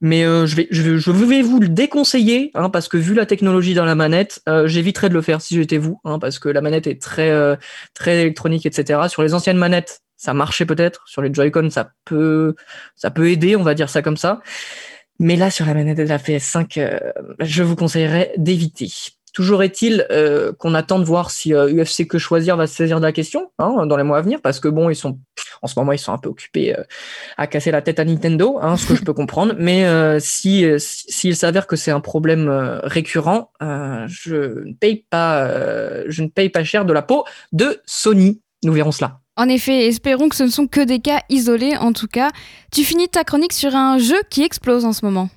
mais 0.00 0.24
euh, 0.24 0.46
je, 0.46 0.56
vais, 0.56 0.68
je, 0.70 1.10
vais, 1.10 1.42
vous 1.42 1.60
le 1.60 1.68
déconseiller, 1.68 2.50
hein, 2.54 2.70
parce 2.70 2.88
que 2.88 2.96
vu 2.96 3.14
la 3.14 3.26
technologie 3.26 3.74
dans 3.74 3.84
la 3.84 3.94
manette, 3.94 4.40
euh, 4.48 4.66
j'éviterais 4.66 5.08
de 5.08 5.14
le 5.14 5.22
faire 5.22 5.40
si 5.40 5.54
j'étais 5.54 5.78
vous, 5.78 6.00
hein, 6.04 6.18
parce 6.18 6.38
que 6.38 6.48
la 6.48 6.60
manette 6.60 6.86
est 6.86 7.00
très, 7.00 7.30
euh, 7.30 7.56
très 7.94 8.20
électronique, 8.20 8.66
etc. 8.66 9.00
Sur 9.08 9.22
les 9.22 9.34
anciennes 9.34 9.58
manettes, 9.58 10.02
ça 10.16 10.34
marchait 10.34 10.66
peut-être. 10.66 11.02
Sur 11.06 11.22
les 11.22 11.32
Joy-Con, 11.32 11.70
ça 11.70 11.90
peut, 12.04 12.54
ça 12.96 13.10
peut 13.10 13.30
aider, 13.30 13.56
on 13.56 13.62
va 13.62 13.74
dire 13.74 13.90
ça 13.90 14.02
comme 14.02 14.16
ça. 14.16 14.40
Mais 15.18 15.36
là, 15.36 15.50
sur 15.50 15.66
la 15.66 15.74
manette 15.74 15.98
de 15.98 16.04
la 16.04 16.18
PS5, 16.18 17.00
je 17.40 17.62
vous 17.62 17.76
conseillerais 17.76 18.32
d'éviter. 18.38 18.90
Toujours 19.32 19.62
est-il 19.62 20.06
euh, 20.10 20.52
qu'on 20.52 20.74
attend 20.74 20.98
de 20.98 21.04
voir 21.04 21.30
si 21.30 21.52
UFC 21.52 22.00
euh, 22.00 22.04
que 22.04 22.18
choisir 22.18 22.56
va 22.56 22.66
se 22.66 22.74
saisir 22.74 22.98
de 22.98 23.06
la 23.06 23.12
question 23.12 23.50
hein, 23.58 23.86
dans 23.86 23.96
les 23.96 24.02
mois 24.02 24.18
à 24.18 24.20
venir, 24.20 24.40
parce 24.42 24.60
que 24.60 24.68
bon, 24.68 24.90
ils 24.90 24.96
sont 24.96 25.18
en 25.62 25.68
ce 25.68 25.78
moment 25.78 25.92
ils 25.92 25.98
sont 25.98 26.12
un 26.12 26.18
peu 26.18 26.28
occupés 26.28 26.76
euh, 26.76 26.82
à 27.38 27.46
casser 27.46 27.70
la 27.70 27.80
tête 27.80 27.98
à 27.98 28.04
Nintendo, 28.04 28.58
hein, 28.60 28.76
ce 28.76 28.86
que 28.86 28.94
je 28.94 29.02
peux 29.02 29.12
comprendre. 29.14 29.54
Mais 29.56 29.86
si 30.20 30.66
s'il 30.78 31.36
s'avère 31.36 31.66
que 31.66 31.76
c'est 31.76 31.90
un 31.90 32.00
problème 32.00 32.48
récurrent, 32.84 33.50
je 33.60 34.64
ne 34.66 34.74
paye 34.74 35.06
pas, 35.08 35.48
je 36.08 36.22
ne 36.22 36.28
paye 36.28 36.50
pas 36.50 36.64
cher 36.64 36.84
de 36.84 36.92
la 36.92 37.02
peau 37.02 37.24
de 37.52 37.80
Sony. 37.86 38.42
Nous 38.64 38.72
verrons 38.72 38.92
cela. 38.92 39.20
En 39.36 39.48
effet, 39.48 39.86
espérons 39.86 40.28
que 40.28 40.36
ce 40.36 40.42
ne 40.42 40.50
sont 40.50 40.66
que 40.66 40.80
des 40.80 41.00
cas 41.00 41.22
isolés. 41.30 41.76
En 41.76 41.92
tout 41.92 42.06
cas, 42.06 42.30
tu 42.70 42.84
finis 42.84 43.08
ta 43.08 43.24
chronique 43.24 43.54
sur 43.54 43.74
un 43.74 43.98
jeu 43.98 44.20
qui 44.28 44.42
explose 44.42 44.84
en 44.84 44.92
ce 44.92 45.04
moment. 45.04 45.30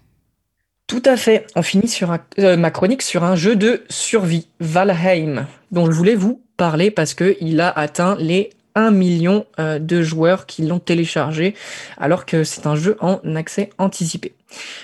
Tout 0.88 1.02
à 1.06 1.18
fait. 1.18 1.48
On 1.56 1.64
finit 1.64 1.88
sur 1.88 2.16
euh, 2.40 2.58
ma 2.58 2.72
chronique 2.72 3.02
sur 3.02 3.24
un 3.24 3.36
jeu 3.36 3.56
de 3.56 3.84
survie, 3.90 4.48
Valheim, 4.60 5.48
dont 5.72 5.86
je 5.88 5.92
voulais 5.92 6.16
vous 6.16 6.42
parler 6.58 6.92
parce 6.92 7.14
qu'il 7.14 7.60
a 7.60 7.70
atteint 7.70 8.16
les 8.20 8.52
1 8.76 8.92
million 8.92 9.46
euh, 9.60 9.80
de 9.80 10.02
joueurs 10.02 10.46
qui 10.46 10.64
l'ont 10.64 10.80
téléchargé, 10.80 11.56
alors 11.98 12.26
que 12.26 12.44
c'est 12.44 12.68
un 12.68 12.76
jeu 12.76 12.98
en 13.00 13.20
accès 13.36 13.70
anticipé. 13.78 14.36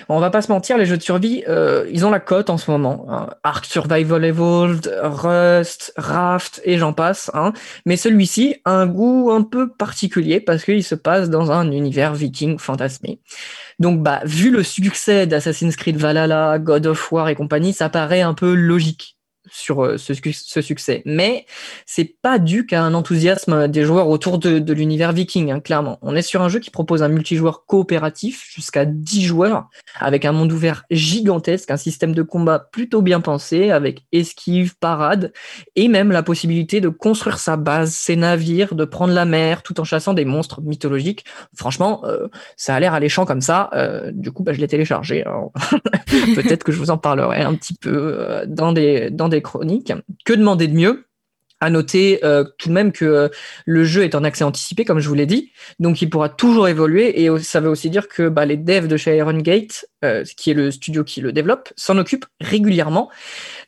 On 0.08 0.18
va 0.18 0.30
pas 0.30 0.42
se 0.42 0.50
mentir, 0.50 0.76
les 0.76 0.86
jeux 0.86 0.96
de 0.96 1.02
survie, 1.02 1.44
euh, 1.48 1.86
ils 1.90 2.04
ont 2.04 2.10
la 2.10 2.20
cote 2.20 2.50
en 2.50 2.58
ce 2.58 2.70
moment. 2.70 3.06
Hein. 3.08 3.30
Ark 3.42 3.64
Survival 3.64 4.24
Evolved, 4.24 4.92
Rust, 5.02 5.92
Raft 5.96 6.60
et 6.64 6.78
j'en 6.78 6.92
passe. 6.92 7.30
Hein. 7.34 7.52
Mais 7.86 7.96
celui-ci 7.96 8.56
a 8.64 8.72
un 8.72 8.86
goût 8.86 9.30
un 9.32 9.42
peu 9.42 9.70
particulier 9.70 10.40
parce 10.40 10.64
qu'il 10.64 10.84
se 10.84 10.94
passe 10.94 11.30
dans 11.30 11.52
un 11.52 11.70
univers 11.70 12.14
viking 12.14 12.58
fantasmé. 12.58 13.20
Donc, 13.78 14.02
bah, 14.02 14.20
vu 14.24 14.50
le 14.50 14.62
succès 14.62 15.26
d'Assassin's 15.26 15.76
Creed 15.76 15.96
Valhalla, 15.96 16.58
God 16.58 16.86
of 16.86 17.12
War 17.12 17.28
et 17.28 17.34
compagnie, 17.34 17.72
ça 17.72 17.88
paraît 17.88 18.20
un 18.20 18.34
peu 18.34 18.54
logique 18.54 19.16
sur 19.52 19.84
euh, 19.84 19.96
ce, 19.98 20.60
succès. 20.60 21.02
Mais 21.04 21.46
c'est 21.86 22.16
pas 22.20 22.38
dû 22.38 22.66
qu'à 22.66 22.82
un 22.82 22.94
enthousiasme 22.94 23.68
des 23.68 23.84
joueurs 23.84 24.08
autour 24.08 24.38
de, 24.38 24.72
l'univers 24.72 25.12
viking, 25.12 25.52
hein, 25.52 25.60
clairement. 25.60 25.98
On 26.02 26.16
est 26.16 26.22
sur 26.22 26.42
un 26.42 26.48
jeu 26.48 26.58
qui 26.58 26.70
propose 26.70 27.02
un 27.02 27.08
multijoueur 27.08 27.66
coopératif 27.66 28.50
jusqu'à 28.50 28.84
10 28.86 29.22
joueurs, 29.22 29.68
avec 30.00 30.24
un 30.24 30.32
monde 30.32 30.50
ouvert 30.52 30.84
gigantesque, 30.90 31.70
un 31.70 31.76
système 31.76 32.14
de 32.14 32.22
combat 32.22 32.58
plutôt 32.58 33.02
bien 33.02 33.20
pensé, 33.20 33.70
avec 33.70 34.04
esquive, 34.12 34.76
parade, 34.78 35.32
et 35.76 35.88
même 35.88 36.10
la 36.10 36.22
possibilité 36.22 36.80
de 36.80 36.88
construire 36.88 37.38
sa 37.38 37.56
base, 37.56 37.92
ses 37.92 38.16
navires, 38.16 38.74
de 38.74 38.84
prendre 38.84 39.12
la 39.12 39.26
mer, 39.26 39.62
tout 39.62 39.78
en 39.80 39.84
chassant 39.84 40.14
des 40.14 40.24
monstres 40.24 40.62
mythologiques. 40.62 41.24
Franchement, 41.54 42.02
euh, 42.04 42.28
ça 42.56 42.74
a 42.74 42.80
l'air 42.80 42.94
alléchant 42.94 43.26
comme 43.26 43.42
ça. 43.42 43.68
Euh, 43.74 44.10
du 44.14 44.32
coup, 44.32 44.42
bah, 44.42 44.54
je 44.54 44.60
l'ai 44.60 44.68
téléchargé. 44.68 45.24
Peut-être 46.34 46.64
que 46.64 46.72
je 46.72 46.78
vous 46.78 46.90
en 46.90 46.98
parlerai 46.98 47.42
un 47.42 47.54
petit 47.54 47.74
peu 47.74 48.42
dans 48.46 48.72
des, 48.72 49.10
dans 49.10 49.28
des 49.28 49.41
chroniques. 49.42 49.92
Que 50.24 50.32
demander 50.32 50.68
de 50.68 50.74
mieux? 50.74 51.06
À 51.60 51.70
noter 51.70 52.18
euh, 52.24 52.42
tout 52.58 52.70
de 52.70 52.74
même 52.74 52.90
que 52.90 53.04
euh, 53.04 53.28
le 53.66 53.84
jeu 53.84 54.02
est 54.02 54.16
en 54.16 54.24
accès 54.24 54.42
anticipé, 54.42 54.84
comme 54.84 54.98
je 54.98 55.08
vous 55.08 55.14
l'ai 55.14 55.26
dit, 55.26 55.52
donc 55.78 56.02
il 56.02 56.10
pourra 56.10 56.28
toujours 56.28 56.66
évoluer. 56.66 57.22
Et 57.22 57.38
ça 57.38 57.60
veut 57.60 57.68
aussi 57.68 57.88
dire 57.88 58.08
que 58.08 58.28
bah, 58.28 58.44
les 58.46 58.56
devs 58.56 58.88
de 58.88 58.96
chez 58.96 59.16
Iron 59.16 59.38
Gate, 59.38 59.86
euh, 60.04 60.24
qui 60.36 60.50
est 60.50 60.54
le 60.54 60.72
studio 60.72 61.04
qui 61.04 61.20
le 61.20 61.32
développe, 61.32 61.72
s'en 61.76 61.98
occupent 61.98 62.26
régulièrement. 62.40 63.10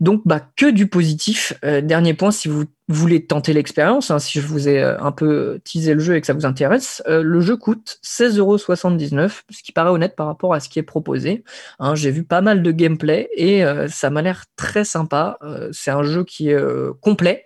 Donc 0.01 0.23
bah, 0.25 0.41
que 0.57 0.73
du 0.73 0.89
positif. 0.89 1.55
dernier 1.63 2.15
point, 2.15 2.33
si 2.33 2.49
vous 2.49 2.65
voulez 2.89 3.25
tenter 3.25 3.53
l'expérience, 3.53 4.11
hein, 4.11 4.19
si 4.19 4.41
je 4.41 4.47
vous 4.47 4.69
ai 4.69 4.83
un 4.83 5.13
peu 5.13 5.61
teasé 5.65 5.95
le 5.95 6.01
jeu 6.01 6.17
et 6.17 6.21
que 6.21 6.27
ça 6.27 6.35
vous 6.35 6.45
intéresse, 6.45 7.03
le 7.07 7.41
jeu 7.41 7.57
coûte 7.57 7.99
16,79€, 8.05 9.43
ce 9.51 9.63
qui 9.63 9.73
paraît 9.73 9.91
honnête 9.91 10.17
par 10.17 10.27
rapport 10.27 10.53
à 10.53 10.61
ce 10.61 10.69
qui 10.69 10.79
est 10.79 10.83
proposé. 10.83 11.45
Hein, 11.79 11.95
j'ai 11.95 12.11
vu 12.11 12.25
pas 12.25 12.43
mal 12.43 12.63
de 12.63 12.71
gameplay 12.71 13.29
et 13.37 13.65
ça 13.89 14.11
m'a 14.11 14.21
l'air 14.21 14.45
très 14.57 14.85
sympa. 14.85 15.39
C'est 15.73 15.91
un 15.91 16.03
jeu 16.03 16.25
qui 16.25 16.51
est 16.51 16.63
complet 17.01 17.45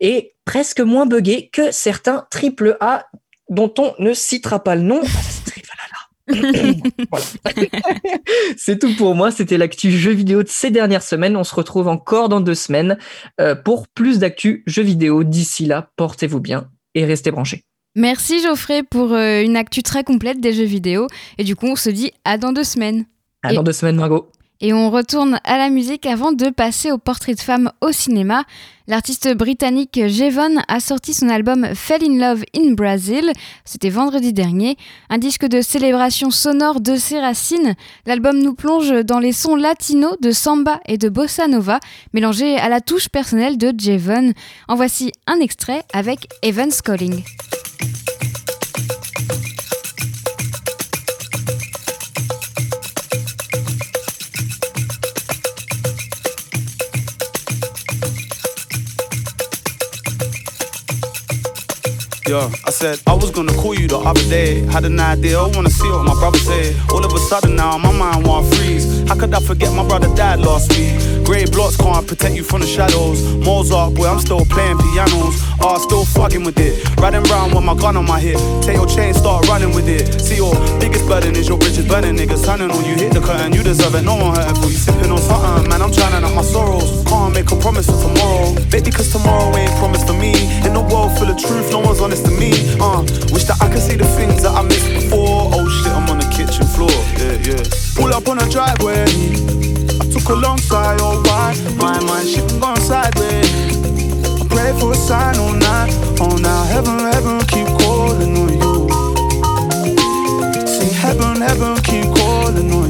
et 0.00 0.34
presque 0.44 0.80
moins 0.80 1.06
buggé 1.06 1.50
que 1.52 1.70
certains 1.70 2.26
triple 2.30 2.76
A 2.80 3.06
dont 3.48 3.72
on 3.78 3.94
ne 3.98 4.12
citera 4.12 4.62
pas 4.62 4.74
le 4.74 4.82
nom. 4.82 5.00
C'est 8.56 8.78
tout 8.78 8.94
pour 8.96 9.14
moi. 9.14 9.30
C'était 9.30 9.58
l'actu 9.58 9.90
jeux 9.90 10.12
vidéo 10.12 10.42
de 10.42 10.48
ces 10.48 10.70
dernières 10.70 11.02
semaines. 11.02 11.36
On 11.36 11.44
se 11.44 11.54
retrouve 11.54 11.88
encore 11.88 12.28
dans 12.28 12.40
deux 12.40 12.54
semaines 12.54 12.98
euh, 13.40 13.54
pour 13.54 13.88
plus 13.88 14.18
d'actu 14.18 14.62
jeux 14.66 14.82
vidéo. 14.82 15.24
D'ici 15.24 15.66
là, 15.66 15.90
portez-vous 15.96 16.40
bien 16.40 16.68
et 16.94 17.04
restez 17.04 17.30
branchés. 17.30 17.64
Merci 17.94 18.40
Geoffrey 18.40 18.82
pour 18.82 19.12
euh, 19.12 19.42
une 19.42 19.56
actu 19.56 19.82
très 19.82 20.04
complète 20.04 20.40
des 20.40 20.52
jeux 20.52 20.64
vidéo. 20.64 21.06
Et 21.38 21.44
du 21.44 21.56
coup, 21.56 21.66
on 21.66 21.76
se 21.76 21.90
dit 21.90 22.12
à 22.24 22.38
dans 22.38 22.52
deux 22.52 22.64
semaines. 22.64 23.04
À 23.42 23.52
dans 23.52 23.62
deux 23.62 23.72
semaines, 23.72 23.96
Margot. 23.96 24.30
Et 24.60 24.72
on 24.72 24.90
retourne 24.90 25.38
à 25.44 25.56
la 25.56 25.70
musique 25.70 26.04
avant 26.04 26.32
de 26.32 26.50
passer 26.50 26.90
au 26.90 26.98
portrait 26.98 27.34
de 27.34 27.40
femme 27.40 27.70
au 27.80 27.92
cinéma. 27.92 28.42
L'artiste 28.88 29.32
britannique 29.36 30.00
Jevon 30.08 30.56
a 30.66 30.80
sorti 30.80 31.14
son 31.14 31.28
album 31.28 31.74
Fell 31.74 32.02
in 32.02 32.18
Love 32.18 32.42
in 32.56 32.72
Brazil. 32.72 33.30
C'était 33.64 33.88
vendredi 33.88 34.32
dernier. 34.32 34.76
Un 35.10 35.18
disque 35.18 35.46
de 35.46 35.60
célébration 35.60 36.32
sonore 36.32 36.80
de 36.80 36.96
ses 36.96 37.20
racines. 37.20 37.74
L'album 38.04 38.38
nous 38.42 38.54
plonge 38.54 39.04
dans 39.04 39.20
les 39.20 39.32
sons 39.32 39.54
latinos 39.54 40.16
de 40.20 40.32
samba 40.32 40.80
et 40.86 40.98
de 40.98 41.08
bossa 41.08 41.46
nova, 41.46 41.78
mélangés 42.12 42.56
à 42.56 42.68
la 42.68 42.80
touche 42.80 43.08
personnelle 43.08 43.58
de 43.58 43.72
Jevon. 43.78 44.32
En 44.66 44.74
voici 44.74 45.12
un 45.28 45.38
extrait 45.38 45.84
avec 45.92 46.26
Evans 46.42 46.72
Calling. 46.84 47.22
Yeah, 62.28 62.50
I 62.66 62.70
said 62.70 63.00
I 63.06 63.14
was 63.14 63.30
gonna 63.30 63.54
call 63.54 63.72
you 63.72 63.88
the 63.88 63.96
other 63.96 64.20
day. 64.28 64.60
Had 64.66 64.84
an 64.84 65.00
idea, 65.00 65.38
I 65.38 65.46
wanna 65.48 65.70
see 65.70 65.88
what 65.88 66.04
my 66.04 66.12
brother 66.12 66.36
said. 66.38 66.76
All 66.92 67.02
of 67.02 67.10
a 67.14 67.18
sudden 67.18 67.56
now 67.56 67.78
my 67.78 67.90
mind 67.90 68.26
want 68.26 68.54
freeze. 68.54 69.08
How 69.08 69.16
could 69.16 69.32
I 69.32 69.40
forget 69.40 69.72
my 69.72 69.82
brother 69.88 70.14
died 70.14 70.40
last 70.40 70.76
week? 70.76 71.17
Grey 71.28 71.44
blocks 71.44 71.76
can't 71.76 72.08
protect 72.08 72.34
you 72.34 72.42
from 72.42 72.62
the 72.62 72.66
shadows. 72.66 73.20
Mozart, 73.44 73.94
boy, 73.94 74.08
I'm 74.08 74.18
still 74.18 74.46
playing 74.46 74.78
pianos. 74.78 75.36
Ah, 75.60 75.76
still 75.76 76.06
fucking 76.06 76.42
with 76.42 76.58
it. 76.58 76.80
Riding 76.96 77.22
round 77.24 77.52
with 77.54 77.64
my 77.64 77.76
gun 77.76 77.98
on 77.98 78.06
my 78.06 78.18
hip. 78.18 78.40
Take 78.64 78.80
your 78.80 78.88
chain, 78.88 79.12
start 79.12 79.46
running 79.46 79.74
with 79.74 79.88
it. 79.88 80.20
See 80.20 80.36
your 80.36 80.54
biggest 80.80 81.06
burden 81.06 81.36
is 81.36 81.46
your 81.46 81.58
bridges 81.58 81.86
burning, 81.86 82.16
niggas 82.16 82.44
turning 82.44 82.70
on 82.70 82.82
you. 82.82 82.96
Hit 82.96 83.12
the 83.12 83.20
curtain, 83.20 83.52
you 83.52 83.62
deserve 83.62 83.94
it. 83.94 84.08
No 84.08 84.16
one 84.16 84.34
hurt 84.34 84.56
for 84.56 84.72
you. 84.72 84.80
Sipping 84.80 85.12
on 85.12 85.18
something, 85.18 85.68
man. 85.68 85.82
I'm 85.82 85.92
trying 85.92 86.18
to 86.18 86.28
my 86.32 86.42
sorrows. 86.42 87.04
Can't 87.04 87.34
make 87.34 87.52
a 87.52 87.56
promise 87.56 87.86
for 87.86 88.00
tomorrow. 88.00 88.56
Baby, 88.72 88.90
cause 88.90 89.12
tomorrow 89.12 89.54
ain't 89.54 89.70
promised 89.76 90.06
for 90.08 90.16
me. 90.16 90.32
In 90.64 90.74
a 90.74 90.80
world 90.80 91.12
full 91.18 91.28
of 91.28 91.36
truth, 91.36 91.70
no 91.70 91.80
one's 91.80 92.00
honest 92.00 92.08
honest 92.08 92.24
to 92.24 92.32
me. 92.32 92.52
Uh, 92.80 93.02
wish 93.32 93.44
that 93.44 93.58
I 93.60 93.68
could 93.68 93.82
see 93.82 93.96
the 93.96 94.06
things 94.16 94.42
that 94.42 94.52
I 94.52 94.62
missed 94.62 94.88
before. 94.88 95.52
Oh 95.52 95.68
shit, 95.68 95.92
I'm 95.92 96.08
on 96.08 96.18
the 96.18 96.28
kitchen 96.32 96.64
floor. 96.64 96.90
Yeah, 97.20 97.36
yeah. 97.44 97.62
Pull 97.96 98.14
up 98.14 98.28
on 98.28 98.38
the 98.38 98.48
driveway. 98.48 99.77
Took 100.18 100.30
a 100.30 100.34
long 100.34 100.58
side, 100.58 100.98
oh 101.00 101.22
why? 101.26 101.54
My 101.76 102.00
mind 102.00 102.28
shit 102.28 102.60
gone 102.60 102.76
sideways. 102.80 103.76
I 104.42 104.46
pray 104.48 104.72
for 104.72 104.86
oh, 104.86 104.90
a 104.90 104.96
sign 104.96 105.36
all 105.38 105.52
night. 105.54 105.94
Oh 106.20 106.36
now 106.36 106.64
heaven, 106.64 106.98
heaven 106.98 107.38
keep 107.46 107.68
calling 107.78 108.36
on 108.36 108.52
you. 108.58 108.88
See 110.66 110.92
heaven, 110.92 111.40
heaven 111.40 111.76
keep 111.82 112.06
calling 112.16 112.72
on 112.72 112.82
you. 112.82 112.87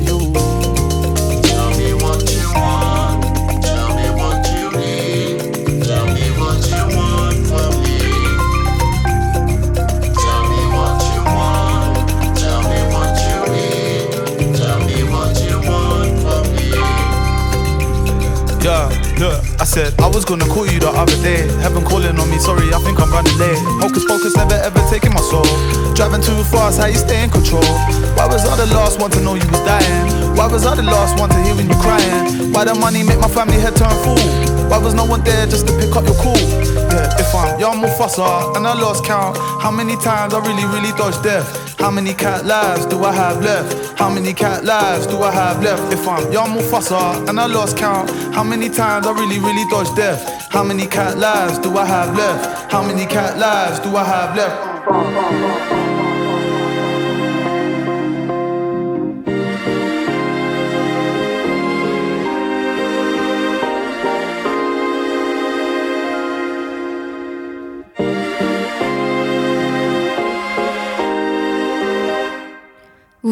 Said 19.69 19.93
I 20.01 20.09
was 20.09 20.25
gonna 20.25 20.49
call 20.49 20.67
you 20.67 20.81
the 20.81 20.89
other 20.89 21.15
day. 21.21 21.45
Heaven 21.61 21.85
calling 21.85 22.17
on 22.19 22.31
me, 22.31 22.39
sorry, 22.39 22.73
I 22.73 22.81
think 22.81 22.99
I'm 22.99 23.13
running 23.13 23.37
late. 23.37 23.61
Hocus 23.85 24.05
pocus, 24.09 24.35
never 24.35 24.57
ever 24.57 24.81
taking 24.89 25.13
my 25.13 25.21
soul. 25.21 25.45
Driving 25.93 26.23
too 26.23 26.41
fast, 26.49 26.81
how 26.81 26.87
you 26.87 26.97
stay 26.97 27.23
in 27.23 27.31
control? 27.31 27.69
Why 28.17 28.27
was 28.27 28.49
I 28.49 28.57
the 28.57 28.67
last 28.73 28.99
one 28.99 29.11
to 29.13 29.21
know 29.21 29.35
you 29.35 29.47
was 29.53 29.61
dying? 29.69 30.35
Why 30.37 30.47
was 30.49 30.65
I 30.65 30.75
the 30.75 30.83
last 30.83 31.21
one 31.21 31.29
to 31.29 31.39
hear 31.45 31.55
when 31.55 31.69
you 31.69 31.77
crying? 31.85 32.51
Why 32.53 32.65
the 32.65 32.75
money 32.75 33.03
make 33.03 33.21
my 33.21 33.29
family 33.29 33.61
head 33.61 33.77
turn 33.77 33.93
full? 34.03 34.48
Why 34.69 34.79
was 34.79 34.95
no 34.95 35.05
one 35.05 35.23
there 35.25 35.47
just 35.47 35.67
to 35.67 35.73
pick 35.79 35.97
up 35.97 36.05
your 36.05 36.15
call? 36.17 36.37
Yeah, 36.37 37.09
if 37.19 37.35
I'm 37.35 37.59
young 37.59 37.81
Mufasa 37.83 38.55
and 38.57 38.67
I 38.67 38.75
lost 38.75 39.05
count, 39.05 39.37
how 39.63 39.71
many 39.71 39.97
times 39.97 40.35
I 40.35 40.41
really, 40.41 40.65
really 40.67 40.93
dodged 40.97 41.23
death? 41.23 41.49
How 41.79 41.91
many 41.91 42.13
cat 42.13 42.45
lives 42.45 42.85
do 42.87 43.03
I 43.05 43.13
have 43.13 43.43
left? 43.43 43.99
How 43.99 44.11
many 44.11 44.35
cat 44.35 44.65
lives 44.65 45.07
do 45.07 45.23
I 45.23 45.33
have 45.33 45.63
left? 45.63 45.93
If 45.93 46.07
I'm 46.07 46.31
young 46.33 46.51
Mufasa 46.57 47.29
and 47.29 47.41
I 47.41 47.47
lost 47.47 47.77
count, 47.79 48.11
how 48.35 48.45
many 48.45 48.69
times 48.69 49.07
I 49.07 49.13
really, 49.13 49.39
really 49.39 49.65
dodged 49.71 49.97
death? 49.97 50.53
How 50.53 50.63
many 50.63 50.87
cat 50.87 51.17
lives 51.17 51.59
do 51.59 51.77
I 51.79 51.87
have 51.87 52.15
left? 52.15 52.71
How 52.71 52.83
many 52.83 53.07
cat 53.07 53.39
lives 53.39 53.81
do 53.81 53.97
I 53.97 54.05
have 54.05 54.37
left? 54.37 55.88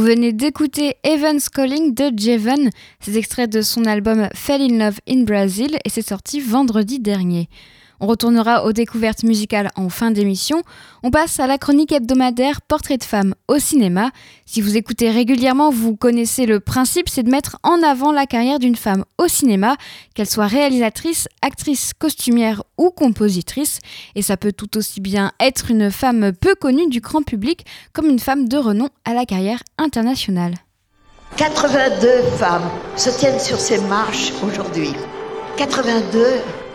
Venez 0.07 0.33
d'écouter 0.33 0.95
Evans 1.03 1.41
Calling 1.53 1.93
de 1.93 2.17
Jeven, 2.17 2.71
ces 3.01 3.19
extraits 3.19 3.51
de 3.51 3.61
son 3.61 3.87
album 3.87 4.29
Fell 4.35 4.63
in 4.63 4.79
Love 4.79 5.01
in 5.09 5.25
Brazil 5.25 5.79
et 5.85 5.89
c'est 5.89 6.07
sorti 6.07 6.39
vendredi 6.39 7.01
dernier. 7.01 7.49
On 8.01 8.07
retournera 8.07 8.65
aux 8.65 8.73
découvertes 8.73 9.23
musicales 9.23 9.71
en 9.77 9.89
fin 9.89 10.11
d'émission. 10.11 10.63
On 11.03 11.11
passe 11.11 11.41
à 11.41 11.47
la 11.47 11.59
chronique 11.59 11.93
hebdomadaire 11.93 12.61
Portrait 12.61 12.99
de 12.99 13.05
femme 13.05 13.35
au 13.49 13.59
cinéma. 13.59 14.11
Si 14.45 14.61
vous 14.61 14.77
écoutez 14.77 15.11
régulièrement, 15.11 15.71
vous 15.71 15.97
connaissez 15.97 16.47
le 16.47 16.61
principe, 16.61 17.09
c'est 17.09 17.23
de 17.23 17.31
mettre 17.31 17.57
en 17.63 17.83
avant 17.83 18.13
la 18.13 18.27
carrière 18.27 18.59
d'une 18.59 18.77
femme 18.77 19.05
au 19.19 19.29
cinéma, 19.29 19.77
qu'elle 20.15 20.29
soit 20.29 20.47
réalisatrice, 20.47 21.29
actrice, 21.43 21.93
costumière 21.99 22.63
ou 22.77 22.91
compositrice. 22.91 23.79
Et 24.15 24.23
ça 24.23 24.37
peut 24.37 24.53
tout 24.53 24.77
aussi 24.77 25.01
bien 25.01 25.33
être 25.41 25.71
une 25.71 25.91
femme 25.91 26.33
peu 26.33 26.55
connue 26.55 26.89
du 26.89 27.01
grand 27.01 27.23
public 27.23 27.65
comme 27.93 28.07
une 28.07 28.19
femme 28.19 28.49
de 28.49 28.57
renom 28.57 28.89
à 29.05 29.15
la 29.15 29.25
carrière 29.25 29.63
internationale. 29.79 30.55
82 31.37 32.23
femmes 32.39 32.71
se 32.97 33.11
tiennent 33.11 33.41
sur 33.41 33.59
ces 33.59 33.79
marches 33.83 34.33
aujourd'hui. 34.43 34.93
82 35.57 36.25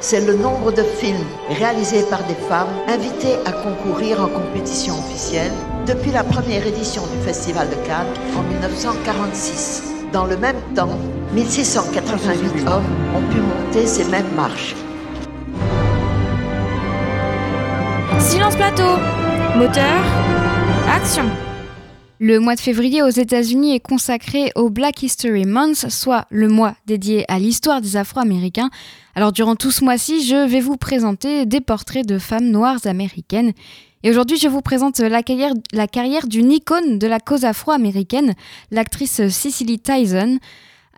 c'est 0.01 0.25
le 0.25 0.33
nombre 0.35 0.71
de 0.71 0.81
films 0.81 1.25
réalisés 1.49 2.03
par 2.09 2.23
des 2.23 2.33
femmes 2.33 2.73
invitées 2.87 3.37
à 3.45 3.51
concourir 3.51 4.21
en 4.21 4.27
compétition 4.27 4.95
officielle 4.97 5.51
depuis 5.85 6.11
la 6.11 6.23
première 6.23 6.65
édition 6.65 7.03
du 7.05 7.23
Festival 7.23 7.69
de 7.69 7.75
Cannes 7.87 8.13
en 8.35 8.41
1946. 8.41 9.83
Dans 10.11 10.25
le 10.25 10.37
même 10.37 10.59
temps, 10.75 10.97
1688 11.33 12.67
hommes 12.67 12.83
ont 13.15 13.31
pu 13.31 13.37
monter 13.37 13.85
ces 13.85 14.03
mêmes 14.05 14.33
marches. 14.35 14.75
Silence 18.19 18.55
plateau 18.55 18.97
Moteur 19.55 20.01
Action 20.91 21.25
le 22.21 22.39
mois 22.39 22.53
de 22.53 22.59
février 22.59 23.01
aux 23.01 23.09
États-Unis 23.09 23.73
est 23.73 23.79
consacré 23.79 24.51
au 24.53 24.69
Black 24.69 25.01
History 25.01 25.45
Month, 25.45 25.89
soit 25.89 26.27
le 26.29 26.47
mois 26.47 26.75
dédié 26.85 27.25
à 27.27 27.39
l'histoire 27.39 27.81
des 27.81 27.97
Afro-Américains. 27.97 28.69
Alors 29.15 29.31
durant 29.31 29.55
tout 29.55 29.71
ce 29.71 29.83
mois-ci, 29.83 30.23
je 30.23 30.47
vais 30.47 30.59
vous 30.59 30.77
présenter 30.77 31.47
des 31.47 31.61
portraits 31.61 32.05
de 32.05 32.19
femmes 32.19 32.51
noires 32.51 32.85
américaines. 32.85 33.53
Et 34.03 34.11
aujourd'hui, 34.11 34.37
je 34.37 34.47
vous 34.47 34.61
présente 34.61 34.99
la 34.99 35.23
carrière, 35.23 36.27
d'une 36.27 36.51
icône 36.51 36.99
de 36.99 37.07
la 37.07 37.19
cause 37.19 37.43
afro-américaine, 37.43 38.35
l'actrice 38.69 39.27
Cicely 39.27 39.79
Tyson. 39.79 40.37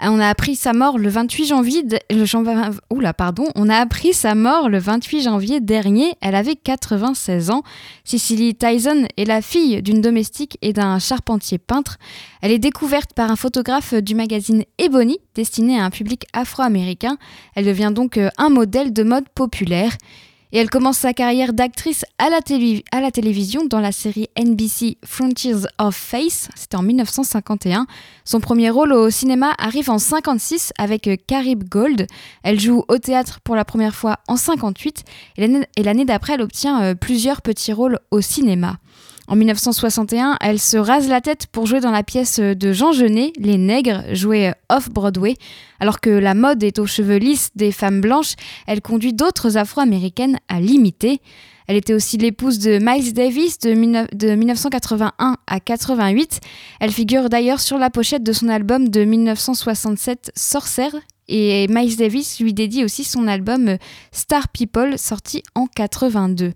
On 0.01 0.19
a 0.19 0.27
appris 0.27 0.55
sa 0.55 0.73
mort 0.73 0.97
le 0.97 1.07
28 1.07 1.45
janvier. 1.45 1.83
Le, 2.09 3.11
pardon. 3.11 3.45
On 3.55 3.69
a 3.69 3.75
appris 3.75 4.13
sa 4.13 4.33
mort 4.33 4.67
le 4.67 4.79
28 4.79 5.21
janvier 5.21 5.59
dernier. 5.61 6.15
Elle 6.19 6.35
avait 6.35 6.55
96 6.55 7.51
ans. 7.51 7.61
Cicely 8.03 8.55
Tyson 8.55 9.07
est 9.17 9.25
la 9.25 9.41
fille 9.41 9.81
d'une 9.81 10.01
domestique 10.01 10.57
et 10.61 10.73
d'un 10.73 10.99
charpentier 10.99 11.59
peintre. 11.59 11.97
Elle 12.41 12.51
est 12.51 12.59
découverte 12.59 13.13
par 13.13 13.29
un 13.29 13.35
photographe 13.35 13.93
du 13.93 14.15
magazine 14.15 14.63
Ebony, 14.79 15.19
destiné 15.35 15.79
à 15.79 15.85
un 15.85 15.89
public 15.89 16.25
afro-américain. 16.33 17.17
Elle 17.55 17.65
devient 17.65 17.91
donc 17.93 18.17
euh, 18.17 18.29
un 18.37 18.49
modèle 18.49 18.93
de 18.93 19.03
mode 19.03 19.29
populaire 19.29 19.91
et 20.53 20.59
elle 20.59 20.69
commence 20.69 20.99
sa 20.99 21.13
carrière 21.13 21.51
d'actrice 21.51 22.05
à, 22.19 22.29
la 22.29 22.41
télévision 23.11 23.65
dans 23.65 23.79
la 23.79 23.91
série 23.91 24.29
NBC 24.39 24.97
Frontiers 25.03 25.65
of 25.79 25.95
Face, 25.95 26.49
c'était 26.55 26.77
en 26.77 26.83
1951. 26.83 27.87
Son 28.23 28.39
premier 28.39 28.69
rôle 28.69 28.93
au 28.93 29.09
cinéma 29.09 29.55
arrive 29.57 29.89
en 29.89 29.97
56 29.97 30.71
avec 30.77 31.09
Carib 31.25 31.67
Gold. 31.67 32.05
Elle 32.43 32.59
joue 32.59 32.85
au 32.87 32.99
théâtre 32.99 33.39
pour 33.43 33.55
la 33.55 33.65
première 33.65 33.95
fois 33.95 34.19
en 34.27 34.37
58 34.37 35.03
et 35.37 35.83
l'année 35.83 36.05
d'après 36.05 36.33
elle 36.33 36.41
obtient 36.41 36.83
euh, 36.83 36.93
plusieurs 36.93 37.41
petits 37.41 37.73
rôles 37.73 37.99
au 38.11 38.21
cinéma. 38.21 38.77
En 39.29 39.37
1961, 39.37 40.37
elle 40.41 40.59
se 40.59 40.75
rase 40.75 41.07
la 41.07 41.21
tête 41.21 41.47
pour 41.47 41.65
jouer 41.65 41.79
dans 41.79 41.91
la 41.91 42.03
pièce 42.03 42.39
de 42.39 42.73
Jean 42.73 42.91
Genet, 42.91 43.31
Les 43.37 43.57
Nègres, 43.57 44.03
jouée 44.13 44.51
off-Broadway. 44.69 45.35
Alors 45.79 46.01
que 46.01 46.09
la 46.09 46.33
mode 46.33 46.61
est 46.61 46.77
aux 46.77 46.85
cheveux 46.85 47.17
lisses 47.17 47.49
des 47.55 47.71
femmes 47.71 48.01
blanches, 48.01 48.33
elle 48.67 48.81
conduit 48.81 49.13
d'autres 49.13 49.57
afro-américaines 49.57 50.39
à 50.49 50.59
l'imiter. 50.59 51.21
Elle 51.67 51.77
était 51.77 51.93
aussi 51.93 52.17
l'épouse 52.17 52.59
de 52.59 52.79
Miles 52.81 53.13
Davis 53.13 53.59
de, 53.59 53.73
1981 53.73 55.37
à 55.47 55.59
88. 55.61 56.41
Elle 56.81 56.91
figure 56.91 57.29
d'ailleurs 57.29 57.61
sur 57.61 57.77
la 57.77 57.89
pochette 57.89 58.23
de 58.23 58.33
son 58.33 58.49
album 58.49 58.89
de 58.89 59.05
1967 59.05 60.31
Sorcerer. 60.35 60.97
Et 61.29 61.67
Miles 61.69 61.95
Davis 61.95 62.41
lui 62.41 62.53
dédie 62.53 62.83
aussi 62.83 63.05
son 63.05 63.27
album 63.27 63.77
Star 64.11 64.49
People 64.49 64.97
sorti 64.97 65.41
en 65.55 65.67
82. 65.67 66.51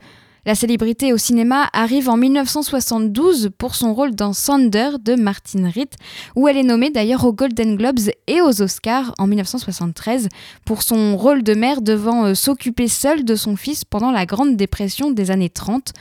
La 0.47 0.55
célébrité 0.55 1.11
au 1.11 1.17
cinéma 1.17 1.69
arrive 1.73 2.07
en 2.07 2.15
1972 2.15 3.49
pour 3.57 3.75
son 3.75 3.93
rôle 3.93 4.15
dans 4.15 4.31
Sander 4.31 4.91
de 4.97 5.15
Martin 5.15 5.69
Ritt, 5.69 5.97
où 6.37 6.47
elle 6.47 6.55
est 6.55 6.63
nommée 6.63 6.89
d'ailleurs 6.89 7.25
aux 7.25 7.33
Golden 7.33 7.75
Globes 7.75 7.99
et 8.27 8.39
aux 8.39 8.61
Oscars 8.61 9.13
en 9.17 9.27
1973 9.27 10.29
pour 10.63 10.83
son 10.83 11.17
rôle 11.17 11.43
de 11.43 11.53
mère 11.53 11.81
devant 11.81 12.23
euh, 12.23 12.33
s'occuper 12.33 12.87
seule 12.87 13.25
de 13.25 13.35
son 13.35 13.57
fils 13.57 13.83
pendant 13.83 14.09
la 14.09 14.25
Grande 14.25 14.55
Dépression 14.55 15.11
des 15.11 15.31
années 15.31 15.49
30. 15.49 15.91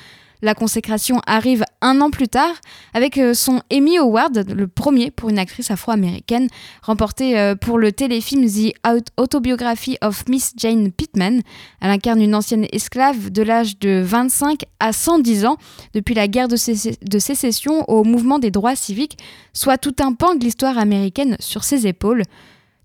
La 0.43 0.55
consécration 0.55 1.21
arrive 1.27 1.65
un 1.81 2.01
an 2.01 2.11
plus 2.11 2.29
tard 2.29 2.55
avec 2.95 3.17
euh, 3.19 3.35
son 3.35 3.63
Emmy 3.73 3.99
Award, 3.99 4.47
le 4.55 4.69
premier 4.69 5.11
pour 5.11 5.31
une 5.31 5.39
actrice 5.39 5.71
afro-américaine, 5.71 6.49
remporté 6.83 7.39
euh, 7.39 7.55
pour 7.55 7.79
le 7.79 7.93
téléfilm 7.93 8.47
The 8.47 8.75
Autobiography 9.17 9.97
of 10.03 10.29
Miss 10.29 10.53
Jane 10.57 10.93
Pittman. 10.93 11.43
Elle 11.81 11.91
incarne 11.91 12.21
une 12.21 12.35
ancienne 12.35 12.67
esclave 12.73 13.31
de 13.31 13.43
l'âge 13.43 13.79
de 13.79 14.03
25 14.05 14.65
à 14.81 14.93
110 14.93 15.47
ans 15.47 15.57
depuis 15.95 16.15
la 16.15 16.29
guerre 16.29 16.49
de, 16.49 16.57
de 16.57 17.19
sécession 17.19 17.89
au 17.89 18.05
mouvement 18.05 18.39
des 18.39 18.51
droits 18.51 18.77
civiques, 18.77 19.19
soit 19.53 19.79
tout 19.79 19.97
un 20.01 20.13
pan 20.13 20.35
de 20.35 20.45
l'histoire 20.45 20.79
américaine 20.79 21.37
sur 21.41 21.65
ses 21.65 21.87
épaules. 21.87 22.23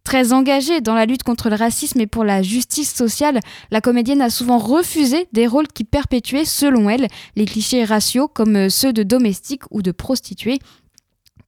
Très 0.03 0.33
engagée 0.33 0.81
dans 0.81 0.95
la 0.95 1.05
lutte 1.05 1.23
contre 1.23 1.49
le 1.49 1.55
racisme 1.55 1.99
et 2.01 2.07
pour 2.07 2.23
la 2.23 2.41
justice 2.41 2.93
sociale, 2.93 3.39
la 3.69 3.81
comédienne 3.81 4.21
a 4.21 4.31
souvent 4.31 4.57
refusé 4.57 5.27
des 5.31 5.45
rôles 5.45 5.67
qui 5.67 5.83
perpétuaient, 5.83 6.45
selon 6.45 6.89
elle, 6.89 7.07
les 7.35 7.45
clichés 7.45 7.83
raciaux 7.83 8.27
comme 8.27 8.69
ceux 8.69 8.93
de 8.93 9.03
domestique 9.03 9.63
ou 9.69 9.81
de 9.81 9.91
prostituée. 9.91 10.57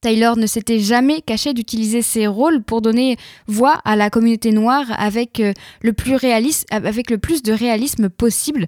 Taylor 0.04 0.36
ne 0.36 0.46
s'était 0.46 0.80
jamais 0.80 1.22
caché 1.22 1.54
d'utiliser 1.54 2.02
ses 2.02 2.26
rôles 2.26 2.62
pour 2.62 2.82
donner 2.82 3.16
voix 3.46 3.80
à 3.86 3.96
la 3.96 4.10
communauté 4.10 4.52
noire 4.52 4.84
avec 4.98 5.40
euh, 5.40 5.54
le 5.80 5.94
plus 5.94 6.20
de 7.42 7.52
réalisme 7.52 8.10
possible. 8.10 8.66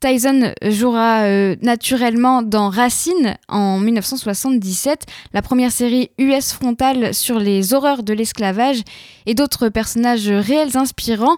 Tyson 0.00 0.54
jouera 0.62 1.24
euh, 1.24 1.56
naturellement 1.60 2.40
dans 2.40 2.70
Racine 2.70 3.36
en 3.48 3.78
1977, 3.78 5.04
la 5.34 5.42
première 5.42 5.70
série 5.70 6.10
US 6.18 6.52
frontale 6.52 7.12
sur 7.12 7.38
les 7.38 7.74
horreurs 7.74 8.02
de 8.02 8.14
l'esclavage 8.14 8.80
et 9.26 9.34
d'autres 9.34 9.68
personnages 9.68 10.30
réels 10.30 10.78
inspirants. 10.78 11.36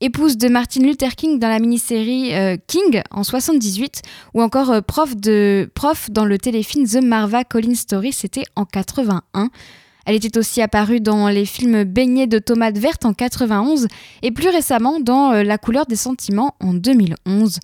Épouse 0.00 0.36
de 0.36 0.48
Martin 0.48 0.82
Luther 0.82 1.16
King 1.16 1.40
dans 1.40 1.48
la 1.48 1.58
mini-série 1.58 2.32
euh, 2.34 2.56
King 2.68 3.02
en 3.10 3.24
78 3.24 4.02
ou 4.34 4.42
encore 4.42 4.70
euh, 4.70 4.80
prof, 4.82 5.16
de, 5.16 5.68
prof 5.74 6.08
dans 6.10 6.26
le 6.26 6.38
téléfilm 6.38 6.86
The 6.86 7.02
Marva 7.02 7.42
Collins 7.42 7.74
Story, 7.74 8.12
c'était 8.12 8.44
en 8.54 8.66
81. 8.66 9.48
Elle 10.04 10.14
était 10.14 10.38
aussi 10.38 10.62
apparue 10.62 11.00
dans 11.00 11.28
les 11.28 11.44
films 11.44 11.82
Baignés 11.82 12.28
de 12.28 12.38
tomates 12.38 12.78
vertes 12.78 13.04
en 13.04 13.14
91 13.14 13.88
et 14.22 14.30
plus 14.30 14.48
récemment 14.48 15.00
dans 15.00 15.32
La 15.32 15.58
couleur 15.58 15.86
des 15.86 15.96
sentiments 15.96 16.54
en 16.60 16.74
2011. 16.74 17.58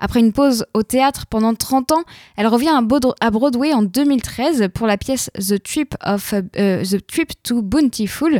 Après 0.00 0.20
une 0.20 0.32
pause 0.32 0.64
au 0.74 0.82
théâtre 0.82 1.26
pendant 1.26 1.54
30 1.54 1.92
ans, 1.92 2.02
elle 2.36 2.46
revient 2.46 2.72
à 3.20 3.30
Broadway 3.30 3.72
en 3.72 3.82
2013 3.82 4.68
pour 4.72 4.86
la 4.86 4.96
pièce 4.96 5.30
The 5.36 5.62
Trip, 5.62 5.94
of, 6.04 6.34
euh, 6.58 6.84
The 6.84 7.06
Trip 7.06 7.32
to 7.42 7.62
Bountiful, 7.62 8.38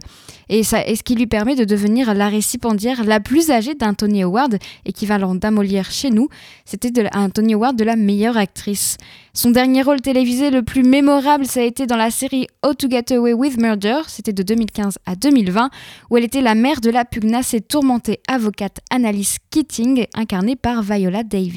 et, 0.48 0.62
ce 0.62 1.02
qui 1.02 1.14
lui 1.14 1.26
permet 1.26 1.56
de 1.56 1.64
devenir 1.64 2.14
la 2.14 2.28
récipiendaire 2.28 3.04
la 3.04 3.20
plus 3.20 3.50
âgée 3.50 3.74
d'un 3.74 3.94
Tony 3.94 4.22
Award, 4.22 4.58
équivalent 4.84 5.34
d'un 5.34 5.50
Molière 5.50 5.90
chez 5.90 6.10
nous. 6.10 6.28
C'était 6.64 6.92
un 7.12 7.30
Tony 7.30 7.54
Award 7.54 7.76
de 7.76 7.84
la 7.84 7.96
meilleure 7.96 8.36
actrice. 8.36 8.96
Son 9.34 9.50
dernier 9.50 9.82
rôle 9.82 10.00
télévisé 10.00 10.50
le 10.50 10.62
plus 10.62 10.82
mémorable, 10.82 11.46
ça 11.46 11.60
a 11.60 11.62
été 11.62 11.86
dans 11.86 11.96
la 11.96 12.10
série 12.10 12.46
How 12.64 12.74
to 12.74 12.88
Get 12.90 13.14
Away 13.14 13.32
with 13.32 13.58
Murder, 13.58 14.00
c'était 14.08 14.32
de 14.32 14.42
2015 14.42 14.98
à 15.06 15.14
2020, 15.14 15.70
où 16.10 16.16
elle 16.16 16.24
était 16.24 16.40
la 16.40 16.54
mère 16.54 16.80
de 16.80 16.90
la 16.90 17.04
pugnace 17.04 17.54
et 17.54 17.60
tourmentée 17.60 18.20
avocate 18.26 18.80
Annalise 18.90 19.36
Keating, 19.50 20.06
incarnée 20.14 20.56
par 20.56 20.82
Viola 20.82 21.22
Davis. 21.22 21.47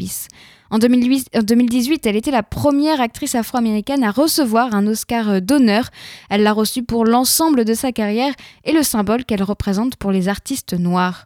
En 0.69 0.77
2018, 0.79 2.05
elle 2.05 2.15
était 2.15 2.31
la 2.31 2.43
première 2.43 3.01
actrice 3.01 3.35
afro-américaine 3.35 4.03
à 4.03 4.11
recevoir 4.11 4.73
un 4.73 4.87
Oscar 4.87 5.29
euh, 5.29 5.39
d'honneur. 5.41 5.89
Elle 6.29 6.43
l'a 6.43 6.53
reçu 6.53 6.83
pour 6.83 7.05
l'ensemble 7.05 7.65
de 7.65 7.73
sa 7.73 7.91
carrière 7.91 8.33
et 8.63 8.71
le 8.71 8.83
symbole 8.83 9.25
qu'elle 9.25 9.43
représente 9.43 9.97
pour 9.97 10.11
les 10.11 10.29
artistes 10.29 10.73
noirs. 10.73 11.25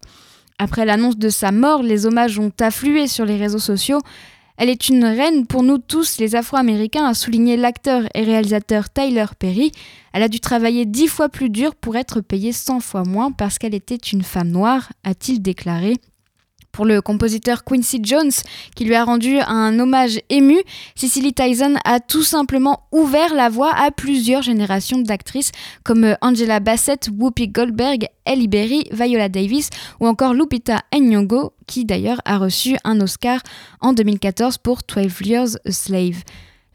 Après 0.57 0.86
l'annonce 0.86 1.18
de 1.18 1.30
sa 1.30 1.51
mort, 1.51 1.84
les 1.84 2.05
hommages 2.05 2.39
ont 2.39 2.51
afflué 2.59 3.07
sur 3.07 3.26
les 3.26 3.38
réseaux 3.38 3.59
sociaux. 3.59 3.99
Elle 4.57 4.70
est 4.70 4.88
une 4.88 5.03
reine 5.03 5.45
pour 5.45 5.63
nous 5.63 5.78
tous, 5.78 6.18
les 6.18 6.36
Afro-Américains, 6.36 7.05
a 7.05 7.13
souligné 7.13 7.57
l'acteur 7.57 8.03
et 8.16 8.24
réalisateur 8.24 8.89
Tyler 8.89 9.26
Perry. 9.38 9.74
Elle 10.13 10.24
a 10.24 10.30
dû 10.30 10.39
travailler 10.39 10.86
dix 10.86 11.07
fois 11.07 11.28
plus 11.28 11.49
dur 11.49 11.76
pour 11.76 11.97
être 11.97 12.22
payée 12.22 12.53
cent 12.53 12.80
fois 12.80 13.03
moins 13.03 13.32
parce 13.32 13.59
qu'elle 13.59 13.76
était 13.76 13.95
une 13.95 14.24
femme 14.24 14.49
noire, 14.49 14.93
a-t-il 15.03 15.41
déclaré. 15.41 15.97
Pour 16.76 16.84
le 16.86 17.01
compositeur 17.01 17.63
Quincy 17.63 18.01
Jones, 18.03 18.34
qui 18.76 18.84
lui 18.84 18.95
a 18.95 19.05
rendu 19.05 19.39
un 19.39 19.80
hommage 19.80 20.19
ému, 20.30 20.57
Cicely 20.95 21.32
Tyson 21.32 21.76
a 21.86 22.01
tout 22.01 22.21
simplement 22.21 22.82
ouvert 22.91 23.34
la 23.34 23.47
voie 23.47 23.73
à 23.73 23.91
plusieurs 23.91 24.41
générations 24.41 24.99
d'actrices 24.99 25.53
comme 25.86 26.17
Angela 26.19 26.59
Bassett, 26.59 27.09
Whoopi 27.17 27.47
Goldberg, 27.47 28.09
Ellie 28.26 28.49
Berry, 28.49 28.84
Viola 28.91 29.30
Davis 29.30 29.69
ou 30.01 30.07
encore 30.07 30.34
Lupita 30.34 30.82
Nyong'o, 30.93 31.53
qui 31.65 31.86
d'ailleurs 31.86 32.19
a 32.26 32.38
reçu 32.38 32.76
un 32.84 32.99
Oscar 32.99 33.39
en 33.80 33.93
2014 33.93 34.57
pour 34.57 34.80
12 34.86 35.21
Years 35.21 35.55
a 35.65 35.71
Slave. 35.71 36.23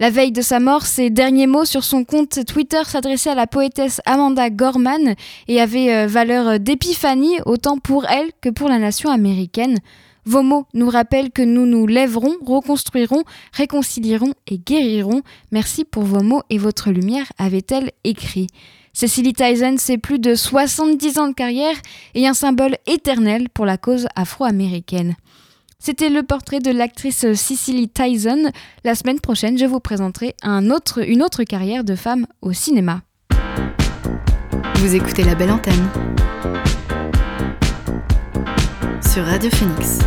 La 0.01 0.09
veille 0.09 0.33
de 0.33 0.41
sa 0.41 0.61
mort, 0.61 0.87
ses 0.87 1.11
derniers 1.11 1.47
mots 1.47 1.67
sur 1.67 1.85
son 1.85 2.05
compte 2.05 2.47
Twitter 2.47 2.81
s'adressaient 2.87 3.33
à 3.33 3.35
la 3.35 3.47
poétesse 3.47 4.01
Amanda 4.07 4.49
Gorman 4.49 5.15
et 5.47 5.61
avaient 5.61 5.93
euh, 5.93 6.07
valeur 6.07 6.59
d'épiphanie 6.59 7.37
autant 7.45 7.77
pour 7.77 8.07
elle 8.07 8.31
que 8.41 8.49
pour 8.49 8.71
la 8.71 8.79
nation 8.79 9.11
américaine. 9.11 9.77
Vos 10.25 10.43
mots 10.43 10.65
nous 10.73 10.89
rappellent 10.89 11.31
que 11.31 11.43
nous 11.43 11.67
nous 11.67 11.87
lèverons, 11.87 12.33
reconstruirons, 12.47 13.25
réconcilierons 13.53 14.33
et 14.47 14.57
guérirons. 14.57 15.21
Merci 15.53 15.85
pour 15.85 16.05
vos 16.05 16.23
mots 16.23 16.45
et 16.49 16.57
votre 16.57 16.91
lumière, 16.91 17.31
avait-elle 17.37 17.93
écrit. 18.03 18.47
Cecily 18.95 19.35
Tyson, 19.35 19.75
c'est 19.77 19.99
plus 19.99 20.19
de 20.19 20.35
70 20.35 21.19
ans 21.19 21.29
de 21.29 21.35
carrière 21.35 21.77
et 22.15 22.27
un 22.27 22.35
symbole 22.35 22.79
éternel 22.87 23.51
pour 23.51 23.67
la 23.67 23.77
cause 23.77 24.07
afro-américaine. 24.17 25.15
C'était 25.83 26.11
le 26.11 26.23
portrait 26.23 26.61
de 26.61 26.71
l'actrice 26.71 27.33
Cicely 27.33 27.89
Tyson. 27.89 28.51
La 28.85 28.95
semaine 28.95 29.19
prochaine, 29.19 29.57
je 29.57 29.65
vous 29.65 29.81
présenterai 29.81 30.35
un 30.43 30.71
autre, 30.71 31.03
une 31.09 31.23
autre 31.23 31.43
carrière 31.43 31.85
de 31.85 31.95
femme 31.95 32.27
au 32.43 32.53
cinéma. 32.53 33.01
Vous 34.75 34.95
écoutez 34.95 35.25
La 35.25 35.35
Belle 35.35 35.51
Antenne 35.51 35.89
sur 39.11 39.25
Radio 39.25 39.51
Phoenix. 39.51 40.01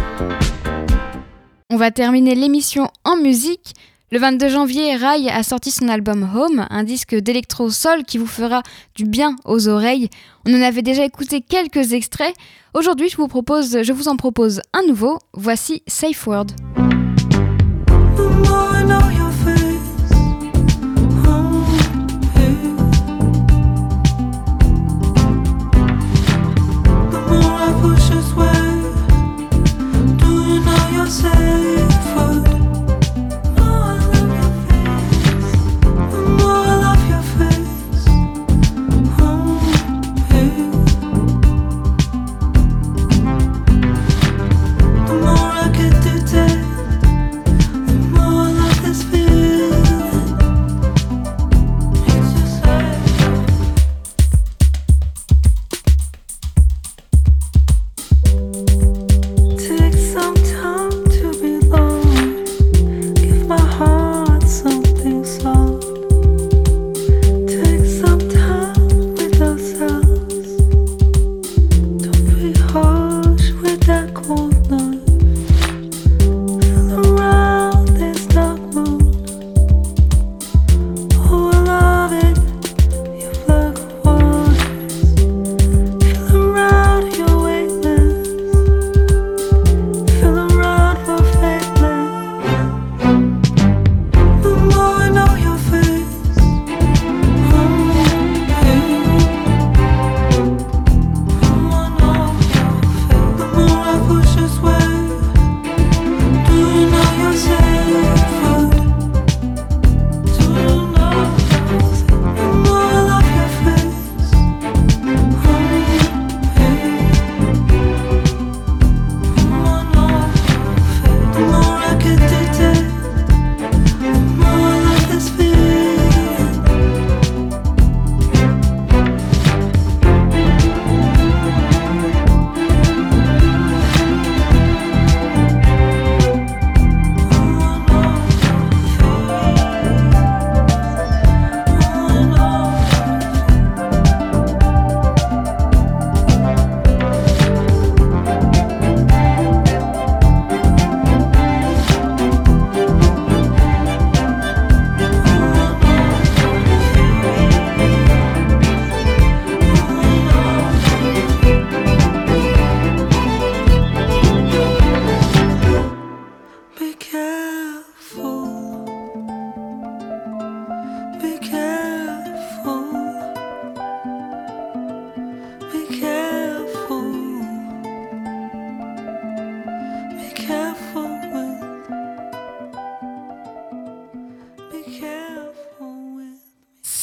On 1.71 1.77
va 1.77 1.89
terminer 1.89 2.35
l'émission 2.35 2.91
en 3.03 3.17
musique 3.17 3.73
le 4.13 4.19
22 4.19 4.47
janvier, 4.47 4.95
Rai 4.95 5.27
a 5.27 5.41
sorti 5.41 5.71
son 5.71 5.87
album 5.87 6.29
Home, 6.35 6.67
un 6.69 6.83
disque 6.83 7.15
d'électro-sol 7.15 8.03
qui 8.03 8.19
vous 8.19 8.27
fera 8.27 8.61
du 8.93 9.05
bien 9.05 9.35
aux 9.43 9.67
oreilles. 9.67 10.07
On 10.45 10.53
en 10.53 10.61
avait 10.61 10.83
déjà 10.83 11.03
écouté 11.03 11.41
quelques 11.41 11.93
extraits. 11.93 12.35
Aujourd'hui, 12.75 13.09
je 13.09 13.17
vous, 13.17 13.27
propose, 13.27 13.81
je 13.81 13.91
vous 13.91 14.09
en 14.09 14.15
propose 14.15 14.61
un 14.71 14.83
nouveau. 14.83 15.17
Voici 15.33 15.81
Safe 15.87 16.27
Word. 16.27 16.45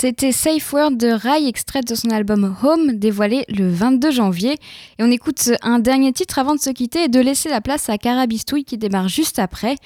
C'était 0.01 0.32
Safe 0.32 0.72
Word 0.72 0.92
de 0.92 1.09
Rai, 1.09 1.46
extrait 1.46 1.82
de 1.82 1.94
son 1.94 2.09
album 2.09 2.57
Home, 2.62 2.92
dévoilé 2.94 3.44
le 3.51 3.68
22 3.70 4.11
janvier. 4.11 4.53
Et 4.98 5.03
on 5.03 5.11
écoute 5.11 5.51
un 5.61 5.78
dernier 5.78 6.14
titre 6.14 6.38
avant 6.38 6.55
de 6.55 6.59
se 6.59 6.70
quitter 6.70 7.05
et 7.05 7.09
de 7.09 7.20
laisser 7.20 7.51
la 7.51 7.61
place 7.61 7.90
à 7.90 7.98
Carabistouille 7.98 8.64
qui 8.64 8.78
démarre 8.78 9.09
juste 9.09 9.38
après. 9.38 9.76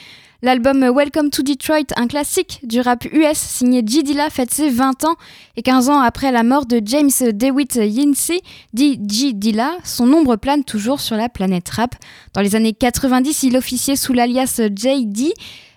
L'album 0.41 0.89
Welcome 0.95 1.31
to 1.31 1.43
Detroit, 1.43 1.87
un 1.97 2.07
classique 2.07 2.61
du 2.63 2.81
rap 2.81 3.07
US 3.07 3.39
signé 3.39 3.83
G. 3.85 4.05
Dilla, 4.05 4.31
fête 4.31 4.53
ses 4.53 4.71
20 4.71 5.05
ans 5.05 5.17
et 5.57 5.63
15 5.63 5.89
ans 5.89 5.99
après 5.99 6.31
la 6.31 6.45
mort 6.45 6.67
de 6.67 6.81
James 6.85 7.11
DeWitt 7.33 7.75
Yancey, 7.75 8.41
dit 8.73 9.01
G. 9.09 9.33
Dilla, 9.33 9.73
son 9.83 10.13
ombre 10.13 10.37
plane 10.37 10.63
toujours 10.63 11.01
sur 11.01 11.17
la 11.17 11.29
planète 11.29 11.71
rap. 11.71 11.97
Dans 12.35 12.41
les 12.41 12.55
années 12.55 12.73
90, 12.73 13.43
il 13.43 13.57
officiait 13.57 13.97
sous 13.97 14.13
l'alias 14.13 14.61
J.D. 14.77 15.33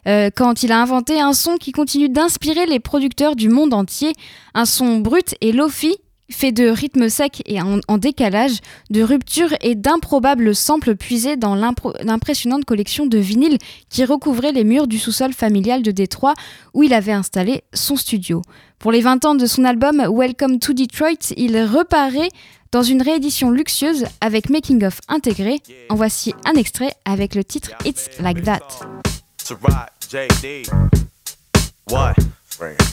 Euh, 0.08 0.30
quand 0.34 0.64
il 0.64 0.72
a 0.72 0.82
inventé 0.82 1.20
un 1.20 1.34
son 1.34 1.58
qui 1.58 1.72
continue 1.72 2.10
d'inspirer 2.10 2.66
les 2.66 2.80
producteurs 2.80 3.36
du 3.36 3.50
monde 3.50 3.74
entier, 3.74 4.14
un 4.54 4.66
son 4.66 5.00
brut 5.00 5.36
et 5.42 5.52
lofi 5.52 5.98
fait 6.30 6.52
de 6.52 6.68
rythmes 6.68 7.10
secs 7.10 7.42
et 7.46 7.62
en, 7.62 7.98
décalage, 7.98 8.60
de 8.90 9.02
ruptures 9.02 9.54
et 9.62 9.76
d'improbables 9.76 10.54
samples 10.56 10.96
puisés 10.96 11.38
dans 11.38 11.56
l'impressionnante 11.56 12.66
collection 12.66 13.06
de 13.06 13.18
vinyles 13.18 13.58
qui 13.90 14.04
recouvrait 14.04 14.52
les 14.52 14.64
murs 14.64 14.88
du 14.88 15.00
sous-sol 15.00 15.34
familial 15.34 15.84
de 15.84 15.92
Détroit 15.92 16.34
où 16.74 16.84
il 16.84 16.94
avait 16.94 17.14
installé 17.14 17.64
son 17.74 17.96
studio. 17.96 18.42
Pour 18.80 18.92
les 18.92 19.02
20 19.02 19.26
ans 19.26 19.36
de 19.36 19.46
son 19.46 19.64
album 19.64 20.06
Welcome 20.12 20.60
to 20.60 20.74
Detroit, 20.74 21.32
il 21.36 21.58
reparaît 21.64 22.30
dans 22.72 22.84
une 22.84 23.02
réédition 23.02 23.50
luxueuse 23.50 24.06
avec 24.20 24.50
Making 24.50 24.84
of 24.84 25.00
intégré. 25.08 25.62
En 25.90 25.96
voici 25.96 26.34
un 26.46 26.54
extrait 26.54 26.92
avec 27.06 27.36
le 27.36 27.44
titre 27.44 27.72
It's 27.86 28.10
Like 28.20 28.44
That. 28.44 28.60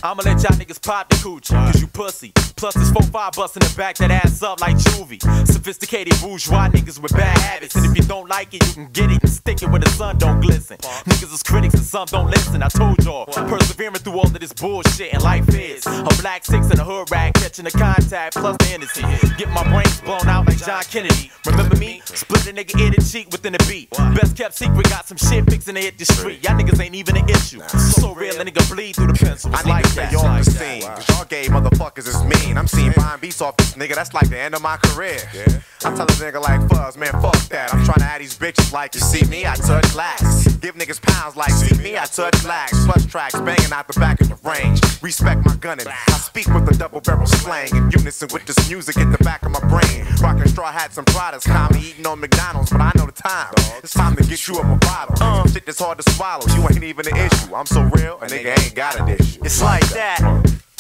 I'ma 0.03 0.23
let 0.25 0.43
y'all 0.43 0.53
niggas 0.59 0.83
pop 0.83 1.09
the 1.09 1.17
coochie, 1.17 1.55
cause 1.55 1.81
you 1.81 1.87
pussy. 1.87 2.33
Plus 2.57 2.75
this 2.75 2.91
4-5 2.91 3.37
bustin' 3.37 3.61
the 3.61 3.75
back 3.77 3.97
that 3.97 4.11
ass 4.11 4.43
up 4.43 4.61
like 4.61 4.77
juvie. 4.77 5.23
Sophisticated 5.47 6.13
bourgeois 6.21 6.69
niggas 6.69 7.01
with 7.01 7.13
bad 7.13 7.39
habits. 7.39 7.75
And 7.75 7.87
if 7.87 7.97
you 7.97 8.03
don't 8.03 8.29
like 8.29 8.53
it, 8.53 8.67
you 8.67 8.75
can 8.75 8.89
get 8.93 9.11
it 9.11 9.23
and 9.23 9.31
stick 9.31 9.63
it 9.63 9.71
where 9.71 9.81
the 9.81 9.89
sun 9.91 10.19
don't 10.19 10.41
glisten. 10.41 10.77
Niggas 10.77 11.33
is 11.33 11.43
critics 11.43 11.75
and 11.75 11.83
some 11.83 12.07
don't 12.07 12.31
listen. 12.31 12.63
I 12.63 12.69
told 12.69 13.03
y'all, 13.05 13.25
persevering 13.25 13.95
through 13.95 14.19
all 14.19 14.27
of 14.27 14.39
this 14.39 14.53
bullshit 14.53 15.15
and 15.15 15.23
life 15.23 15.49
is 15.55 15.87
a 15.87 16.15
black 16.21 16.45
six 16.45 16.71
in 16.71 16.79
a 16.79 16.85
hood 16.85 17.11
rag 17.11 17.33
catching 17.35 17.65
the 17.65 17.71
contact 17.71 18.37
plus 18.37 18.57
the 18.59 18.69
energy. 18.75 19.03
Get 19.39 19.49
my 19.49 19.65
brains 19.65 20.01
blown 20.03 20.29
out 20.29 20.47
like 20.47 20.59
John 20.59 20.83
Kennedy. 20.85 21.31
Remember 21.47 21.77
me? 21.77 22.03
Split 22.15 22.47
a 22.47 22.53
nigga 22.53 22.81
ear 22.81 22.91
to 22.93 23.11
cheek 23.11 23.29
within 23.33 23.55
a 23.55 23.59
beat. 23.69 23.91
Best 23.91 24.37
kept 24.37 24.55
secret, 24.55 24.89
got 24.89 25.07
some 25.07 25.17
shit 25.17 25.45
fixin' 25.51 25.75
to 25.75 25.81
hit 25.81 25.99
the 25.99 26.05
street. 26.05 26.43
Y'all 26.45 26.59
niggas 26.59 26.81
ain't 26.81 26.95
even 26.95 27.17
an 27.17 27.29
issue. 27.29 27.61
So 27.69 28.15
real, 28.15 28.41
a 28.41 28.45
nigga 28.45 28.69
bleed 28.73 28.95
through 28.95 29.09
the 29.09 29.15
pencil. 29.15 29.51
I 29.55 29.63
like 29.63 29.89
that. 29.95 30.13
Y'all 30.13 30.23
like 30.23 30.45
scene, 30.45 30.83
cause 30.83 31.09
y'all 31.09 31.25
gay 31.25 31.47
motherfuckers 31.47 32.07
is 32.07 32.23
mean. 32.25 32.57
I'm 32.57 32.69
seeing 32.69 32.93
buying 32.97 33.21
beats 33.21 33.41
off 33.41 33.57
this 33.57 33.75
nigga, 33.75 33.95
that's 33.97 34.15
like 34.15 34.29
the 34.29 34.39
end 34.39 34.55
of 34.55 34.63
my 34.63 34.77
career. 34.77 35.19
Yeah. 35.35 35.47
I 35.85 35.95
tell 35.95 36.03
a 36.03 36.07
nigga 36.07 36.41
like 36.41 36.69
Fuzz, 36.69 36.97
man, 36.97 37.13
fuck 37.21 37.37
that. 37.49 37.75
I'm 37.75 37.85
trying 37.85 37.99
to 37.99 38.05
add 38.05 38.21
these 38.21 38.39
bitches 38.39 38.73
like, 38.73 38.95
you 38.95 39.01
see 39.01 39.27
me, 39.27 39.45
I 39.45 39.55
touch 39.57 39.91
glass. 39.93 40.54
Give 40.65 40.77
niggas 40.77 41.03
pounds 41.03 41.37
like, 41.37 41.51
see 41.51 41.77
me, 41.77 41.99
I 41.99 42.07
touch 42.07 42.43
lax. 42.43 42.87
Plus 42.87 43.05
tracks 43.05 43.39
banging 43.39 43.71
out 43.71 43.87
the 43.87 44.01
back 44.01 44.19
of 44.23 44.31
the 44.31 44.49
range. 44.49 44.81
Respect 45.03 45.45
my 45.45 45.55
gunning. 45.57 45.87
I 45.87 46.13
speak 46.13 46.47
with 46.47 46.67
a 46.71 46.79
double 46.79 47.03
barrel 47.03 47.27
slang 47.27 47.69
in 47.77 47.91
unison 47.91 48.31
with 48.33 48.47
this 48.47 48.57
music 48.67 48.97
in 48.97 49.13
the 49.13 49.19
back 49.19 49.43
of 49.45 49.53
my 49.53 49.61
brain. 49.69 50.07
Rocking 50.23 50.49
straw 50.49 50.73
hats 50.73 50.97
and 50.97 51.07
products, 51.09 51.47
call 51.47 51.69
me 51.69 51.91
eating 51.91 52.07
on 52.07 52.19
McDonald's, 52.19 52.71
but 52.71 52.81
I 52.81 52.93
know 52.97 53.05
the 53.05 53.13
time. 53.13 53.53
It's 53.83 53.93
time 53.93 54.17
to 54.17 54.25
get 54.25 54.49
you 54.49 54.57
up 54.57 54.65
a 54.65 54.79
bottle. 54.79 55.17
Uh, 55.21 55.47
shit 55.49 55.67
that's 55.67 55.81
hard 55.81 55.99
to 55.99 56.13
swallow, 56.13 56.47
you 56.57 56.63
ain't 56.63 56.83
even 56.83 57.09
an 57.09 57.17
issue. 57.17 57.55
I'm 57.55 57.67
so 57.67 57.83
real, 57.83 58.19
a 58.23 58.27
nigga 58.27 58.59
ain't 58.65 58.75
got 58.75 58.99
an 58.99 59.09
issue. 59.11 59.43
It's 59.45 59.61
like 59.61 59.87
that. 59.91 60.23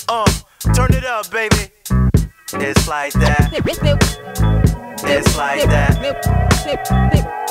Uh, 0.08 0.24
turn 0.72 0.94
it 0.94 1.04
up, 1.04 1.30
baby. 1.30 1.68
It's 2.54 2.88
like 2.88 3.12
that. 3.12 4.63
It's 5.06 5.36
like 5.36 5.62
that. 5.68 5.98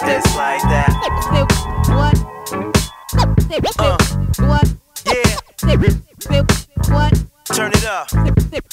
It's 0.06 0.36
like 0.36 0.62
that. 0.64 0.92
What? 1.88 2.18
Uh, 3.80 3.98
what? 4.40 4.74
Yeah. 5.06 5.38
What? 6.90 7.14
Turn 7.46 7.72
it 7.72 7.86
up. 7.86 8.08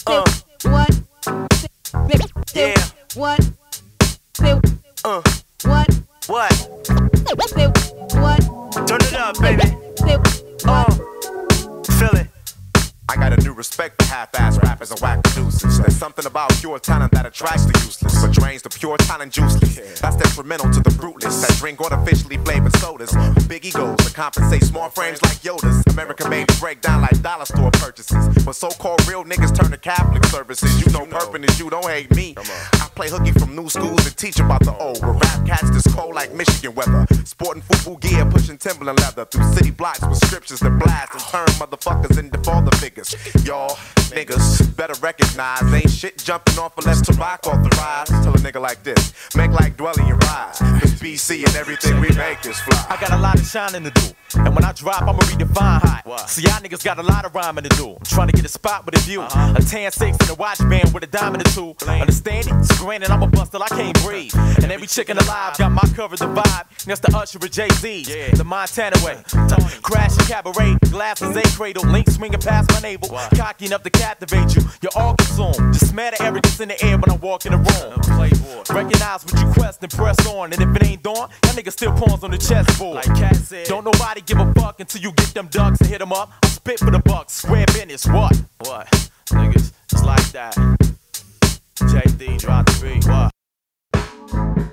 Uh, 0.06 0.24
what? 0.64 1.00
Yeah. 2.54 2.74
What? 3.14 3.40
Uh, 5.04 5.22
what? 5.64 5.88
What? 6.26 6.52
What? 8.14 8.40
Turn 8.86 9.00
it 9.00 9.14
up, 9.14 9.38
baby. 9.40 9.76
Uh. 10.64 11.19
I 13.10 13.16
got 13.16 13.32
a 13.32 13.42
new 13.42 13.52
respect 13.52 14.00
for 14.00 14.06
half-ass 14.06 14.60
rappers 14.62 14.92
and 14.92 15.00
whack 15.00 15.20
producers. 15.24 15.78
There's 15.78 15.96
something 15.96 16.26
about 16.26 16.52
pure 16.60 16.78
talent 16.78 17.10
that 17.10 17.26
attracts 17.26 17.64
the 17.64 17.76
useless, 17.84 18.22
but 18.22 18.30
drains 18.30 18.62
the 18.62 18.70
pure 18.70 18.96
talent 18.98 19.32
juiceless. 19.32 19.98
That's 19.98 20.14
detrimental 20.14 20.70
to 20.70 20.78
the 20.78 20.92
fruitless 20.92 21.40
that 21.42 21.58
drink 21.58 21.80
artificially 21.80 22.36
flavored 22.36 22.76
sodas. 22.76 23.12
Big 23.48 23.64
egos 23.66 23.96
to 23.96 24.14
compensate 24.14 24.62
small 24.62 24.90
frames 24.90 25.20
like 25.22 25.38
Yodas. 25.38 25.84
American 25.92 26.30
made 26.30 26.46
break 26.60 26.82
down 26.82 27.00
like 27.00 27.20
dollar 27.20 27.46
store 27.46 27.72
purchases. 27.72 28.28
But 28.44 28.52
so-called 28.54 29.04
real 29.08 29.24
niggas 29.24 29.58
turn 29.58 29.72
to 29.72 29.78
Catholic 29.78 30.24
services, 30.26 30.70
you 30.80 30.92
know 30.92 31.04
purping 31.04 31.44
you 31.58 31.68
don't 31.68 31.86
hate 31.86 32.14
me. 32.14 32.36
I 32.38 32.88
play 32.94 33.10
hooky 33.10 33.32
from 33.32 33.56
new 33.56 33.68
schools 33.68 34.06
and 34.06 34.16
teach 34.16 34.38
about 34.38 34.62
the 34.62 34.76
old. 34.76 35.02
Where 35.02 35.14
rap 35.14 35.44
cats 35.44 35.68
this 35.70 35.92
cold 35.94 36.14
like 36.14 36.32
Michigan 36.32 36.76
weather. 36.76 37.08
Sporting 37.24 37.62
football 37.62 37.96
gear, 37.96 38.24
pushing 38.26 38.56
Timberland 38.56 39.00
leather 39.00 39.24
through 39.24 39.52
city 39.52 39.72
blocks 39.72 40.00
with 40.02 40.18
scriptures 40.24 40.60
that 40.60 40.78
blast 40.78 41.12
and 41.12 41.22
turn 41.22 41.48
motherfuckers 41.58 42.16
into 42.16 42.38
father 42.44 42.70
figures 42.76 42.99
niggas. 43.00 43.46
Y'all 43.46 43.76
niggas 44.10 44.76
better 44.76 44.94
recognize 45.00 45.62
ain't 45.72 45.90
shit 45.90 46.18
jumping 46.18 46.58
off 46.58 46.76
unless 46.78 47.00
Tupac 47.00 47.46
authorized. 47.46 48.10
Tell 48.22 48.34
a 48.34 48.38
nigga 48.38 48.60
like 48.60 48.82
this, 48.82 49.12
make 49.36 49.50
like 49.52 49.76
dwelling 49.76 50.06
your 50.06 50.16
rise. 50.18 50.58
Cause 50.58 50.94
BC 51.00 51.46
and 51.46 51.56
everything 51.56 52.00
we 52.00 52.08
make 52.16 52.44
is 52.46 52.58
fly. 52.60 52.86
I 52.88 53.00
got 53.00 53.12
a 53.12 53.18
lot 53.18 53.38
of 53.38 53.46
shining 53.46 53.84
to 53.84 53.90
do. 53.90 54.06
And 54.34 54.54
when 54.54 54.64
I 54.64 54.72
drop, 54.72 55.02
I'ma 55.02 55.18
redefine 55.20 55.80
hot. 55.80 56.28
See, 56.28 56.42
y'all 56.42 56.60
niggas 56.60 56.84
got 56.84 56.98
a 56.98 57.02
lot 57.02 57.24
of 57.24 57.34
rhyming 57.34 57.64
to 57.64 57.70
do. 57.70 57.90
I'm 57.90 58.04
trying 58.04 58.28
to 58.28 58.32
get 58.32 58.44
a 58.44 58.48
spot 58.48 58.86
with 58.86 58.96
a 58.96 59.00
view. 59.00 59.22
Uh-huh. 59.22 59.54
A 59.56 59.62
tan 59.62 59.90
six 59.90 60.16
and 60.20 60.30
a 60.30 60.34
watch 60.34 60.58
band 60.58 60.92
with 60.94 61.02
a 61.04 61.06
diamond 61.06 61.46
or 61.46 61.50
two. 61.50 61.74
Understand 61.86 62.46
it? 62.48 62.64
So 62.64 62.84
granted, 62.84 63.10
I'm 63.10 63.22
a 63.22 63.26
bust 63.26 63.52
till 63.52 63.62
I 63.62 63.68
can't 63.68 64.00
breathe. 64.02 64.34
And 64.62 64.70
every 64.70 64.86
chicken 64.86 65.18
alive 65.18 65.58
got 65.58 65.72
my 65.72 65.82
cover, 65.94 66.16
the 66.16 66.26
vibe. 66.26 66.84
That's 66.84 67.00
the 67.00 67.16
usher 67.16 67.38
of 67.38 67.50
Jay 67.50 67.68
Z. 67.68 68.04
yeah. 68.08 68.34
The 68.34 68.44
Montana 68.44 68.96
way. 69.04 69.22
Crashing 69.82 70.24
cabaret, 70.26 70.76
glasses, 70.90 71.36
a 71.36 71.42
cradle, 71.56 71.84
link 71.84 72.08
swinging 72.10 72.40
past 72.40 72.70
my 72.70 72.80
navel. 72.90 73.18
Cocky 73.36 73.66
enough 73.66 73.82
to 73.82 73.90
captivate 73.90 74.54
you. 74.54 74.62
You're 74.82 74.92
all 74.96 75.14
consumed. 75.14 75.72
Just 75.72 75.96
at 75.98 76.20
arrogance 76.20 76.60
in 76.60 76.68
the 76.68 76.84
air 76.84 76.98
when 76.98 77.10
I 77.10 77.16
walk 77.16 77.46
in 77.46 77.52
the 77.52 77.58
room. 77.58 78.00
Recognize 78.70 79.24
what 79.24 79.40
you 79.40 79.52
quest 79.52 79.82
and 79.82 79.92
press 79.92 80.26
on. 80.26 80.52
And 80.52 80.62
if 80.62 80.76
it 80.76 80.84
ain't 80.84 81.02
dawn, 81.02 81.28
that 81.42 81.54
nigga 81.56 81.72
still 81.72 81.92
pawns 81.92 82.24
on 82.24 82.30
the 82.30 82.38
chessboard. 82.38 82.96
Like 82.96 83.14
Cat 83.16 83.36
said, 83.36 83.66
don't 83.66 83.84
nobody 83.84 84.20
give 84.22 84.38
a 84.38 84.52
fuck 84.54 84.80
until 84.80 85.02
you 85.02 85.12
get 85.12 85.34
them 85.34 85.48
ducks 85.48 85.80
and 85.80 85.88
hit 85.88 85.98
them 85.98 86.12
up. 86.12 86.32
I 86.42 86.48
spit 86.48 86.78
for 86.78 86.90
the 86.90 87.00
bucks, 87.00 87.34
square 87.34 87.66
business, 87.66 88.06
what? 88.06 88.40
What? 88.60 88.86
Niggas, 89.26 89.72
it's 89.92 90.04
like 90.04 90.32
that. 90.32 90.54
JD, 91.76 92.38
drop 92.38 92.66
the 92.66 92.78
beat, 92.82 93.06
what? 93.06 94.69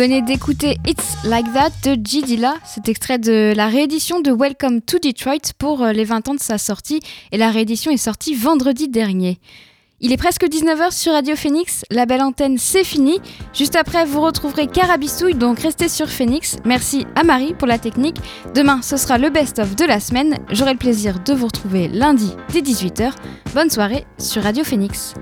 Venez 0.00 0.22
d'écouter 0.22 0.78
It's 0.86 1.22
Like 1.24 1.52
That 1.52 1.72
de 1.84 1.94
G. 2.02 2.22
Dilla. 2.22 2.54
C'est 2.64 2.88
extrait 2.88 3.18
de 3.18 3.52
la 3.54 3.68
réédition 3.68 4.22
de 4.22 4.32
Welcome 4.32 4.80
to 4.80 4.98
Detroit 4.98 5.52
pour 5.58 5.82
euh, 5.82 5.92
les 5.92 6.04
20 6.04 6.26
ans 6.30 6.34
de 6.34 6.40
sa 6.40 6.56
sortie 6.56 7.00
et 7.32 7.36
la 7.36 7.50
réédition 7.50 7.90
est 7.90 7.98
sortie 7.98 8.34
vendredi 8.34 8.88
dernier. 8.88 9.38
Il 10.00 10.10
est 10.10 10.16
presque 10.16 10.44
19h 10.44 10.90
sur 10.98 11.12
Radio 11.12 11.36
Phoenix, 11.36 11.84
la 11.90 12.06
belle 12.06 12.22
antenne 12.22 12.56
c'est 12.56 12.82
fini. 12.82 13.18
Juste 13.52 13.76
après 13.76 14.06
vous 14.06 14.22
retrouverez 14.22 14.68
Carabistouille 14.68 15.34
donc 15.34 15.58
restez 15.58 15.90
sur 15.90 16.08
Phoenix. 16.08 16.56
Merci 16.64 17.04
à 17.14 17.22
Marie 17.22 17.52
pour 17.52 17.68
la 17.68 17.78
technique. 17.78 18.16
Demain 18.54 18.80
ce 18.80 18.96
sera 18.96 19.18
le 19.18 19.28
best-of 19.28 19.76
de 19.76 19.84
la 19.84 20.00
semaine. 20.00 20.38
J'aurai 20.50 20.72
le 20.72 20.78
plaisir 20.78 21.20
de 21.22 21.34
vous 21.34 21.44
retrouver 21.44 21.88
lundi 21.88 22.32
dès 22.54 22.62
18h. 22.62 23.12
Bonne 23.52 23.68
soirée 23.68 24.06
sur 24.16 24.42
Radio 24.44 24.64
Phoenix. 24.64 25.12